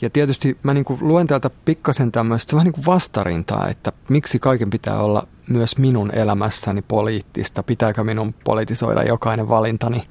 ja 0.00 0.10
tietysti 0.10 0.58
mä 0.62 0.74
niin 0.74 0.84
kuin 0.84 0.98
luen 1.08 1.26
täältä 1.26 1.50
pikkasen 1.64 2.12
tämmöistä 2.12 2.56
vähän 2.56 2.64
niin 2.64 2.72
kuin 2.72 2.86
vastarintaa, 2.86 3.68
että 3.68 3.92
miksi 4.08 4.38
kaiken 4.38 4.70
pitää 4.70 4.98
olla 4.98 5.26
myös 5.48 5.78
minun 5.78 6.10
elämässäni 6.14 6.82
poliittista, 6.82 7.62
pitääkö 7.62 8.04
minun 8.04 8.34
politisoida 8.44 9.02
jokainen 9.02 9.48
valintani. 9.48 10.04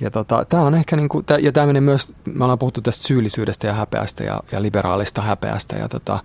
Ja 0.00 0.10
tota, 0.10 0.44
tämä 0.48 0.62
on 0.62 0.74
ehkä, 0.74 0.96
niin 0.96 1.08
kuin, 1.08 1.24
ja 1.40 1.52
tämä 1.52 1.66
menee 1.66 1.80
myös, 1.80 2.14
me 2.24 2.44
ollaan 2.44 2.58
puhuttu 2.58 2.80
tästä 2.80 3.04
syyllisyydestä 3.04 3.66
ja 3.66 3.72
häpeästä 3.72 4.24
ja, 4.24 4.40
ja 4.52 4.62
liberaalista 4.62 5.22
häpeästä. 5.22 5.76
Ja 5.76 5.88
tota, 5.88 6.18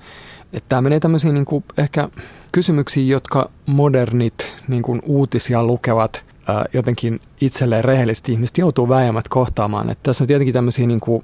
että 0.54 0.70
tämä 0.70 0.82
menee 0.82 1.00
tämmöisiin 1.00 1.34
niin 1.34 1.46
kuin 1.46 1.64
ehkä 1.78 2.10
kysymyksiin, 2.52 3.08
jotka 3.08 3.50
modernit 3.66 4.52
niin 4.68 4.84
kuin 4.84 5.02
uutisia 5.06 5.64
lukevat 5.64 6.24
ää, 6.48 6.66
jotenkin 6.74 7.20
itselleen 7.42 7.86
rehellisesti 7.86 8.32
ihmiset 8.32 8.58
joutuu 8.58 8.90
vääjäämät 8.90 9.28
kohtaamaan. 9.28 9.90
Että 9.90 10.04
tässä 10.04 10.24
on 10.24 10.28
tietenkin 10.28 10.54
tämmöisiä 10.54 10.88
niin 10.88 11.00
kuin, 11.00 11.24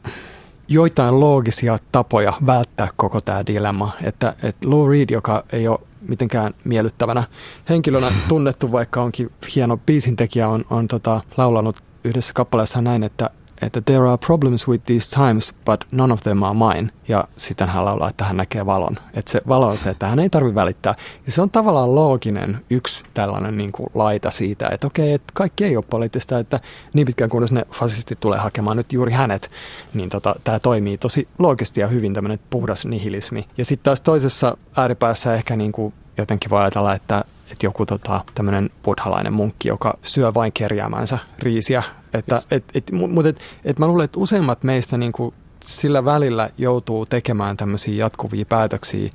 joitain 0.68 1.20
loogisia 1.20 1.80
tapoja 1.92 2.34
välttää 2.46 2.88
koko 2.96 3.22
tämä 3.22 3.46
dilemma. 3.46 3.92
Että, 4.04 4.36
että 4.44 4.70
Lou 4.70 4.88
Reed, 4.90 5.10
joka 5.10 5.44
ei 5.52 5.68
ole 5.68 5.80
mitenkään 6.08 6.54
miellyttävänä 6.64 7.24
henkilönä 7.70 8.12
tunnettu, 8.28 8.72
vaikka 8.72 9.02
onkin 9.02 9.32
hieno 9.56 9.78
biisintekijä, 9.78 10.48
on, 10.48 10.66
on 10.70 10.88
tota, 10.88 11.22
laulanut 11.38 11.76
yhdessä 12.04 12.34
kappaleessa 12.34 12.82
näin, 12.82 13.04
että 13.04 13.30
että 13.62 13.82
there 13.82 14.08
are 14.08 14.18
problems 14.18 14.68
with 14.68 14.86
these 14.86 15.16
times, 15.16 15.54
but 15.66 15.86
none 15.94 16.14
of 16.14 16.22
them 16.22 16.44
are 16.44 16.54
mine. 16.54 16.90
Ja 17.08 17.28
sitten 17.38 17.70
hän 17.70 17.86
laulaa, 17.86 18.10
että 18.10 18.24
hän 18.24 18.38
näkee 18.38 18.66
valon. 18.66 18.98
Että 19.14 19.32
se 19.32 19.42
valo 19.48 19.68
on 19.68 19.78
se, 19.78 19.90
että 19.90 20.08
hän 20.08 20.20
ei 20.20 20.30
tarvitse 20.30 20.56
välittää. 20.56 20.96
Ja 21.26 21.32
se 21.32 21.42
on 21.42 21.50
tavallaan 21.50 21.96
looginen 21.96 22.60
yksi 22.70 23.04
tällainen 23.14 23.58
niin 23.58 23.72
kuin 23.72 23.90
laita 23.94 24.32
siitä, 24.32 24.70
että 24.70 24.88
okei, 24.88 25.14
että 25.14 25.32
kaikki 25.34 25.66
ei 25.66 25.78
ole 25.78 25.86
poliittista, 25.90 26.40
että 26.40 26.60
niin 26.94 27.06
pitkään 27.06 27.30
kunnes 27.30 27.52
ne 27.52 27.66
fasistit 27.72 28.20
tulee 28.20 28.40
hakemaan 28.40 28.78
nyt 28.78 28.94
juuri 28.94 29.12
hänet, 29.12 29.50
niin 29.94 30.10
tota, 30.10 30.36
tämä 30.44 30.60
toimii 30.60 30.98
tosi 30.98 31.28
loogisesti 31.40 31.82
ja 31.82 31.88
hyvin 31.88 32.14
tämmöinen 32.14 32.40
puhdas 32.50 32.86
nihilismi. 32.86 33.46
Ja 33.58 33.66
sitten 33.66 33.84
taas 33.84 34.02
toisessa 34.02 34.58
ääripäässä 34.76 35.34
ehkä 35.34 35.56
niin 35.56 35.72
kuin 35.72 35.94
jotenkin 36.20 36.50
voi 36.50 36.62
ajatella, 36.62 36.96
että, 36.96 37.24
että 37.52 37.66
joku 37.66 37.86
tota, 37.86 38.20
tämmöinen 38.36 38.70
buddhalainen 38.84 39.34
munkki, 39.34 39.68
joka 39.68 39.98
syö 40.02 40.34
vain 40.34 40.52
kerjäämänsä 40.52 41.18
riisiä. 41.40 41.84
Että, 42.14 42.36
yes. 42.36 42.48
et, 42.52 42.64
et, 42.74 42.92
mutta 42.92 43.30
et, 43.30 43.40
et 43.66 43.80
mä 43.80 43.88
luulen, 43.88 44.06
että 44.06 44.20
useimmat 44.20 44.64
meistä 44.64 44.98
niin 44.98 45.12
kuin 45.12 45.34
sillä 45.64 46.06
välillä 46.06 46.50
joutuu 46.58 47.06
tekemään 47.06 47.58
tämmöisiä 47.58 47.96
jatkuvia 47.96 48.46
päätöksiä, 48.46 49.10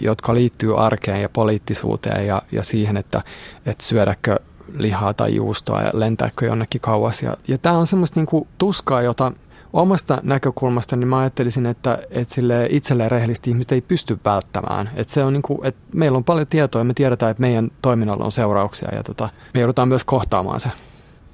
jotka 0.00 0.34
liittyy 0.34 0.84
arkeen 0.84 1.22
ja 1.22 1.28
poliittisuuteen 1.28 2.26
ja, 2.26 2.42
ja 2.52 2.62
siihen, 2.62 2.96
että, 2.96 3.20
että 3.66 3.84
syödäkö 3.84 4.36
lihaa 4.76 5.14
tai 5.14 5.34
juustoa 5.34 5.82
ja 5.82 5.90
lentääkö 5.92 6.46
jonnekin 6.46 6.80
kauas. 6.80 7.22
Ja, 7.22 7.36
ja 7.48 7.58
tämä 7.58 7.78
on 7.78 7.86
semmoista 7.86 8.20
niin 8.20 8.26
kuin 8.26 8.48
tuskaa, 8.58 9.02
jota 9.02 9.32
omasta 9.72 10.18
näkökulmasta 10.22 10.96
niin 10.96 11.08
mä 11.08 11.18
ajattelisin, 11.18 11.66
että, 11.66 11.98
että 12.10 12.34
sille 12.34 12.66
itselleen 12.70 13.10
rehellisesti 13.10 13.50
ihmiset 13.50 13.72
ei 13.72 13.80
pysty 13.80 14.18
välttämään. 14.24 14.90
Että 14.96 15.12
se 15.12 15.24
on 15.24 15.32
niin 15.32 15.42
kuin, 15.42 15.66
että 15.66 15.80
meillä 15.94 16.16
on 16.16 16.24
paljon 16.24 16.46
tietoa 16.46 16.80
ja 16.80 16.84
me 16.84 16.94
tiedetään, 16.94 17.30
että 17.30 17.40
meidän 17.40 17.70
toiminnalla 17.82 18.24
on 18.24 18.32
seurauksia 18.32 18.94
ja 18.94 19.02
tota, 19.02 19.28
me 19.54 19.60
joudutaan 19.60 19.88
myös 19.88 20.04
kohtaamaan 20.04 20.60
se. 20.60 20.68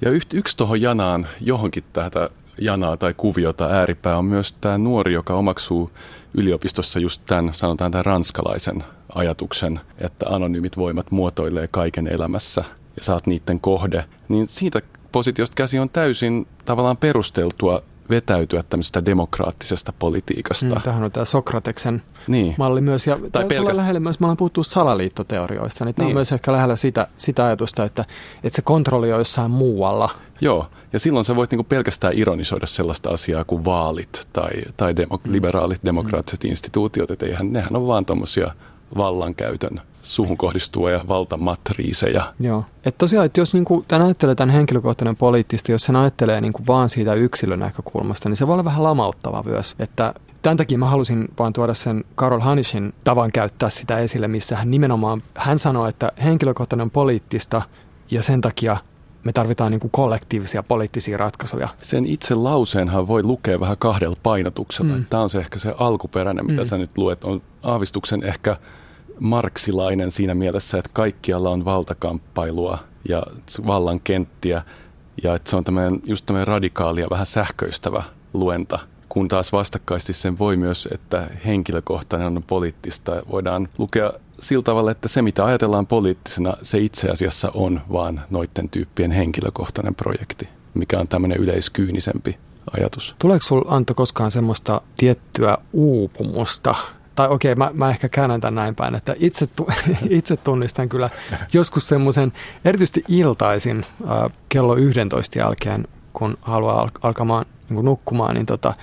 Ja 0.05 0.11
yksi, 0.11 0.37
yksi 0.37 0.57
tuohon 0.57 0.81
janaan, 0.81 1.27
johonkin 1.41 1.83
tätä 1.93 2.29
janaa 2.61 2.97
tai 2.97 3.13
kuviota 3.17 3.65
ääripää 3.65 4.17
on 4.17 4.25
myös 4.25 4.53
tämä 4.53 4.77
nuori, 4.77 5.13
joka 5.13 5.33
omaksuu 5.33 5.91
yliopistossa 6.37 6.99
just 6.99 7.21
tämän, 7.25 7.53
sanotaan 7.53 7.91
tämän 7.91 8.05
ranskalaisen 8.05 8.83
ajatuksen, 9.15 9.79
että 9.97 10.25
anonyymit 10.29 10.77
voimat 10.77 11.11
muotoilee 11.11 11.67
kaiken 11.71 12.07
elämässä 12.07 12.63
ja 12.97 13.03
saat 13.03 13.27
niiden 13.27 13.59
kohde. 13.59 14.05
Niin 14.29 14.47
siitä 14.47 14.81
positiosta 15.11 15.55
käsi 15.55 15.79
on 15.79 15.89
täysin 15.89 16.47
tavallaan 16.65 16.97
perusteltua 16.97 17.83
vetäytyä 18.09 18.63
tämmöisestä 18.63 19.05
demokraattisesta 19.05 19.93
politiikasta. 19.99 20.65
Mm, 20.65 20.81
tähän 20.81 21.03
on 21.03 21.11
tämä 21.11 21.25
Sokrateksen 21.25 22.01
niin. 22.27 22.55
malli 22.57 22.81
myös. 22.81 23.07
Ja 23.07 23.19
tai 23.31 23.45
pelkästään... 23.45 23.77
lähelle 23.77 23.99
myös, 23.99 24.19
me 24.19 24.25
ollaan 24.25 24.37
puhuttu 24.37 24.63
salaliittoteorioista, 24.63 25.85
niin, 25.85 25.89
niin. 25.89 25.95
tämä 25.95 26.07
on 26.07 26.13
myös 26.13 26.31
ehkä 26.31 26.51
lähellä 26.51 26.75
sitä, 26.75 27.07
sitä 27.17 27.45
ajatusta, 27.45 27.83
että, 27.83 28.05
että 28.43 28.55
se 28.55 28.61
kontrolli 28.61 29.13
on 29.13 29.19
jossain 29.19 29.51
muualla. 29.51 30.09
Joo, 30.41 30.67
ja 30.93 30.99
silloin 30.99 31.25
sä 31.25 31.35
voit 31.35 31.51
niinku 31.51 31.63
pelkästään 31.63 32.17
ironisoida 32.17 32.65
sellaista 32.65 33.09
asiaa 33.09 33.43
kuin 33.43 33.65
vaalit 33.65 34.27
tai, 34.33 34.51
tai 34.77 34.95
demo, 34.95 35.19
mm. 35.23 35.31
liberaalit 35.31 35.81
demokraattiset 35.85 36.43
mm. 36.43 36.49
instituutiot, 36.49 37.11
että 37.11 37.25
eihän, 37.25 37.53
nehän 37.53 37.75
on 37.75 37.87
vaan 37.87 38.05
tuommoisia 38.05 38.51
vallankäytön 38.97 39.81
suhun 40.07 40.37
kohdistuvia 40.37 41.07
valtamatriiseja. 41.07 42.33
Joo. 42.39 42.63
Et 42.85 42.97
tosiaan, 42.97 43.25
että 43.25 43.41
jos 43.41 43.53
niinku, 43.53 43.85
tämän 43.87 44.05
ajattelee 44.05 44.35
tämän 44.35 44.55
henkilökohtainen 44.55 45.15
poliittista, 45.15 45.71
jos 45.71 45.83
sen 45.83 45.95
ajattelee 45.95 46.41
niinku 46.41 46.63
vaan 46.67 46.89
siitä 46.89 47.13
yksilön 47.13 47.59
näkökulmasta, 47.59 48.29
niin 48.29 48.37
se 48.37 48.47
voi 48.47 48.53
olla 48.53 48.65
vähän 48.65 48.83
lamauttava 48.83 49.43
myös. 49.43 49.75
Että 49.79 50.13
Tämän 50.41 50.57
takia 50.57 50.77
mä 50.77 50.89
halusin 50.89 51.27
vaan 51.39 51.53
tuoda 51.53 51.73
sen 51.73 52.03
Karol 52.15 52.39
Hanishin 52.39 52.93
tavan 53.03 53.31
käyttää 53.31 53.69
sitä 53.69 53.99
esille, 53.99 54.27
missä 54.27 54.55
hän 54.55 54.71
nimenomaan, 54.71 55.23
hän 55.35 55.59
sanoi, 55.59 55.89
että 55.89 56.11
henkilökohtainen 56.23 56.83
on 56.83 56.91
poliittista 56.91 57.61
ja 58.11 58.23
sen 58.23 58.41
takia 58.41 58.77
me 59.23 59.33
tarvitaan 59.33 59.71
niin 59.71 59.79
kuin 59.79 59.91
kollektiivisia 59.91 60.63
poliittisia 60.63 61.17
ratkaisuja. 61.17 61.69
Sen 61.81 62.05
itse 62.05 62.35
lauseenhan 62.35 63.07
voi 63.07 63.23
lukea 63.23 63.59
vähän 63.59 63.77
kahdella 63.79 64.15
painotuksella. 64.23 64.95
Mm. 64.95 65.05
Tämä 65.09 65.23
on 65.23 65.29
se 65.29 65.39
ehkä 65.39 65.59
se 65.59 65.73
alkuperäinen, 65.77 66.45
mitä 66.45 66.61
mm. 66.61 66.67
sä 66.67 66.77
nyt 66.77 66.97
luet, 66.97 67.23
on 67.23 67.41
aavistuksen 67.63 68.23
ehkä 68.23 68.57
marksilainen 69.19 70.11
siinä 70.11 70.35
mielessä, 70.35 70.77
että 70.77 70.89
kaikkialla 70.93 71.49
on 71.49 71.65
valtakamppailua 71.65 72.77
ja 73.09 73.23
vallan 73.67 73.99
kenttiä 73.99 74.61
ja 75.23 75.35
että 75.35 75.49
se 75.49 75.55
on 75.55 75.63
tämmöinen, 75.63 76.01
just 76.03 76.25
tämmöinen 76.25 76.47
radikaali 76.47 77.01
ja 77.01 77.07
vähän 77.09 77.25
sähköistävä 77.25 78.03
luenta, 78.33 78.79
kun 79.09 79.27
taas 79.27 79.51
vastakkaisesti 79.51 80.13
sen 80.13 80.39
voi 80.39 80.57
myös, 80.57 80.87
että 80.91 81.27
henkilökohtainen 81.45 82.37
on 82.37 82.43
poliittista. 82.47 83.11
Voidaan 83.31 83.69
lukea 83.77 84.13
sillä 84.41 84.63
tavalla, 84.63 84.91
että 84.91 85.07
se 85.07 85.21
mitä 85.21 85.45
ajatellaan 85.45 85.87
poliittisena, 85.87 86.53
se 86.61 86.79
itse 86.79 87.09
asiassa 87.09 87.51
on 87.53 87.81
vaan 87.91 88.21
noiden 88.29 88.69
tyyppien 88.69 89.11
henkilökohtainen 89.11 89.95
projekti, 89.95 90.49
mikä 90.73 90.99
on 90.99 91.07
tämmöinen 91.07 91.37
yleiskyynisempi 91.37 92.37
ajatus. 92.77 93.15
Tuleeko 93.19 93.43
sinulla 93.43 93.75
Anto 93.75 93.93
koskaan 93.93 94.31
semmoista 94.31 94.81
tiettyä 94.97 95.57
uupumusta 95.73 96.75
tai 97.17 97.27
okei, 97.29 97.55
mä, 97.55 97.71
mä 97.73 97.89
ehkä 97.89 98.09
käännän 98.09 98.41
tämän 98.41 98.55
näin 98.55 98.75
päin, 98.75 98.95
että 98.95 99.15
itse, 99.19 99.45
itse 100.09 100.37
tunnistan 100.37 100.89
kyllä 100.89 101.09
joskus 101.53 101.87
semmoisen, 101.87 102.33
erityisesti 102.65 103.03
iltaisin 103.07 103.85
äh, 104.01 104.31
kello 104.49 104.75
11 104.75 105.39
jälkeen, 105.39 105.87
kun 106.13 106.37
haluaa 106.41 106.81
al- 106.81 106.89
alkamaan 107.01 107.45
niin 107.69 107.85
nukkumaan, 107.85 108.35
niin 108.35 108.45
tota, 108.45 108.73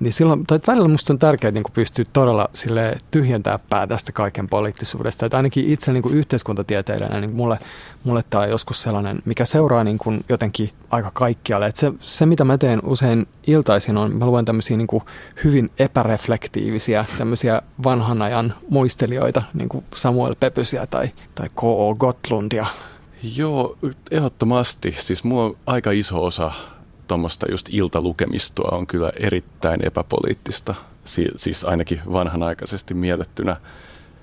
niin 0.00 0.12
silloin, 0.12 0.46
tai 0.46 0.60
välillä 0.66 0.88
musta 0.88 1.12
on 1.12 1.18
tärkeää 1.18 1.50
niin 1.50 1.64
pystyä 1.72 2.04
todella 2.12 2.48
sille 2.52 2.98
tyhjentää 3.10 3.58
pää 3.68 3.86
tästä 3.86 4.12
kaiken 4.12 4.48
poliittisuudesta. 4.48 5.26
Että 5.26 5.36
ainakin 5.36 5.70
itse 5.70 5.92
niin 5.92 6.12
yhteiskuntatieteilijänä 6.12 7.20
niin 7.20 7.34
mulle, 7.34 7.58
mulle 8.04 8.24
tämä 8.30 8.42
on 8.42 8.50
joskus 8.50 8.82
sellainen, 8.82 9.22
mikä 9.24 9.44
seuraa 9.44 9.84
niin 9.84 9.98
kuin 9.98 10.24
jotenkin 10.28 10.70
aika 10.90 11.10
kaikkialle. 11.14 11.66
Että 11.66 11.80
se, 11.80 11.92
se, 12.00 12.26
mitä 12.26 12.44
mä 12.44 12.58
teen 12.58 12.80
usein 12.84 13.26
iltaisin 13.46 13.96
on, 13.96 14.16
mä 14.16 14.26
luen 14.26 14.44
tämmöisiä 14.44 14.76
niin 14.76 15.02
hyvin 15.44 15.70
epäreflektiivisiä, 15.78 17.04
tämmöisiä 17.18 17.62
vanhan 17.84 18.22
ajan 18.22 18.54
muistelijoita, 18.70 19.42
niin 19.54 19.68
kuin 19.68 19.84
Samuel 19.94 20.34
Pepysiä 20.40 20.86
tai, 20.86 21.10
tai 21.34 21.48
K.O. 21.48 21.94
Gottlundia. 21.94 22.66
Joo, 23.22 23.78
ehdottomasti. 24.10 24.94
Siis 24.98 25.24
mulla 25.24 25.44
on 25.44 25.56
aika 25.66 25.90
iso 25.90 26.24
osa 26.24 26.52
tuommoista 27.06 27.46
just 27.50 27.74
iltalukemistoa 27.74 28.76
on 28.76 28.86
kyllä 28.86 29.12
erittäin 29.20 29.86
epäpoliittista, 29.86 30.74
siis 31.36 31.64
ainakin 31.64 32.00
vanhanaikaisesti 32.12 32.94
mielettynä. 32.94 33.56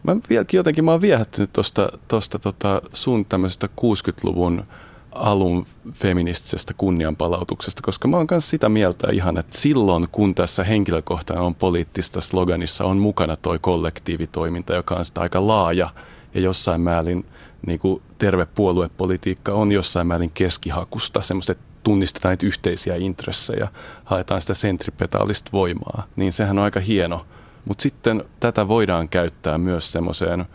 Mä 0.03 0.15
vieläkin 0.29 0.57
jotenkin, 0.57 0.85
mä 0.85 0.91
oon 0.91 1.01
viehättynyt 1.01 1.53
tuosta 1.53 1.89
tosta, 2.07 2.39
tota 2.39 2.81
sun 2.93 3.25
tämmöisestä 3.25 3.69
60-luvun 3.81 4.63
alun 5.11 5.65
feministisestä 5.91 6.73
kunnianpalautuksesta, 6.77 7.81
koska 7.81 8.07
mä 8.07 8.17
oon 8.17 8.27
myös 8.31 8.49
sitä 8.49 8.69
mieltä 8.69 9.07
ihan, 9.11 9.37
että 9.37 9.57
silloin 9.57 10.07
kun 10.11 10.35
tässä 10.35 10.63
henkilökohtainen 10.63 11.43
on 11.43 11.55
poliittista 11.55 12.21
sloganissa 12.21 12.85
on 12.85 12.97
mukana 12.97 13.35
toi 13.35 13.59
kollektiivitoiminta, 13.59 14.73
joka 14.73 14.95
on 14.95 15.05
sitä 15.05 15.21
aika 15.21 15.47
laaja 15.47 15.89
ja 16.33 16.41
jossain 16.41 16.81
määrin 16.81 17.25
niin 17.67 17.79
kuin 17.79 18.01
terve 18.17 18.47
puoluepolitiikka 18.55 19.53
on 19.53 19.71
jossain 19.71 20.07
määrin 20.07 20.31
keskihakusta, 20.33 21.21
semmoista, 21.21 21.55
tunnistetaan 21.83 22.31
niitä 22.31 22.45
yhteisiä 22.45 22.95
intressejä, 22.95 23.67
haetaan 24.03 24.41
sitä 24.41 24.53
sentripetaalista 24.53 25.49
voimaa, 25.53 26.07
niin 26.15 26.31
sehän 26.31 26.57
on 26.57 26.63
aika 26.63 26.79
hieno. 26.79 27.25
Mutta 27.65 27.81
sitten 27.81 28.23
tätä 28.39 28.67
voidaan 28.67 29.09
käyttää 29.09 29.57
myös 29.57 29.91
semmoiseen 29.91 30.45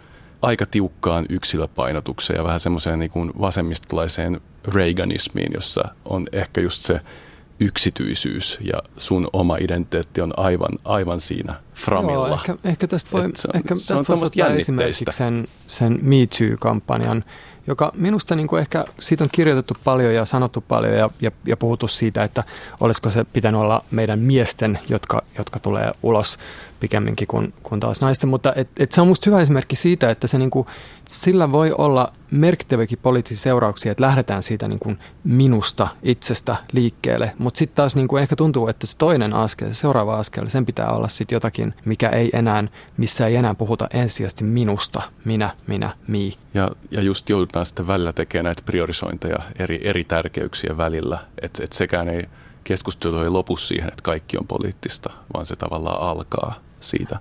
aika 0.42 0.66
tiukkaan 0.66 1.26
yksilöpainotukseen 1.28 2.36
ja 2.36 2.44
vähän 2.44 2.60
semmoiseen 2.60 2.98
niin 2.98 3.10
vasemmistolaiseen 3.40 4.40
Reaganismiin, 4.74 5.52
jossa 5.54 5.84
on 6.04 6.26
ehkä 6.32 6.60
just 6.60 6.82
se 6.82 7.00
yksityisyys 7.60 8.58
ja 8.60 8.82
sun 8.96 9.28
oma 9.32 9.56
identiteetti 9.56 10.20
on 10.20 10.32
aivan, 10.36 10.78
aivan 10.84 11.20
siinä 11.20 11.54
framilla. 11.74 12.28
Joo, 12.28 12.34
ehkä, 12.34 12.56
ehkä 12.64 12.86
tästä 12.86 13.10
voi, 13.12 13.30
se 13.34 13.48
on, 13.48 13.56
ehkä 13.56 13.74
se 13.76 13.94
tästä 13.94 14.12
on 14.12 14.20
voi 14.20 14.58
esimerkiksi 14.58 15.04
sen, 15.10 15.48
sen 15.66 15.98
Me 16.02 16.16
Too-kampanjan, 16.38 17.24
joka 17.68 17.92
minusta 17.94 18.36
niin 18.36 18.48
kuin 18.48 18.60
ehkä 18.60 18.84
siitä 19.00 19.24
on 19.24 19.30
kirjoitettu 19.32 19.76
paljon 19.84 20.14
ja 20.14 20.24
sanottu 20.24 20.60
paljon 20.60 20.94
ja, 20.94 21.10
ja, 21.20 21.30
ja 21.46 21.56
puhuttu 21.56 21.88
siitä, 21.88 22.24
että 22.24 22.44
olisiko 22.80 23.10
se 23.10 23.24
pitänyt 23.24 23.60
olla 23.60 23.84
meidän 23.90 24.18
miesten, 24.18 24.78
jotka, 24.88 25.22
jotka 25.38 25.58
tulee 25.58 25.92
ulos 26.02 26.38
pikemminkin 26.80 27.28
kuin, 27.28 27.54
kuin 27.62 27.80
taas 27.80 28.00
naisten. 28.00 28.28
Mutta 28.28 28.52
et, 28.56 28.68
et 28.76 28.92
se 28.92 29.00
on 29.00 29.06
minusta 29.06 29.30
hyvä 29.30 29.40
esimerkki 29.40 29.76
siitä, 29.76 30.10
että 30.10 30.26
se 30.26 30.38
niin 30.38 30.50
kuin, 30.50 30.66
sillä 31.08 31.52
voi 31.52 31.72
olla 31.78 32.12
merkittäviäkin 32.30 32.98
poliittisia 33.02 33.42
seurauksia, 33.42 33.92
että 33.92 34.02
lähdetään 34.02 34.42
siitä 34.42 34.68
niin 34.68 34.78
kuin 34.78 34.98
minusta 35.24 35.88
itsestä 36.02 36.56
liikkeelle. 36.72 37.34
Mutta 37.38 37.58
sitten 37.58 37.76
taas 37.76 37.96
niin 37.96 38.08
kuin 38.08 38.22
ehkä 38.22 38.36
tuntuu, 38.36 38.68
että 38.68 38.86
se 38.86 38.98
toinen 38.98 39.34
askel, 39.34 39.68
se 39.68 39.74
seuraava 39.74 40.18
askel, 40.18 40.48
sen 40.48 40.66
pitää 40.66 40.90
olla 40.90 41.08
sitten 41.08 41.36
jotakin 41.36 41.74
mikä 41.84 42.08
ei 42.08 42.30
enää, 42.32 42.64
missä 42.96 43.26
ei 43.26 43.36
enää 43.36 43.54
puhuta 43.54 43.88
ensisijaisesti 43.94 44.44
minusta, 44.44 45.02
minä, 45.24 45.50
minä, 45.66 45.90
mi. 46.06 46.34
Ja, 46.54 46.70
ja 46.90 47.02
just 47.02 47.28
joudutaan 47.28 47.66
sitten 47.66 47.86
välillä 47.86 48.12
tekemään 48.12 48.44
näitä 48.44 48.62
priorisointeja 48.66 49.38
eri, 49.58 49.80
eri 49.82 50.04
tärkeyksien 50.04 50.76
välillä, 50.76 51.18
että 51.42 51.64
et 51.64 51.72
sekään 51.72 52.08
ei 52.08 52.26
keskustelu 52.64 53.18
ei 53.18 53.30
lopu 53.30 53.56
siihen, 53.56 53.88
että 53.88 54.02
kaikki 54.02 54.38
on 54.38 54.46
poliittista, 54.46 55.10
vaan 55.34 55.46
se 55.46 55.56
tavallaan 55.56 56.02
alkaa 56.02 56.54
siitä. 56.80 57.18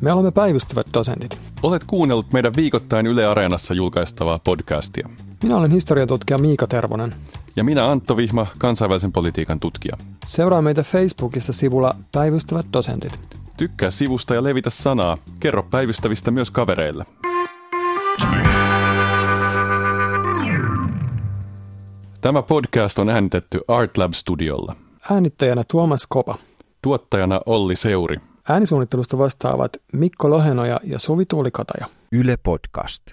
Me 0.00 0.12
olemme 0.12 0.30
päivystävät 0.30 0.86
dosentit. 0.94 1.40
Olet 1.62 1.84
kuunnellut 1.84 2.32
meidän 2.32 2.56
viikoittain 2.56 3.06
Yle 3.06 3.26
Areenassa 3.26 3.74
julkaistavaa 3.74 4.38
podcastia. 4.38 5.08
Minä 5.42 5.56
olen 5.56 5.70
historiatutkija 5.70 6.38
Miika 6.38 6.66
Tervonen. 6.66 7.14
Ja 7.56 7.64
minä 7.64 7.90
Antto 7.90 8.16
Vihma, 8.16 8.46
kansainvälisen 8.58 9.12
politiikan 9.12 9.60
tutkija. 9.60 9.96
Seuraa 10.24 10.62
meitä 10.62 10.82
Facebookissa 10.82 11.52
sivulla 11.52 11.94
Päivystävät 12.12 12.66
dosentit. 12.72 13.20
Tykkää 13.56 13.90
sivusta 13.90 14.34
ja 14.34 14.44
levitä 14.44 14.70
sanaa. 14.70 15.18
Kerro 15.40 15.62
päivystävistä 15.62 16.30
myös 16.30 16.50
kavereille. 16.50 17.06
Tämä 22.20 22.42
podcast 22.42 22.98
on 22.98 23.08
äänitetty 23.08 23.60
Artlab 23.68 24.12
Studiolla. 24.12 24.76
Äänittäjänä 25.10 25.64
Tuomas 25.70 26.06
Kopa. 26.08 26.38
Tuottajana 26.82 27.40
Olli 27.46 27.76
Seuri. 27.76 28.16
Äänisuunnittelusta 28.48 29.18
vastaavat 29.18 29.72
Mikko 29.92 30.30
Lohenoja 30.30 30.80
ja 30.84 30.98
Suvi 30.98 31.26
Tuulikataja. 31.26 31.86
Yle 32.12 32.36
Podcast. 32.42 33.04